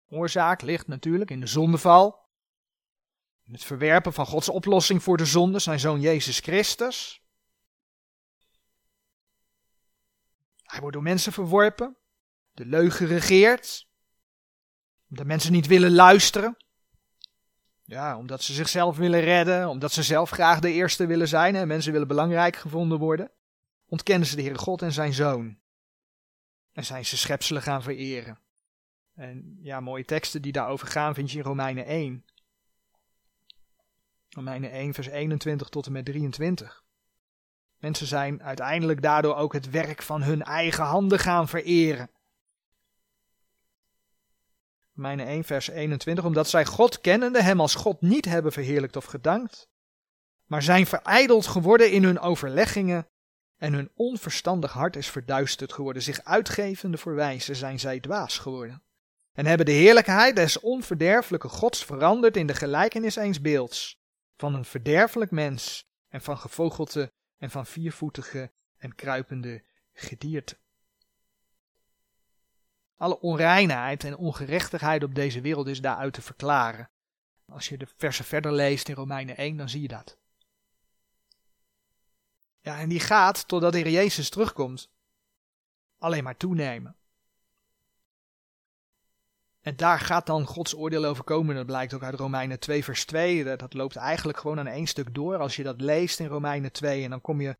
Oorzaak 0.09 0.61
ligt 0.61 0.87
natuurlijk 0.87 1.31
in 1.31 1.39
de 1.39 1.47
zondeval. 1.47 2.29
In 3.43 3.53
het 3.53 3.63
verwerpen 3.63 4.13
van 4.13 4.25
Gods 4.25 4.49
oplossing 4.49 5.03
voor 5.03 5.17
de 5.17 5.25
zonde, 5.25 5.59
zijn 5.59 5.79
zoon 5.79 6.01
Jezus 6.01 6.39
Christus. 6.39 7.24
Hij 10.75 10.83
wordt 10.83 10.95
door 10.95 11.05
mensen 11.05 11.33
verworpen. 11.33 11.97
De 12.51 12.65
leugen 12.65 13.07
regeert. 13.07 13.87
Omdat 15.09 15.25
mensen 15.25 15.51
niet 15.51 15.67
willen 15.67 15.91
luisteren. 15.91 16.57
Ja, 17.83 18.17
omdat 18.17 18.41
ze 18.41 18.53
zichzelf 18.53 18.97
willen 18.97 19.19
redden, 19.19 19.69
omdat 19.69 19.91
ze 19.91 20.03
zelf 20.03 20.29
graag 20.29 20.59
de 20.59 20.71
eerste 20.71 21.05
willen 21.05 21.27
zijn 21.27 21.55
en 21.55 21.67
mensen 21.67 21.91
willen 21.91 22.07
belangrijk 22.07 22.55
gevonden 22.55 22.99
worden, 22.99 23.31
ontkennen 23.85 24.27
ze 24.27 24.35
de 24.35 24.41
Heere 24.41 24.57
God 24.57 24.81
en 24.81 24.91
zijn 24.91 25.13
Zoon. 25.13 25.59
En 26.71 26.85
zijn 26.85 27.05
ze 27.05 27.17
schepselen 27.17 27.61
gaan 27.61 27.83
vereren. 27.83 28.39
En 29.13 29.57
ja, 29.61 29.79
mooie 29.79 30.05
teksten 30.05 30.41
die 30.41 30.51
daarover 30.51 30.87
gaan 30.87 31.13
vind 31.13 31.31
je 31.31 31.37
in 31.37 31.43
Romeinen 31.43 31.85
1. 31.85 32.25
Romeinen 34.29 34.71
1, 34.71 34.93
vers 34.93 35.07
21 35.07 35.69
tot 35.69 35.85
en 35.85 35.91
met 35.91 36.05
23. 36.05 36.84
Mensen 37.85 38.07
zijn 38.07 38.43
uiteindelijk 38.43 39.01
daardoor 39.01 39.35
ook 39.35 39.53
het 39.53 39.69
werk 39.69 40.01
van 40.01 40.23
hun 40.23 40.43
eigen 40.43 40.83
handen 40.83 41.19
gaan 41.19 41.47
vereren. 41.47 42.09
Romeinen 44.95 45.25
1, 45.25 45.43
vers 45.43 45.67
21. 45.67 46.25
Omdat 46.25 46.49
zij 46.49 46.65
God 46.65 47.01
kennende 47.01 47.41
hem 47.41 47.59
als 47.59 47.75
God 47.75 48.01
niet 48.01 48.25
hebben 48.25 48.51
verheerlijkt 48.51 48.95
of 48.95 49.05
gedankt, 49.05 49.69
maar 50.45 50.61
zijn 50.61 50.85
verijdeld 50.85 51.47
geworden 51.47 51.91
in 51.91 52.03
hun 52.03 52.19
overleggingen 52.19 53.07
en 53.57 53.73
hun 53.73 53.91
onverstandig 53.95 54.71
hart 54.71 54.95
is 54.95 55.09
verduisterd 55.09 55.73
geworden. 55.73 56.01
Zich 56.01 56.23
uitgevende 56.23 56.97
voor 56.97 57.15
wijze 57.15 57.55
zijn 57.55 57.79
zij 57.79 57.99
dwaas 57.99 58.37
geworden. 58.37 58.83
En 59.33 59.45
hebben 59.45 59.65
de 59.65 59.71
heerlijkheid 59.71 60.35
des 60.35 60.59
onverderfelijke 60.59 61.49
Gods 61.49 61.85
veranderd 61.85 62.37
in 62.37 62.47
de 62.47 62.55
gelijkenis 62.55 63.15
eens 63.15 63.41
beelds. 63.41 63.99
Van 64.37 64.53
een 64.53 64.65
verderfelijk 64.65 65.31
mens 65.31 65.87
en 66.09 66.21
van 66.21 66.37
gevogelte 66.37 67.13
en 67.37 67.49
van 67.49 67.65
viervoetige 67.65 68.51
en 68.77 68.95
kruipende 68.95 69.63
gedierte. 69.93 70.57
Alle 72.97 73.19
onreinheid 73.19 74.03
en 74.03 74.17
ongerechtigheid 74.17 75.03
op 75.03 75.15
deze 75.15 75.41
wereld 75.41 75.67
is 75.67 75.81
daaruit 75.81 76.13
te 76.13 76.21
verklaren. 76.21 76.89
Als 77.45 77.69
je 77.69 77.77
de 77.77 77.87
versen 77.97 78.25
verder 78.25 78.51
leest 78.51 78.89
in 78.89 78.95
Romeinen 78.95 79.37
1, 79.37 79.57
dan 79.57 79.69
zie 79.69 79.81
je 79.81 79.87
dat. 79.87 80.17
Ja, 82.61 82.79
en 82.79 82.89
die 82.89 82.99
gaat, 82.99 83.47
totdat 83.47 83.73
de 83.73 83.91
Jezus 83.91 84.29
terugkomt, 84.29 84.91
alleen 85.97 86.23
maar 86.23 86.37
toenemen. 86.37 86.97
En 89.65 89.75
daar 89.75 89.99
gaat 89.99 90.25
dan 90.25 90.45
Gods 90.45 90.75
oordeel 90.75 91.05
over 91.05 91.23
komen. 91.23 91.55
Dat 91.55 91.65
blijkt 91.65 91.93
ook 91.93 92.03
uit 92.03 92.15
Romeinen 92.15 92.59
2, 92.59 92.83
vers 92.83 93.05
2. 93.05 93.43
Dat 93.43 93.73
loopt 93.73 93.95
eigenlijk 93.95 94.37
gewoon 94.37 94.59
aan 94.59 94.67
één 94.67 94.87
stuk 94.87 95.13
door. 95.13 95.37
Als 95.37 95.55
je 95.55 95.63
dat 95.63 95.81
leest 95.81 96.19
in 96.19 96.27
Romeinen 96.27 96.71
2, 96.71 97.03
en 97.03 97.09
dan 97.09 97.21
kom 97.21 97.41
je 97.41 97.57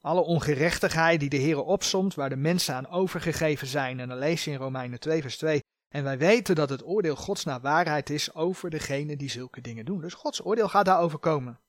alle 0.00 0.20
ongerechtigheid 0.20 1.20
die 1.20 1.28
de 1.28 1.36
Heer 1.36 1.62
opsomt, 1.62 2.14
waar 2.14 2.28
de 2.28 2.36
mensen 2.36 2.74
aan 2.74 2.88
overgegeven 2.88 3.66
zijn. 3.66 4.00
En 4.00 4.08
dan 4.08 4.18
lees 4.18 4.44
je 4.44 4.50
in 4.50 4.56
Romeinen 4.56 5.00
2, 5.00 5.20
vers 5.20 5.38
2. 5.38 5.62
En 5.88 6.04
wij 6.04 6.18
weten 6.18 6.54
dat 6.54 6.70
het 6.70 6.84
oordeel 6.84 7.16
Gods 7.16 7.44
naar 7.44 7.60
waarheid 7.60 8.10
is 8.10 8.34
over 8.34 8.70
degene 8.70 9.16
die 9.16 9.30
zulke 9.30 9.60
dingen 9.60 9.84
doen. 9.84 10.00
Dus 10.00 10.14
Gods 10.14 10.44
oordeel 10.44 10.68
gaat 10.68 10.84
daarover 10.84 11.18
komen. 11.18 11.60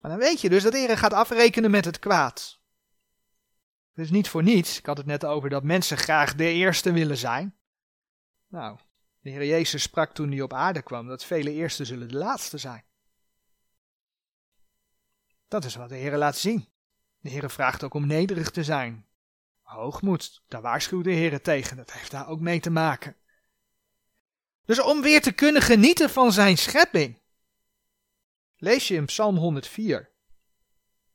Maar 0.00 0.10
dan 0.10 0.20
weet 0.20 0.40
je 0.40 0.48
dus 0.48 0.62
dat 0.62 0.72
de 0.72 0.96
gaat 0.96 1.12
afrekenen 1.12 1.70
met 1.70 1.84
het 1.84 1.98
kwaad. 1.98 2.58
Het 3.94 4.04
is 4.04 4.10
niet 4.10 4.28
voor 4.28 4.42
niets. 4.42 4.78
Ik 4.78 4.86
had 4.86 4.96
het 4.96 5.06
net 5.06 5.24
over 5.24 5.48
dat 5.48 5.62
mensen 5.62 5.96
graag 5.96 6.34
de 6.34 6.48
eerste 6.48 6.92
willen 6.92 7.16
zijn. 7.16 7.55
Nou, 8.46 8.78
de 9.20 9.30
Heer 9.30 9.44
Jezus 9.44 9.82
sprak 9.82 10.14
toen 10.14 10.30
hij 10.30 10.40
op 10.40 10.52
aarde 10.52 10.82
kwam 10.82 11.06
dat 11.06 11.24
vele 11.24 11.52
eerste 11.52 11.84
zullen 11.84 12.08
de 12.08 12.16
laatste 12.16 12.58
zijn. 12.58 12.84
Dat 15.48 15.64
is 15.64 15.74
wat 15.74 15.88
de 15.88 15.96
Heer 15.96 16.16
laat 16.16 16.36
zien. 16.36 16.68
De 17.18 17.30
Heer 17.30 17.50
vraagt 17.50 17.84
ook 17.84 17.94
om 17.94 18.06
nederig 18.06 18.50
te 18.50 18.64
zijn. 18.64 19.06
Hoogmoed, 19.62 20.42
daar 20.48 20.62
waarschuwt 20.62 21.04
de 21.04 21.10
Heer 21.10 21.42
tegen. 21.42 21.76
Dat 21.76 21.92
heeft 21.92 22.10
daar 22.10 22.28
ook 22.28 22.40
mee 22.40 22.60
te 22.60 22.70
maken. 22.70 23.16
Dus 24.64 24.82
om 24.82 25.02
weer 25.02 25.20
te 25.20 25.32
kunnen 25.32 25.62
genieten 25.62 26.10
van 26.10 26.32
zijn 26.32 26.58
schepping, 26.58 27.20
lees 28.56 28.88
je 28.88 28.94
in 28.94 29.04
Psalm 29.04 29.36
104, 29.36 30.10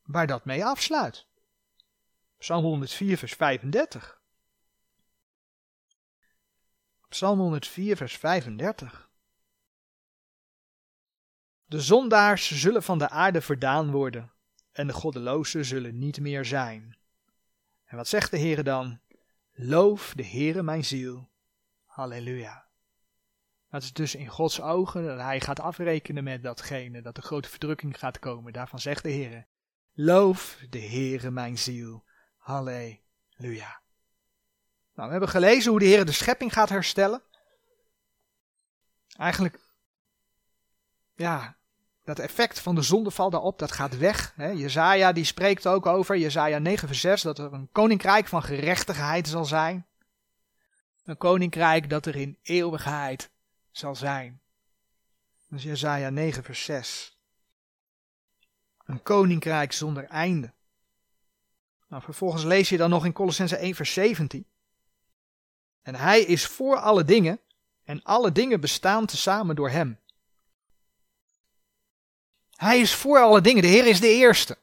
waar 0.02 0.26
dat 0.26 0.44
mee 0.44 0.64
afsluit. 0.64 1.26
Psalm 2.38 2.64
104, 2.64 3.18
vers 3.18 3.32
35. 3.32 4.21
Psalm 7.12 7.38
104, 7.38 7.96
vers 7.96 8.16
35. 8.16 9.10
De 11.64 11.80
zondaars 11.80 12.60
zullen 12.60 12.82
van 12.82 12.98
de 12.98 13.08
aarde 13.08 13.40
verdaan 13.40 13.90
worden, 13.90 14.32
en 14.72 14.86
de 14.86 14.92
goddelozen 14.92 15.64
zullen 15.64 15.98
niet 15.98 16.20
meer 16.20 16.44
zijn. 16.44 16.98
En 17.84 17.96
wat 17.96 18.08
zegt 18.08 18.30
de 18.30 18.38
Heere 18.38 18.62
dan? 18.62 19.00
Loof 19.52 20.12
de 20.14 20.26
Heere 20.26 20.62
mijn 20.62 20.84
ziel. 20.84 21.30
Halleluja. 21.84 22.68
Dat 23.68 23.82
is 23.82 23.92
dus 23.92 24.14
in 24.14 24.28
Gods 24.28 24.60
ogen 24.60 25.04
dat 25.04 25.18
hij 25.18 25.40
gaat 25.40 25.60
afrekenen 25.60 26.24
met 26.24 26.42
datgene, 26.42 27.02
dat 27.02 27.14
de 27.14 27.22
grote 27.22 27.48
verdrukking 27.48 27.98
gaat 27.98 28.18
komen. 28.18 28.52
Daarvan 28.52 28.78
zegt 28.78 29.02
de 29.02 29.10
Heer, 29.10 29.46
loof 29.92 30.64
de 30.70 30.80
Heere 30.80 31.30
mijn 31.30 31.58
ziel. 31.58 32.04
Halleluja. 32.36 33.81
Nou, 34.94 35.06
we 35.06 35.10
hebben 35.10 35.28
gelezen 35.28 35.70
hoe 35.70 35.80
de 35.80 35.86
Heer 35.86 36.04
de 36.04 36.12
schepping 36.12 36.52
gaat 36.52 36.68
herstellen. 36.68 37.22
Eigenlijk, 39.16 39.58
ja, 41.14 41.56
dat 42.04 42.18
effect 42.18 42.60
van 42.60 42.74
de 42.74 42.82
zondeval 42.82 43.30
daarop, 43.30 43.58
dat 43.58 43.72
gaat 43.72 43.98
weg. 43.98 44.32
Hè. 44.36 44.48
Jezaja 44.50 45.12
die 45.12 45.24
spreekt 45.24 45.66
ook 45.66 45.86
over, 45.86 46.16
Jezaja 46.18 46.58
9 46.58 46.88
vers 46.88 47.00
6, 47.00 47.22
dat 47.22 47.38
er 47.38 47.52
een 47.52 47.68
koninkrijk 47.72 48.28
van 48.28 48.42
gerechtigheid 48.42 49.28
zal 49.28 49.44
zijn. 49.44 49.86
Een 51.04 51.16
koninkrijk 51.16 51.90
dat 51.90 52.06
er 52.06 52.16
in 52.16 52.38
eeuwigheid 52.42 53.30
zal 53.70 53.94
zijn. 53.94 54.40
Dat 55.48 55.58
is 55.58 55.64
Jezaja 55.64 56.10
9 56.10 56.42
vers 56.42 56.64
6. 56.64 57.18
Een 58.84 59.02
koninkrijk 59.02 59.72
zonder 59.72 60.04
einde. 60.04 60.52
Nou, 61.88 62.02
vervolgens 62.02 62.44
lees 62.44 62.68
je 62.68 62.76
dan 62.76 62.90
nog 62.90 63.04
in 63.04 63.12
Colossense 63.12 63.56
1 63.56 63.74
vers 63.74 63.92
17. 63.92 64.46
En 65.82 65.94
hij 65.94 66.20
is 66.20 66.46
voor 66.46 66.76
alle 66.76 67.04
dingen 67.04 67.40
en 67.84 68.02
alle 68.02 68.32
dingen 68.32 68.60
bestaan 68.60 69.06
tezamen 69.06 69.56
door 69.56 69.70
hem. 69.70 70.00
Hij 72.50 72.80
is 72.80 72.94
voor 72.94 73.18
alle 73.18 73.40
dingen, 73.40 73.62
de 73.62 73.68
Heer 73.68 73.86
is 73.86 74.00
de 74.00 74.08
eerste. 74.08 74.58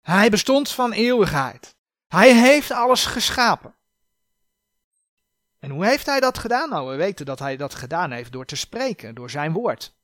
Hij 0.00 0.30
bestond 0.30 0.70
van 0.70 0.92
eeuwigheid. 0.92 1.76
Hij 2.08 2.34
heeft 2.34 2.70
alles 2.70 3.06
geschapen. 3.06 3.74
En 5.58 5.70
hoe 5.70 5.86
heeft 5.86 6.06
hij 6.06 6.20
dat 6.20 6.38
gedaan? 6.38 6.68
Nou, 6.68 6.90
we 6.90 6.96
weten 6.96 7.26
dat 7.26 7.38
hij 7.38 7.56
dat 7.56 7.74
gedaan 7.74 8.10
heeft 8.10 8.32
door 8.32 8.44
te 8.44 8.56
spreken, 8.56 9.14
door 9.14 9.30
zijn 9.30 9.52
woord. 9.52 9.96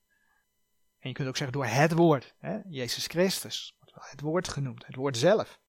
En 0.99 1.09
je 1.09 1.15
kunt 1.15 1.29
ook 1.29 1.37
zeggen 1.37 1.57
door 1.57 1.67
het 1.67 1.93
woord. 1.93 2.35
Hè? 2.39 2.59
Jezus 2.69 3.07
Christus 3.07 3.75
het 4.01 4.21
woord 4.21 4.49
genoemd, 4.49 4.87
het 4.87 4.95
woord 4.95 5.17
zelf. 5.17 5.61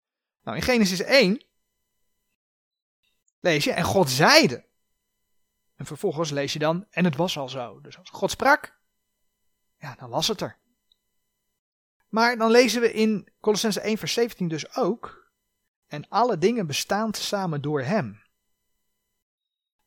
Nou, 0.43 0.57
in 0.57 0.63
Genesis 0.63 1.01
1 1.01 1.41
lees 3.45 3.63
je, 3.63 3.71
en 3.71 3.83
God 3.83 4.09
zeide. 4.09 4.65
En 5.75 5.85
vervolgens 5.85 6.29
lees 6.31 6.53
je 6.53 6.59
dan, 6.59 6.85
en 6.89 7.05
het 7.05 7.15
was 7.15 7.37
al 7.37 7.49
zo. 7.49 7.81
Dus 7.81 7.97
als 7.97 8.09
God 8.09 8.31
sprak, 8.31 8.79
ja, 9.77 9.95
dan 9.95 10.09
was 10.09 10.27
het 10.27 10.41
er. 10.41 10.57
Maar 12.09 12.37
dan 12.37 12.51
lezen 12.51 12.81
we 12.81 12.93
in 12.93 13.27
Colossense 13.39 13.81
1 13.81 13.97
vers 13.97 14.13
17 14.13 14.47
dus 14.47 14.75
ook, 14.75 15.31
en 15.87 16.09
alle 16.09 16.37
dingen 16.37 16.67
bestaan 16.67 17.13
samen 17.13 17.61
door 17.61 17.81
hem. 17.81 18.23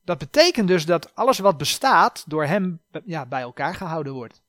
Dat 0.02 0.18
betekent 0.18 0.68
dus 0.68 0.86
dat 0.86 1.14
alles 1.14 1.38
wat 1.38 1.58
bestaat 1.58 2.24
door 2.26 2.44
hem 2.44 2.82
ja, 3.04 3.26
bij 3.26 3.40
elkaar 3.40 3.74
gehouden 3.74 4.12
wordt. 4.12 4.42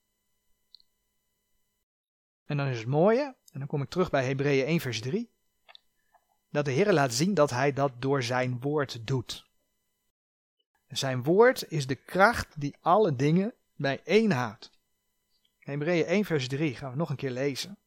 En 2.45 2.57
dan 2.57 2.67
is 2.67 2.77
het 2.77 2.87
mooie, 2.87 3.35
en 3.51 3.59
dan 3.59 3.67
kom 3.67 3.81
ik 3.81 3.89
terug 3.89 4.09
bij 4.09 4.25
Hebreeën 4.25 4.65
1 4.65 4.79
vers 4.79 5.01
3, 5.01 5.31
dat 6.49 6.65
de 6.65 6.71
Heer 6.71 6.93
laat 6.93 7.13
zien 7.13 7.33
dat 7.33 7.49
hij 7.49 7.73
dat 7.73 7.91
door 7.99 8.23
zijn 8.23 8.59
woord 8.59 9.07
doet. 9.07 9.47
Zijn 10.87 11.23
woord 11.23 11.71
is 11.71 11.87
de 11.87 11.95
kracht 11.95 12.47
die 12.61 12.75
alle 12.81 13.15
dingen 13.15 13.53
bijeenhoudt. 13.75 14.71
Hebreeën 15.59 16.05
1 16.05 16.25
vers 16.25 16.47
3 16.47 16.75
gaan 16.75 16.91
we 16.91 16.97
nog 16.97 17.09
een 17.09 17.15
keer 17.15 17.31
lezen. 17.31 17.77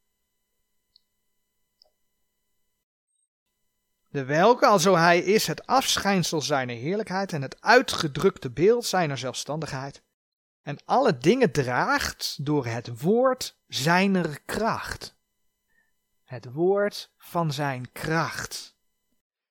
De 4.08 4.24
welke, 4.24 4.66
alzo 4.66 4.96
hij 4.96 5.18
is 5.18 5.46
het 5.46 5.66
afschijnsel 5.66 6.40
zijner 6.40 6.76
heerlijkheid 6.76 7.32
en 7.32 7.42
het 7.42 7.60
uitgedrukte 7.60 8.50
beeld 8.50 8.84
zijner 8.84 9.18
zelfstandigheid, 9.18 10.02
en 10.62 10.78
alle 10.84 11.18
dingen 11.18 11.52
draagt 11.52 12.44
door 12.44 12.66
het 12.66 13.00
woord 13.00 13.56
zijner 13.68 14.40
kracht. 14.40 15.16
Het 16.32 16.52
woord 16.52 17.10
van 17.18 17.52
zijn 17.52 17.92
kracht. 17.92 18.74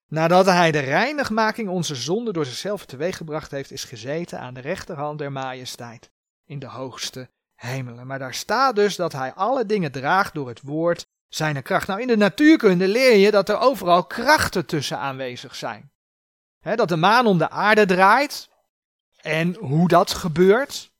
Nadat 0.07 0.45
hij 0.45 0.71
de 0.71 0.79
reinigmaking 0.79 1.69
onze 1.69 1.95
zonde 1.95 2.33
door 2.33 2.45
zichzelf 2.45 2.85
teweeggebracht 2.85 3.51
heeft, 3.51 3.71
is 3.71 3.83
gezeten 3.83 4.39
aan 4.39 4.53
de 4.53 4.59
rechterhand 4.59 5.19
der 5.19 5.31
majesteit 5.31 6.11
in 6.45 6.59
de 6.59 6.67
hoogste 6.67 7.29
hemelen. 7.55 8.07
Maar 8.07 8.19
daar 8.19 8.33
staat 8.33 8.75
dus 8.75 8.95
dat 8.95 9.11
hij 9.11 9.33
alle 9.33 9.65
dingen 9.65 9.91
draagt 9.91 10.33
door 10.33 10.47
het 10.47 10.61
woord 10.61 11.07
zijn 11.27 11.61
kracht. 11.61 11.87
Nou, 11.87 12.01
in 12.01 12.07
de 12.07 12.17
natuurkunde 12.17 12.87
leer 12.87 13.15
je 13.15 13.31
dat 13.31 13.49
er 13.49 13.59
overal 13.59 14.05
krachten 14.05 14.65
tussen 14.65 14.97
aanwezig 14.97 15.55
zijn. 15.55 15.91
dat 16.61 16.89
de 16.89 16.95
maan 16.97 17.25
om 17.25 17.37
de 17.37 17.49
aarde 17.49 17.85
draait. 17.85 18.49
En 19.21 19.55
hoe 19.55 19.87
dat 19.87 20.11
gebeurt, 20.11 20.91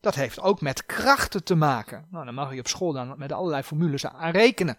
dat 0.00 0.14
heeft 0.14 0.40
ook 0.40 0.60
met 0.60 0.86
krachten 0.86 1.44
te 1.44 1.54
maken. 1.54 2.06
Nou, 2.10 2.24
dan 2.24 2.34
mag 2.34 2.52
je 2.52 2.60
op 2.60 2.68
school 2.68 2.92
dan 2.92 3.14
met 3.16 3.32
allerlei 3.32 3.62
formules 3.62 4.06
aan 4.06 4.30
rekenen. 4.30 4.78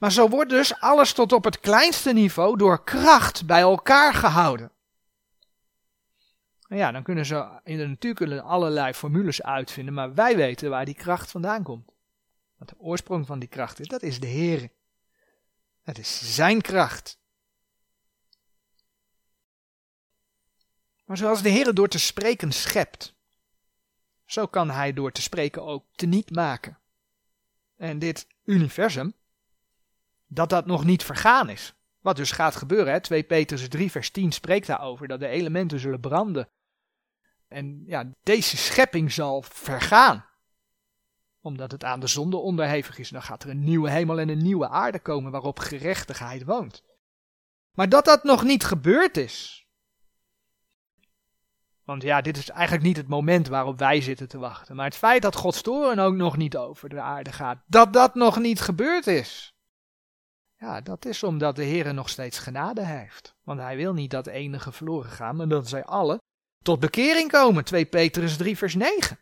Maar 0.00 0.12
zo 0.12 0.28
wordt 0.28 0.50
dus 0.50 0.80
alles 0.80 1.12
tot 1.12 1.32
op 1.32 1.44
het 1.44 1.60
kleinste 1.60 2.12
niveau 2.12 2.56
door 2.56 2.84
kracht 2.84 3.46
bij 3.46 3.60
elkaar 3.60 4.14
gehouden. 4.14 4.72
Ja, 6.68 6.92
dan 6.92 7.02
kunnen 7.02 7.26
ze 7.26 7.60
in 7.64 7.78
de 7.78 7.86
natuurkunde 7.86 8.42
allerlei 8.42 8.92
formules 8.92 9.42
uitvinden, 9.42 9.94
maar 9.94 10.14
wij 10.14 10.36
weten 10.36 10.70
waar 10.70 10.84
die 10.84 10.94
kracht 10.94 11.30
vandaan 11.30 11.62
komt. 11.62 11.92
Wat 12.56 12.68
de 12.68 12.78
oorsprong 12.78 13.26
van 13.26 13.38
die 13.38 13.48
kracht 13.48 13.80
is, 13.80 13.88
dat 13.88 14.02
is 14.02 14.20
de 14.20 14.26
Heer. 14.26 14.70
Het 15.82 15.98
is 15.98 16.34
zijn 16.34 16.60
kracht. 16.60 17.18
Maar 21.04 21.16
zoals 21.16 21.42
de 21.42 21.48
Heer 21.48 21.74
door 21.74 21.88
te 21.88 21.98
spreken 21.98 22.52
schept, 22.52 23.14
zo 24.24 24.46
kan 24.46 24.70
hij 24.70 24.92
door 24.92 25.12
te 25.12 25.22
spreken 25.22 25.64
ook 25.64 25.84
teniet 25.94 26.30
maken. 26.30 26.78
En 27.76 27.98
dit 27.98 28.26
universum, 28.44 29.14
dat 30.32 30.50
dat 30.50 30.66
nog 30.66 30.84
niet 30.84 31.04
vergaan 31.04 31.48
is. 31.48 31.74
Wat 32.00 32.16
dus 32.16 32.30
gaat 32.30 32.56
gebeuren, 32.56 32.92
hè? 32.92 33.00
2 33.00 33.22
Petrus 33.22 33.68
3 33.68 33.90
vers 33.90 34.10
10 34.10 34.32
spreekt 34.32 34.66
daarover, 34.66 35.08
dat 35.08 35.20
de 35.20 35.26
elementen 35.26 35.80
zullen 35.80 36.00
branden. 36.00 36.48
En 37.48 37.82
ja, 37.86 38.10
deze 38.22 38.56
schepping 38.56 39.12
zal 39.12 39.42
vergaan. 39.42 40.24
Omdat 41.40 41.72
het 41.72 41.84
aan 41.84 42.00
de 42.00 42.06
zonde 42.06 42.36
onderhevig 42.36 42.98
is. 42.98 43.08
Dan 43.08 43.22
gaat 43.22 43.42
er 43.42 43.50
een 43.50 43.64
nieuwe 43.64 43.90
hemel 43.90 44.20
en 44.20 44.28
een 44.28 44.42
nieuwe 44.42 44.68
aarde 44.68 44.98
komen 44.98 45.30
waarop 45.30 45.58
gerechtigheid 45.58 46.44
woont. 46.44 46.82
Maar 47.72 47.88
dat 47.88 48.04
dat 48.04 48.24
nog 48.24 48.42
niet 48.42 48.64
gebeurd 48.64 49.16
is. 49.16 49.66
Want 51.84 52.02
ja, 52.02 52.20
dit 52.20 52.36
is 52.36 52.50
eigenlijk 52.50 52.86
niet 52.86 52.96
het 52.96 53.08
moment 53.08 53.48
waarop 53.48 53.78
wij 53.78 54.00
zitten 54.00 54.28
te 54.28 54.38
wachten. 54.38 54.76
Maar 54.76 54.84
het 54.84 54.96
feit 54.96 55.22
dat 55.22 55.36
Gods 55.36 55.62
toren 55.62 55.98
ook 55.98 56.14
nog 56.14 56.36
niet 56.36 56.56
over 56.56 56.88
de 56.88 57.00
aarde 57.00 57.32
gaat, 57.32 57.62
dat 57.66 57.92
dat 57.92 58.14
nog 58.14 58.38
niet 58.38 58.60
gebeurd 58.60 59.06
is. 59.06 59.49
Ja, 60.60 60.80
dat 60.80 61.04
is 61.04 61.22
omdat 61.22 61.56
de 61.56 61.64
Heer 61.64 61.94
nog 61.94 62.08
steeds 62.08 62.38
genade 62.38 62.84
heeft. 62.84 63.34
Want 63.42 63.60
hij 63.60 63.76
wil 63.76 63.92
niet 63.92 64.10
dat 64.10 64.26
enige 64.26 64.72
verloren 64.72 65.10
gaan, 65.10 65.36
maar 65.36 65.48
dat 65.48 65.68
zij 65.68 65.84
alle 65.84 66.20
tot 66.62 66.80
bekering 66.80 67.30
komen. 67.30 67.64
2 67.64 67.84
Petrus 67.86 68.36
3 68.36 68.56
vers 68.56 68.74
9. 68.74 69.18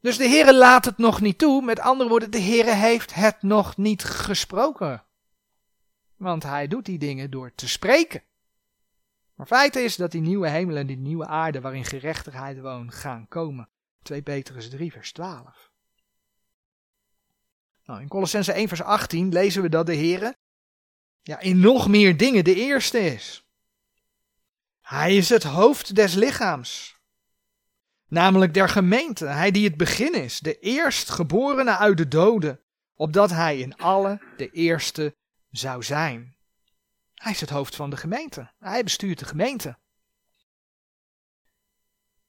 Dus 0.00 0.16
de 0.16 0.24
Heer 0.24 0.52
laat 0.52 0.84
het 0.84 0.98
nog 0.98 1.20
niet 1.20 1.38
toe. 1.38 1.62
Met 1.62 1.80
andere 1.80 2.08
woorden, 2.08 2.30
de 2.30 2.38
Heer 2.38 2.74
heeft 2.74 3.14
het 3.14 3.42
nog 3.42 3.76
niet 3.76 4.04
gesproken. 4.04 5.04
Want 6.16 6.42
hij 6.42 6.66
doet 6.66 6.84
die 6.84 6.98
dingen 6.98 7.30
door 7.30 7.54
te 7.54 7.68
spreken. 7.68 8.22
Maar 9.34 9.46
feit 9.46 9.76
is 9.76 9.96
dat 9.96 10.10
die 10.10 10.20
nieuwe 10.20 10.48
hemel 10.48 10.76
en 10.76 10.86
die 10.86 10.96
nieuwe 10.96 11.26
aarde 11.26 11.60
waarin 11.60 11.84
gerechtigheid 11.84 12.60
woont 12.60 12.94
gaan 12.94 13.28
komen. 13.28 13.68
2 14.02 14.22
Petrus 14.22 14.70
3 14.70 14.92
vers 14.92 15.12
12. 15.12 15.70
Nou, 17.86 18.00
in 18.00 18.08
Colossense 18.08 18.52
1 18.52 18.68
vers 18.68 18.82
18 18.82 19.32
lezen 19.32 19.62
we 19.62 19.68
dat 19.68 19.86
de 19.86 19.94
Heer 19.94 20.34
ja, 21.22 21.40
in 21.40 21.60
nog 21.60 21.88
meer 21.88 22.16
dingen 22.16 22.44
de 22.44 22.54
eerste 22.54 22.98
is. 22.98 23.46
Hij 24.80 25.16
is 25.16 25.28
het 25.28 25.42
hoofd 25.42 25.94
des 25.94 26.14
lichaams, 26.14 27.00
namelijk 28.06 28.54
der 28.54 28.68
gemeente, 28.68 29.26
hij 29.26 29.50
die 29.50 29.64
het 29.64 29.76
begin 29.76 30.14
is, 30.14 30.40
de 30.40 30.58
eerstgeborene 30.58 31.76
uit 31.76 31.96
de 31.96 32.08
doden, 32.08 32.60
opdat 32.94 33.30
hij 33.30 33.58
in 33.58 33.76
alle 33.76 34.22
de 34.36 34.50
eerste 34.50 35.16
zou 35.50 35.82
zijn. 35.82 36.36
Hij 37.14 37.32
is 37.32 37.40
het 37.40 37.50
hoofd 37.50 37.76
van 37.76 37.90
de 37.90 37.96
gemeente, 37.96 38.52
hij 38.58 38.82
bestuurt 38.82 39.18
de 39.18 39.24
gemeente. 39.24 39.78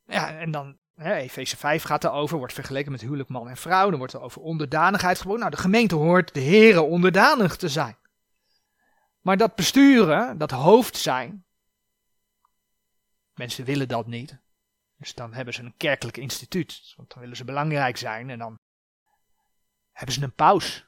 Ja, 0.06 0.40
en 0.40 0.52
dan 0.52 0.80
Efeze 0.98 1.58
5 1.58 1.84
gaat 1.84 2.04
erover, 2.04 2.38
wordt 2.38 2.54
vergeleken 2.54 2.92
met 2.92 3.02
huwelijk 3.02 3.30
man 3.30 3.50
en 3.50 3.58
vrouw. 3.58 3.90
Dan 3.90 3.98
wordt 3.98 4.14
er 4.14 4.22
over 4.22 4.42
onderdanigheid 4.42 5.16
gesproken. 5.16 5.40
Nou, 5.40 5.52
de 5.52 5.62
gemeente 5.62 5.96
hoort 5.96 6.34
de 6.34 6.40
heren 6.40 6.88
onderdanig 6.88 7.56
te 7.56 7.70
zijn. 7.70 7.98
Maar 9.22 9.38
dat 9.38 9.56
besturen, 9.56 10.38
dat 10.38 10.52
hoofd 10.52 10.98
zijn, 10.98 11.46
mensen 13.34 13.66
willen 13.66 13.88
dat 13.88 14.08
niet. 14.08 14.38
Dus 14.98 15.14
dan 15.14 15.34
hebben 15.34 15.54
ze 15.54 15.64
een 15.64 15.78
kerkelijk 15.78 16.18
instituut. 16.18 16.94
Want 16.96 17.10
dan 17.10 17.20
willen 17.20 17.38
ze 17.38 17.46
belangrijk 17.46 17.98
zijn 17.98 18.30
en 18.30 18.40
dan 18.40 18.60
hebben 19.92 20.16
ze 20.16 20.24
een 20.24 20.36
paus. 20.36 20.86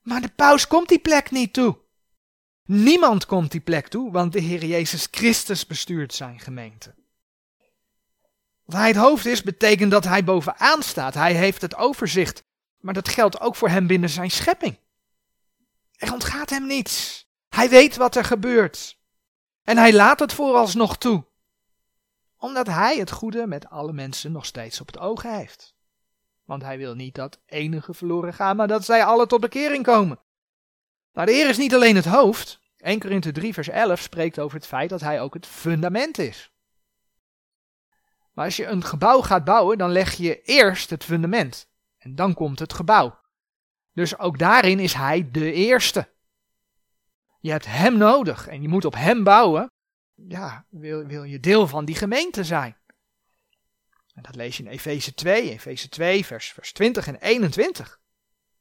Maar 0.00 0.20
de 0.20 0.28
paus 0.28 0.66
komt 0.66 0.88
die 0.88 0.98
plek 0.98 1.30
niet 1.30 1.52
toe. 1.52 1.78
Niemand 2.64 3.26
komt 3.26 3.50
die 3.50 3.60
plek 3.60 3.88
toe, 3.88 4.12
want 4.12 4.32
de 4.32 4.40
Heer 4.40 4.64
Jezus 4.64 5.08
Christus 5.10 5.66
bestuurt 5.66 6.14
zijn 6.14 6.40
gemeente. 6.40 6.94
Dat 8.70 8.78
hij 8.78 8.88
het 8.88 8.96
hoofd 8.96 9.26
is, 9.26 9.42
betekent 9.42 9.90
dat 9.90 10.04
hij 10.04 10.24
bovenaan 10.24 10.82
staat. 10.82 11.14
Hij 11.14 11.34
heeft 11.34 11.62
het 11.62 11.76
overzicht. 11.76 12.44
Maar 12.80 12.94
dat 12.94 13.08
geldt 13.08 13.40
ook 13.40 13.56
voor 13.56 13.68
hem 13.68 13.86
binnen 13.86 14.08
zijn 14.08 14.30
schepping. 14.30 14.78
Er 15.96 16.12
ontgaat 16.12 16.50
hem 16.50 16.66
niets. 16.66 17.26
Hij 17.48 17.68
weet 17.68 17.96
wat 17.96 18.16
er 18.16 18.24
gebeurt. 18.24 18.98
En 19.64 19.76
hij 19.76 19.92
laat 19.92 20.20
het 20.20 20.32
vooralsnog 20.32 20.96
toe. 20.96 21.24
Omdat 22.38 22.66
hij 22.66 22.98
het 22.98 23.10
goede 23.10 23.46
met 23.46 23.68
alle 23.68 23.92
mensen 23.92 24.32
nog 24.32 24.46
steeds 24.46 24.80
op 24.80 24.86
het 24.86 24.98
oog 24.98 25.22
heeft. 25.22 25.74
Want 26.44 26.62
hij 26.62 26.78
wil 26.78 26.94
niet 26.94 27.14
dat 27.14 27.38
enige 27.46 27.94
verloren 27.94 28.34
gaan, 28.34 28.56
maar 28.56 28.68
dat 28.68 28.84
zij 28.84 29.04
alle 29.04 29.26
tot 29.26 29.40
bekering 29.40 29.84
komen. 29.84 30.20
Nou, 31.12 31.26
de 31.26 31.32
Heer 31.32 31.48
is 31.48 31.58
niet 31.58 31.74
alleen 31.74 31.96
het 31.96 32.06
hoofd. 32.06 32.60
1 32.76 32.98
Korinthe 33.00 33.32
3 33.32 33.54
vers 33.54 33.68
11 33.68 34.00
spreekt 34.00 34.38
over 34.38 34.56
het 34.56 34.66
feit 34.66 34.90
dat 34.90 35.00
hij 35.00 35.20
ook 35.20 35.34
het 35.34 35.46
fundament 35.46 36.18
is. 36.18 36.50
Maar 38.32 38.44
als 38.44 38.56
je 38.56 38.66
een 38.66 38.84
gebouw 38.84 39.20
gaat 39.20 39.44
bouwen, 39.44 39.78
dan 39.78 39.90
leg 39.90 40.12
je 40.12 40.42
eerst 40.42 40.90
het 40.90 41.04
fundament. 41.04 41.68
En 41.98 42.14
dan 42.14 42.34
komt 42.34 42.58
het 42.58 42.72
gebouw. 42.72 43.20
Dus 43.92 44.18
ook 44.18 44.38
daarin 44.38 44.78
is 44.78 44.92
hij 44.92 45.30
de 45.30 45.52
eerste. 45.52 46.08
Je 47.40 47.50
hebt 47.50 47.66
hem 47.66 47.96
nodig 47.96 48.46
en 48.46 48.62
je 48.62 48.68
moet 48.68 48.84
op 48.84 48.94
hem 48.94 49.24
bouwen. 49.24 49.70
Ja, 50.14 50.66
wil, 50.68 51.06
wil 51.06 51.22
je 51.22 51.40
deel 51.40 51.66
van 51.68 51.84
die 51.84 51.94
gemeente 51.94 52.44
zijn. 52.44 52.76
En 54.14 54.22
dat 54.22 54.34
lees 54.34 54.56
je 54.56 54.62
in 54.62 54.68
Efeze 54.68 55.14
2, 55.14 55.50
Efeze 55.50 55.88
2, 55.88 56.26
vers, 56.26 56.52
vers 56.52 56.72
20 56.72 57.06
en 57.06 57.16
21. 57.16 58.00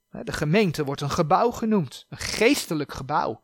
De 0.10 0.32
gemeente 0.32 0.84
wordt 0.84 1.02
een 1.02 1.10
gebouw 1.10 1.52
genoemd, 1.52 2.06
een 2.10 2.18
geestelijk 2.18 2.94
gebouw. 2.94 3.44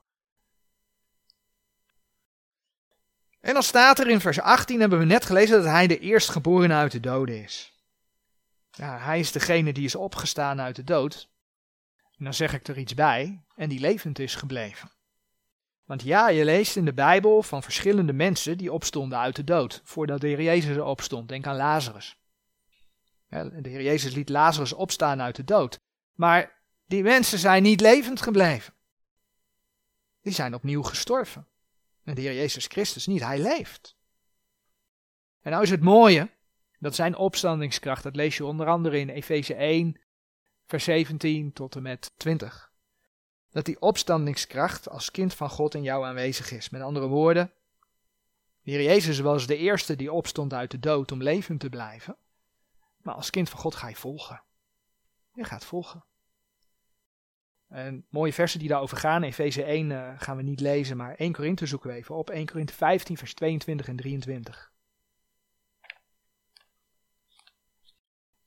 En 3.46 3.54
dan 3.54 3.64
staat 3.64 4.00
er 4.00 4.10
in 4.10 4.20
vers 4.20 4.40
18, 4.40 4.80
hebben 4.80 5.00
we 5.00 5.06
net 5.06 5.26
gelezen, 5.26 5.58
dat 5.58 5.72
hij 5.72 5.88
de 5.88 6.00
eerstgeborene 6.00 6.74
uit 6.74 6.92
de 6.92 7.00
doden 7.00 7.44
is. 7.44 7.74
Ja, 8.72 8.98
hij 9.00 9.20
is 9.20 9.32
degene 9.32 9.74
die 9.74 9.86
is 9.86 9.96
opgestaan 9.96 10.62
uit 10.62 10.76
de 10.76 10.84
dood. 10.84 11.30
En 12.18 12.24
dan 12.24 12.34
zeg 12.34 12.54
ik 12.54 12.68
er 12.68 12.78
iets 12.78 12.94
bij, 12.94 13.44
en 13.56 13.70
die 13.70 13.80
levend 13.80 14.20
is 14.20 14.36
gebleven. 14.36 14.92
Want 15.84 16.02
ja, 16.02 16.30
je 16.30 16.46
leest 16.46 16.76
in 16.76 16.86
de 16.86 16.94
Bijbel 16.94 17.44
van 17.44 17.64
verschillende 17.64 18.14
mensen 18.14 18.58
die 18.58 18.74
opstonden 18.74 19.20
uit 19.20 19.36
de 19.36 19.44
dood, 19.44 19.82
voordat 19.84 20.22
de 20.22 20.28
Heer 20.28 20.42
Jezus 20.42 20.78
opstond. 20.78 21.28
Denk 21.28 21.48
aan 21.48 21.56
Lazarus. 21.56 22.20
De 23.30 23.70
Heer 23.70 23.82
Jezus 23.82 24.14
liet 24.14 24.30
Lazarus 24.30 24.74
opstaan 24.74 25.22
uit 25.22 25.36
de 25.36 25.44
dood. 25.44 25.80
Maar 26.14 26.62
die 26.86 27.04
mensen 27.04 27.40
zijn 27.40 27.64
niet 27.64 27.82
levend 27.82 28.22
gebleven. 28.22 28.74
Die 30.22 30.34
zijn 30.34 30.54
opnieuw 30.54 30.84
gestorven. 30.84 31.48
En 32.06 32.16
de 32.16 32.22
Heer 32.22 32.34
Jezus 32.34 32.66
Christus 32.66 33.08
niet, 33.08 33.22
hij 33.22 33.40
leeft. 33.40 33.98
En 35.42 35.52
nou 35.52 35.64
is 35.64 35.70
het 35.70 35.82
mooie, 35.82 36.30
dat 36.80 36.96
zijn 36.96 37.16
opstandingskracht, 37.16 38.04
dat 38.04 38.16
lees 38.16 38.38
je 38.38 38.46
onder 38.46 38.68
andere 38.68 39.00
in 39.00 39.10
Efeze 39.10 39.54
1, 39.54 40.02
vers 40.66 40.84
17 40.84 41.54
tot 41.54 41.76
en 41.76 41.82
met 41.82 42.12
20. 42.18 42.74
Dat 43.50 43.66
die 43.66 43.82
opstandingskracht 43.82 44.90
als 44.90 45.12
kind 45.12 45.34
van 45.34 45.50
God 45.50 45.76
in 45.76 45.84
jou 45.84 46.06
aanwezig 46.06 46.52
is. 46.52 46.70
Met 46.70 46.82
andere 46.82 47.08
woorden, 47.08 47.54
de 48.62 48.72
Heer 48.72 48.84
Jezus 48.84 49.20
was 49.20 49.48
de 49.48 49.58
eerste 49.58 49.96
die 49.96 50.12
opstond 50.12 50.54
uit 50.54 50.72
de 50.72 50.80
dood 50.80 51.12
om 51.12 51.24
levend 51.24 51.60
te 51.60 51.70
blijven. 51.70 52.18
Maar 52.98 53.16
als 53.16 53.30
kind 53.30 53.50
van 53.50 53.60
God 53.60 53.76
ga 53.76 53.88
je 53.88 53.96
volgen. 53.96 54.44
Je 55.34 55.44
gaat 55.44 55.66
volgen. 55.66 56.06
En 57.76 58.06
mooie 58.10 58.34
versen 58.34 58.60
die 58.60 58.68
daarover 58.68 58.98
gaan. 58.98 59.24
Efeze 59.24 59.64
1 59.64 59.90
uh, 59.90 60.08
eh, 60.08 60.22
gaan 60.22 60.38
we 60.38 60.44
niet 60.44 60.60
lezen, 60.60 60.98
maar 60.98 61.16
1 61.16 61.34
Korinthe 61.34 61.66
zoeken 61.66 61.90
we 61.90 61.96
even 61.96 62.16
op. 62.16 62.30
1 62.30 62.46
Korinthe 62.46 62.74
15, 62.74 63.18
vers 63.18 63.34
22 63.34 63.88
en 63.88 63.96
23. 63.96 64.72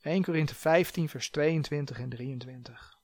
1 0.01 0.23
Korinthe 0.23 0.55
15, 0.55 1.09
vers 1.09 1.31
22 1.31 1.99
en 1.99 2.09
23. 2.09 2.99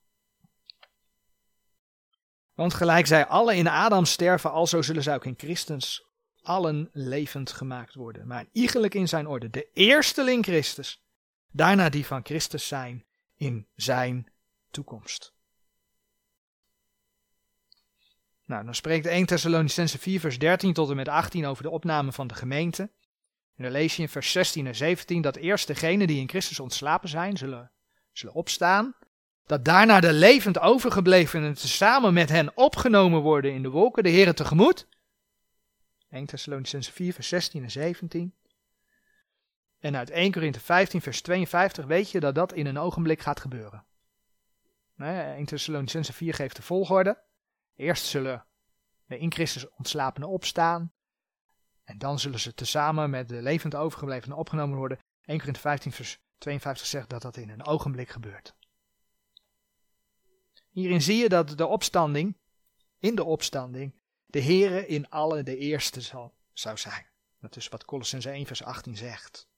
Want 2.55 2.75
gelijk 2.75 3.07
zij 3.07 3.27
alle 3.27 3.57
in 3.57 3.69
Adam 3.69 4.05
sterven, 4.05 4.51
alzo 4.51 4.83
zullen 4.83 5.03
zij 5.03 5.15
ook 5.15 5.25
in 5.25 5.35
Christus 5.37 6.09
allen 6.43 6.91
levend 6.93 7.53
gemaakt 7.53 7.95
worden. 7.95 8.27
Maar 8.27 8.47
iegelijk 8.53 8.95
in 8.95 9.09
zijn 9.09 9.27
orde. 9.27 9.51
De 9.51 9.69
eersteling 9.73 10.45
Christus, 10.45 11.05
daarna 11.51 11.89
die 11.89 12.07
van 12.07 12.25
Christus 12.25 12.67
zijn 12.67 13.05
in 13.37 13.69
zijn 13.75 14.33
toekomst. 14.71 15.34
Nou, 18.47 18.65
dan 18.65 18.75
spreekt 18.75 19.07
1 19.07 19.27
Thessalonicense 19.27 19.99
4 19.99 20.21
vers 20.21 20.39
13 20.39 20.73
tot 20.73 20.91
en 20.91 20.97
met 20.97 21.09
18 21.09 21.47
over 21.47 21.63
de 21.63 21.71
opname 21.71 22.13
van 22.13 22.27
de 22.27 22.35
gemeente. 22.35 22.83
En 23.57 23.63
dan 23.63 23.73
lees 23.73 23.97
je 23.97 24.03
in 24.03 24.09
vers 24.09 24.33
16 24.33 24.67
en 24.67 24.75
17 24.75 25.23
dat 25.23 25.37
eerst 25.37 25.67
degenen 25.67 26.07
die 26.07 26.21
in 26.21 26.29
Christus 26.29 26.61
ontslapen 26.61 27.09
zijn, 27.09 27.37
zullen, 27.37 27.71
zullen 28.13 28.35
opstaan. 28.35 28.95
Dat 29.47 29.65
daarna 29.65 30.01
de 30.01 30.13
levend 30.13 30.59
overgeblevenen 30.59 31.57
samen 31.57 32.15
met 32.15 32.29
hen 32.29 32.57
opgenomen 32.57 33.21
worden 33.21 33.53
in 33.53 33.63
de 33.63 33.71
wolken, 33.71 34.03
de 34.03 34.09
Heeren 34.09 34.35
tegemoet. 34.35 34.89
1 36.11 36.27
Thessalonicense 36.27 36.93
4 36.93 37.13
vers 37.13 37.29
16 37.29 37.63
en 37.63 37.71
17. 37.71 38.35
En 39.79 39.97
uit 39.97 40.11
1 40.11 40.33
Korinthe 40.33 40.61
15 40.61 41.01
vers 41.01 41.21
52 41.23 41.85
weet 41.85 42.11
je 42.11 42.21
dat 42.21 42.35
dat 42.35 42.53
in 42.53 42.67
een 42.67 42.79
ogenblik 42.79 43.21
gaat 43.21 43.41
gebeuren. 43.41 43.85
1 44.97 45.45
Thessalonicense 45.45 46.13
4 46.13 46.35
geeft 46.35 46.57
de 46.57 46.63
volgorde. 46.63 47.23
Eerst 47.77 48.05
zullen 48.05 48.47
de 49.07 49.19
in 49.19 49.33
Christus 49.33 49.71
ontslapenen 49.71 50.29
opstaan. 50.29 50.93
En 51.85 51.99
dan 51.99 52.19
zullen 52.19 52.41
ze 52.41 52.55
tezamen 52.55 53.11
met 53.11 53.29
de 53.29 53.43
levend 53.43 53.75
overgeblevenen 53.75 54.37
opgenomen 54.37 54.79
worden. 54.79 54.99
1 55.25 55.39
Korinthe 55.39 55.61
15 55.61 55.93
vers 55.93 56.19
52 56.39 56.87
zegt 56.87 57.11
dat 57.11 57.23
dat 57.23 57.37
in 57.37 57.51
een 57.51 57.67
ogenblik 57.67 58.09
gebeurt. 58.09 58.55
Hierin 60.71 61.03
zie 61.03 61.17
je 61.17 61.29
dat 61.29 61.59
de 61.59 61.67
opstanding, 61.67 62.37
in 62.99 63.15
de 63.15 63.25
opstanding, 63.25 63.95
de 64.27 64.43
Heere 64.43 64.87
in 64.87 65.11
alle 65.11 65.43
de 65.43 65.57
eerste 65.57 66.01
zal, 66.01 66.35
zou 66.53 66.79
zijn. 66.79 67.07
Dat 67.41 67.57
is 67.57 67.69
wat 67.69 67.85
Colossense 67.85 68.31
1 68.31 68.47
vers 68.47 68.63
18 68.63 68.97
zegt. 68.97 69.49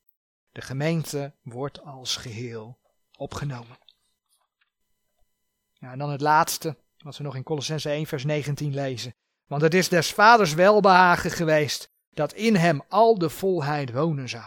De 0.52 0.60
gemeente 0.60 1.34
wordt 1.42 1.80
als 1.82 2.16
geheel 2.16 2.78
opgenomen. 3.16 3.78
Ja, 5.72 5.92
en 5.92 5.98
dan 5.98 6.10
het 6.10 6.20
laatste, 6.20 6.76
wat 7.06 7.16
we 7.16 7.22
nog 7.22 7.36
in 7.36 7.42
Colossense 7.42 7.90
1 7.90 8.06
vers 8.06 8.24
19 8.24 8.74
lezen. 8.74 9.14
Want 9.46 9.62
het 9.62 9.74
is 9.74 9.88
des 9.88 10.12
vaders 10.12 10.54
welbehagen 10.54 11.30
geweest 11.30 11.90
dat 12.10 12.32
in 12.32 12.56
hem 12.56 12.82
al 12.88 13.18
de 13.18 13.30
volheid 13.30 13.92
wonen 13.92 14.28
zou. 14.28 14.44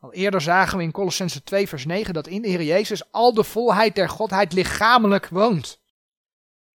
Al 0.00 0.12
eerder 0.12 0.40
zagen 0.40 0.78
we 0.78 0.84
in 0.84 0.90
Colossense 0.90 1.42
2 1.42 1.68
vers 1.68 1.84
9 1.84 2.14
dat 2.14 2.26
in 2.26 2.42
de 2.42 2.48
Heer 2.48 2.62
Jezus 2.62 3.12
al 3.12 3.34
de 3.34 3.44
volheid 3.44 3.94
der 3.94 4.08
Godheid 4.08 4.52
lichamelijk 4.52 5.28
woont. 5.28 5.80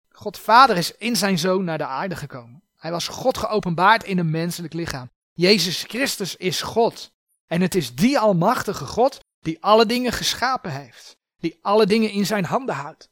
God 0.09 0.39
Vader 0.39 0.77
is 0.77 0.97
in 0.97 1.17
zijn 1.17 1.39
Zoon 1.39 1.65
naar 1.65 1.79
de 1.79 1.87
aarde 1.87 2.17
gekomen. 2.17 2.63
Hij 2.77 2.91
was 2.91 3.09
God 3.09 3.39
geopenbaard 3.39 4.05
in 4.05 4.19
een 4.19 4.31
menselijk 4.31 4.73
lichaam. 4.73 5.11
Jezus 5.33 5.83
Christus 5.83 6.37
is 6.37 6.63
God. 6.63 7.13
En 7.47 7.61
het 7.61 7.75
is 7.75 7.95
die 7.95 8.19
almachtige 8.19 8.87
God 8.87 9.21
die 9.41 9.63
alle 9.63 9.87
dingen 9.87 10.13
geschapen 10.13 10.71
heeft. 10.71 11.17
Die 11.39 11.59
alle 11.63 11.87
dingen 11.87 12.11
in 12.11 12.27
zijn 12.27 12.45
handen 12.45 12.75
houdt. 12.75 13.10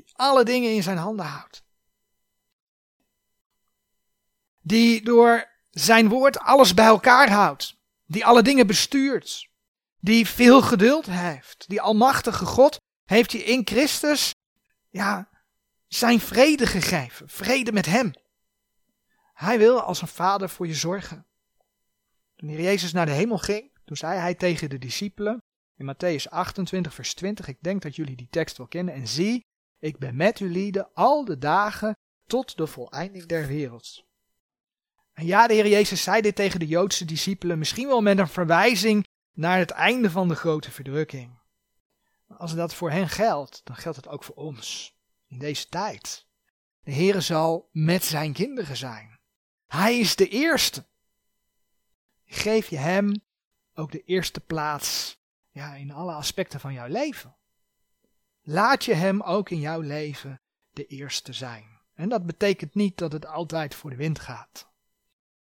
Die 0.00 0.10
alle 0.12 0.44
dingen 0.44 0.74
in 0.74 0.82
zijn 0.82 0.96
handen 0.96 1.26
houdt. 1.26 1.62
Die 4.60 5.04
door 5.04 5.48
zijn 5.70 6.08
woord 6.08 6.38
alles 6.38 6.74
bij 6.74 6.86
elkaar 6.86 7.30
houdt. 7.30 7.76
Die 8.06 8.26
alle 8.26 8.42
dingen 8.42 8.66
bestuurt. 8.66 9.48
Die 9.98 10.26
veel 10.26 10.62
geduld 10.62 11.06
heeft. 11.06 11.64
Die 11.68 11.80
almachtige 11.80 12.44
God 12.44 12.80
heeft 13.04 13.32
je 13.32 13.44
in 13.44 13.62
Christus, 13.64 14.34
ja, 14.88 15.28
zijn 15.86 16.20
vrede 16.20 16.66
gegeven. 16.66 17.28
Vrede 17.28 17.72
met 17.72 17.86
hem. 17.86 18.12
Hij 19.32 19.58
wil 19.58 19.80
als 19.80 20.02
een 20.02 20.08
vader 20.08 20.48
voor 20.48 20.66
je 20.66 20.74
zorgen. 20.74 21.26
Toen 22.36 22.48
Heer 22.48 22.60
Jezus 22.60 22.92
naar 22.92 23.06
de 23.06 23.12
hemel 23.12 23.38
ging, 23.38 23.78
toen 23.84 23.96
zei 23.96 24.18
hij 24.18 24.34
tegen 24.34 24.70
de 24.70 24.78
discipelen 24.78 25.42
in 25.76 25.94
Matthäus 25.94 26.28
28, 26.28 26.94
vers 26.94 27.14
20, 27.14 27.48
ik 27.48 27.58
denk 27.60 27.82
dat 27.82 27.96
jullie 27.96 28.16
die 28.16 28.28
tekst 28.30 28.56
wel 28.56 28.66
kennen, 28.66 28.94
en 28.94 29.08
zie, 29.08 29.46
ik 29.80 29.98
ben 29.98 30.16
met 30.16 30.38
jullie 30.38 30.82
al 30.82 31.24
de 31.24 31.38
dagen 31.38 31.96
tot 32.26 32.56
de 32.56 32.66
voleinding 32.66 33.26
der 33.26 33.46
wereld. 33.46 34.04
En 35.12 35.26
ja, 35.26 35.46
de 35.46 35.54
Heer 35.54 35.68
Jezus 35.68 36.02
zei 36.02 36.20
dit 36.20 36.34
tegen 36.36 36.60
de 36.60 36.66
Joodse 36.66 37.04
discipelen, 37.04 37.58
misschien 37.58 37.86
wel 37.86 38.00
met 38.00 38.18
een 38.18 38.28
verwijzing 38.28 39.06
naar 39.32 39.58
het 39.58 39.70
einde 39.70 40.10
van 40.10 40.28
de 40.28 40.34
grote 40.34 40.70
verdrukking. 40.70 41.38
Als 42.28 42.54
dat 42.54 42.74
voor 42.74 42.90
hen 42.90 43.08
geldt, 43.08 43.60
dan 43.64 43.76
geldt 43.76 43.96
het 43.96 44.08
ook 44.08 44.24
voor 44.24 44.34
ons, 44.34 44.94
in 45.26 45.38
deze 45.38 45.68
tijd. 45.68 46.26
De 46.82 46.92
Heer 46.92 47.22
zal 47.22 47.68
met 47.72 48.04
zijn 48.04 48.32
kinderen 48.32 48.76
zijn. 48.76 49.18
Hij 49.66 49.98
is 49.98 50.16
de 50.16 50.28
eerste. 50.28 50.86
Geef 52.24 52.68
je 52.68 52.76
Hem 52.76 53.22
ook 53.74 53.92
de 53.92 54.02
eerste 54.02 54.40
plaats 54.40 55.18
ja, 55.50 55.74
in 55.74 55.90
alle 55.90 56.12
aspecten 56.12 56.60
van 56.60 56.72
jouw 56.72 56.88
leven. 56.88 57.36
Laat 58.52 58.84
je 58.84 58.94
Hem 58.94 59.22
ook 59.22 59.50
in 59.50 59.60
jouw 59.60 59.80
leven 59.80 60.40
de 60.70 60.86
eerste 60.86 61.32
zijn. 61.32 61.80
En 61.94 62.08
dat 62.08 62.26
betekent 62.26 62.74
niet 62.74 62.98
dat 62.98 63.12
het 63.12 63.26
altijd 63.26 63.74
voor 63.74 63.90
de 63.90 63.96
wind 63.96 64.18
gaat. 64.18 64.68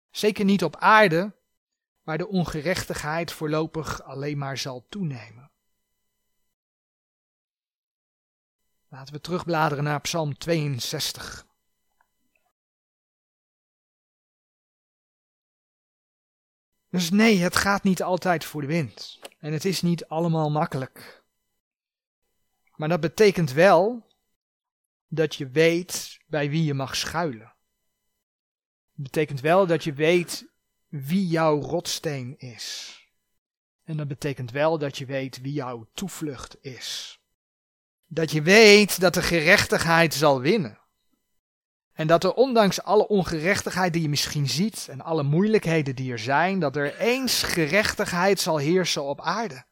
Zeker 0.10 0.46
niet 0.46 0.64
op 0.64 0.76
aarde, 0.76 1.36
waar 2.04 2.18
de 2.18 2.28
ongerechtigheid 2.28 3.32
voorlopig 3.32 4.04
alleen 4.04 4.38
maar 4.38 4.58
zal 4.58 4.86
toenemen. 4.90 5.52
Laten 8.88 9.14
we 9.14 9.22
terugbladeren 9.22 9.84
naar 9.84 10.02
Psalm 10.02 10.38
62. 10.38 11.46
Dus 16.90 17.10
nee, 17.10 17.38
het 17.38 17.56
gaat 17.56 17.84
niet 17.84 18.04
altijd 18.04 18.46
voor 18.46 18.62
de 18.62 18.68
wind. 18.68 19.20
En 19.40 19.54
het 19.54 19.66
is 19.66 19.82
niet 19.82 20.06
allemaal 20.06 20.52
makkelijk. 20.52 21.19
Maar 22.80 22.90
dat 22.90 23.00
betekent 23.00 23.52
wel 23.52 24.08
dat 25.08 25.36
je 25.36 25.50
weet 25.50 26.20
bij 26.28 26.50
wie 26.50 26.64
je 26.64 26.74
mag 26.74 26.96
schuilen. 26.96 27.54
Het 28.94 29.04
betekent 29.04 29.42
wel 29.42 29.68
dat 29.68 29.84
je 29.84 29.94
weet 29.94 30.46
wie 30.88 31.28
jouw 31.28 31.62
rotsteen 31.62 32.38
is. 32.38 32.98
En 33.84 33.98
dat 33.98 34.08
betekent 34.08 34.52
wel 34.52 34.78
dat 34.78 34.98
je 34.98 35.06
weet 35.06 35.42
wie 35.42 35.54
jouw 35.54 35.88
toevlucht 35.94 36.58
is. 36.62 37.20
Dat 38.06 38.32
je 38.32 38.42
weet 38.42 39.00
dat 39.00 39.14
de 39.14 39.22
gerechtigheid 39.22 40.14
zal 40.14 40.42
winnen. 40.42 40.80
En 41.94 42.08
dat 42.08 42.24
er 42.24 42.34
ondanks 42.34 42.82
alle 42.82 43.08
ongerechtigheid 43.08 43.94
die 43.94 44.02
je 44.02 44.10
misschien 44.10 44.50
ziet 44.50 44.88
en 44.90 45.02
alle 45.02 45.24
moeilijkheden 45.24 45.96
die 45.96 46.12
er 46.12 46.20
zijn, 46.20 46.60
dat 46.60 46.76
er 46.76 46.98
eens 46.98 47.44
gerechtigheid 47.44 48.40
zal 48.40 48.58
heersen 48.58 49.04
op 49.04 49.22
aarde. 49.22 49.68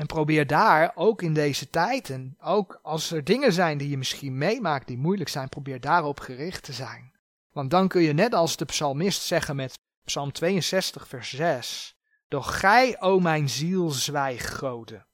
En 0.00 0.06
probeer 0.06 0.46
daar, 0.46 0.92
ook 0.94 1.22
in 1.22 1.34
deze 1.34 1.70
tijd, 1.70 2.10
en 2.10 2.36
ook 2.40 2.78
als 2.82 3.10
er 3.10 3.24
dingen 3.24 3.52
zijn 3.52 3.78
die 3.78 3.88
je 3.88 3.98
misschien 3.98 4.38
meemaakt 4.38 4.86
die 4.86 4.98
moeilijk 4.98 5.28
zijn, 5.28 5.48
probeer 5.48 5.80
daarop 5.80 6.20
gericht 6.20 6.62
te 6.62 6.72
zijn. 6.72 7.12
Want 7.52 7.70
dan 7.70 7.88
kun 7.88 8.02
je 8.02 8.12
net 8.12 8.34
als 8.34 8.56
de 8.56 8.64
psalmist 8.64 9.22
zeggen 9.22 9.56
met 9.56 9.78
Psalm 10.04 10.32
62, 10.32 11.08
vers 11.08 11.30
6. 11.30 11.96
Doch 12.28 12.58
gij, 12.60 13.00
o 13.00 13.18
mijn 13.18 13.48
ziel, 13.48 13.90
zwijg, 13.90 14.58
Gode, 14.58 15.06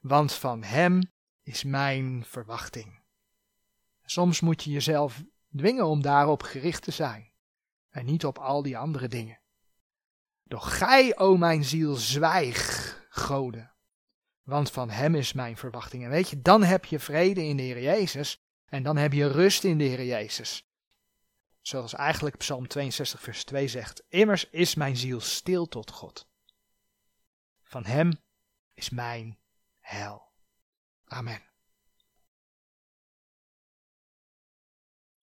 want 0.00 0.32
van 0.32 0.62
hem 0.62 1.00
is 1.42 1.64
mijn 1.64 2.24
verwachting. 2.26 3.02
Soms 4.04 4.40
moet 4.40 4.62
je 4.64 4.70
jezelf 4.70 5.22
dwingen 5.56 5.86
om 5.86 6.02
daarop 6.02 6.42
gericht 6.42 6.82
te 6.82 6.90
zijn 6.90 7.32
en 7.90 8.04
niet 8.04 8.24
op 8.24 8.38
al 8.38 8.62
die 8.62 8.78
andere 8.78 9.08
dingen. 9.08 9.40
Doch 10.44 10.78
gij, 10.78 11.18
o 11.18 11.36
mijn 11.36 11.64
ziel, 11.64 11.94
zwijg, 11.94 13.06
Gode, 13.08 13.71
want 14.42 14.70
van 14.70 14.90
hem 14.90 15.14
is 15.14 15.32
mijn 15.32 15.56
verwachting. 15.56 16.04
En 16.04 16.10
weet 16.10 16.28
je, 16.28 16.42
dan 16.42 16.62
heb 16.62 16.84
je 16.84 16.98
vrede 16.98 17.44
in 17.44 17.56
de 17.56 17.62
Heer 17.62 17.82
Jezus 17.82 18.42
en 18.66 18.82
dan 18.82 18.96
heb 18.96 19.12
je 19.12 19.26
rust 19.26 19.64
in 19.64 19.78
de 19.78 19.84
Heer 19.84 20.04
Jezus. 20.04 20.66
Zoals 21.60 21.94
eigenlijk 21.94 22.36
Psalm 22.36 22.68
62, 22.68 23.20
vers 23.20 23.44
2 23.44 23.68
zegt: 23.68 24.02
Immers 24.08 24.50
is 24.50 24.74
mijn 24.74 24.96
ziel 24.96 25.20
stil 25.20 25.66
tot 25.66 25.90
God. 25.90 26.28
Van 27.62 27.84
hem 27.84 28.12
is 28.74 28.90
mijn 28.90 29.38
hel. 29.80 30.32
Amen. 31.04 31.51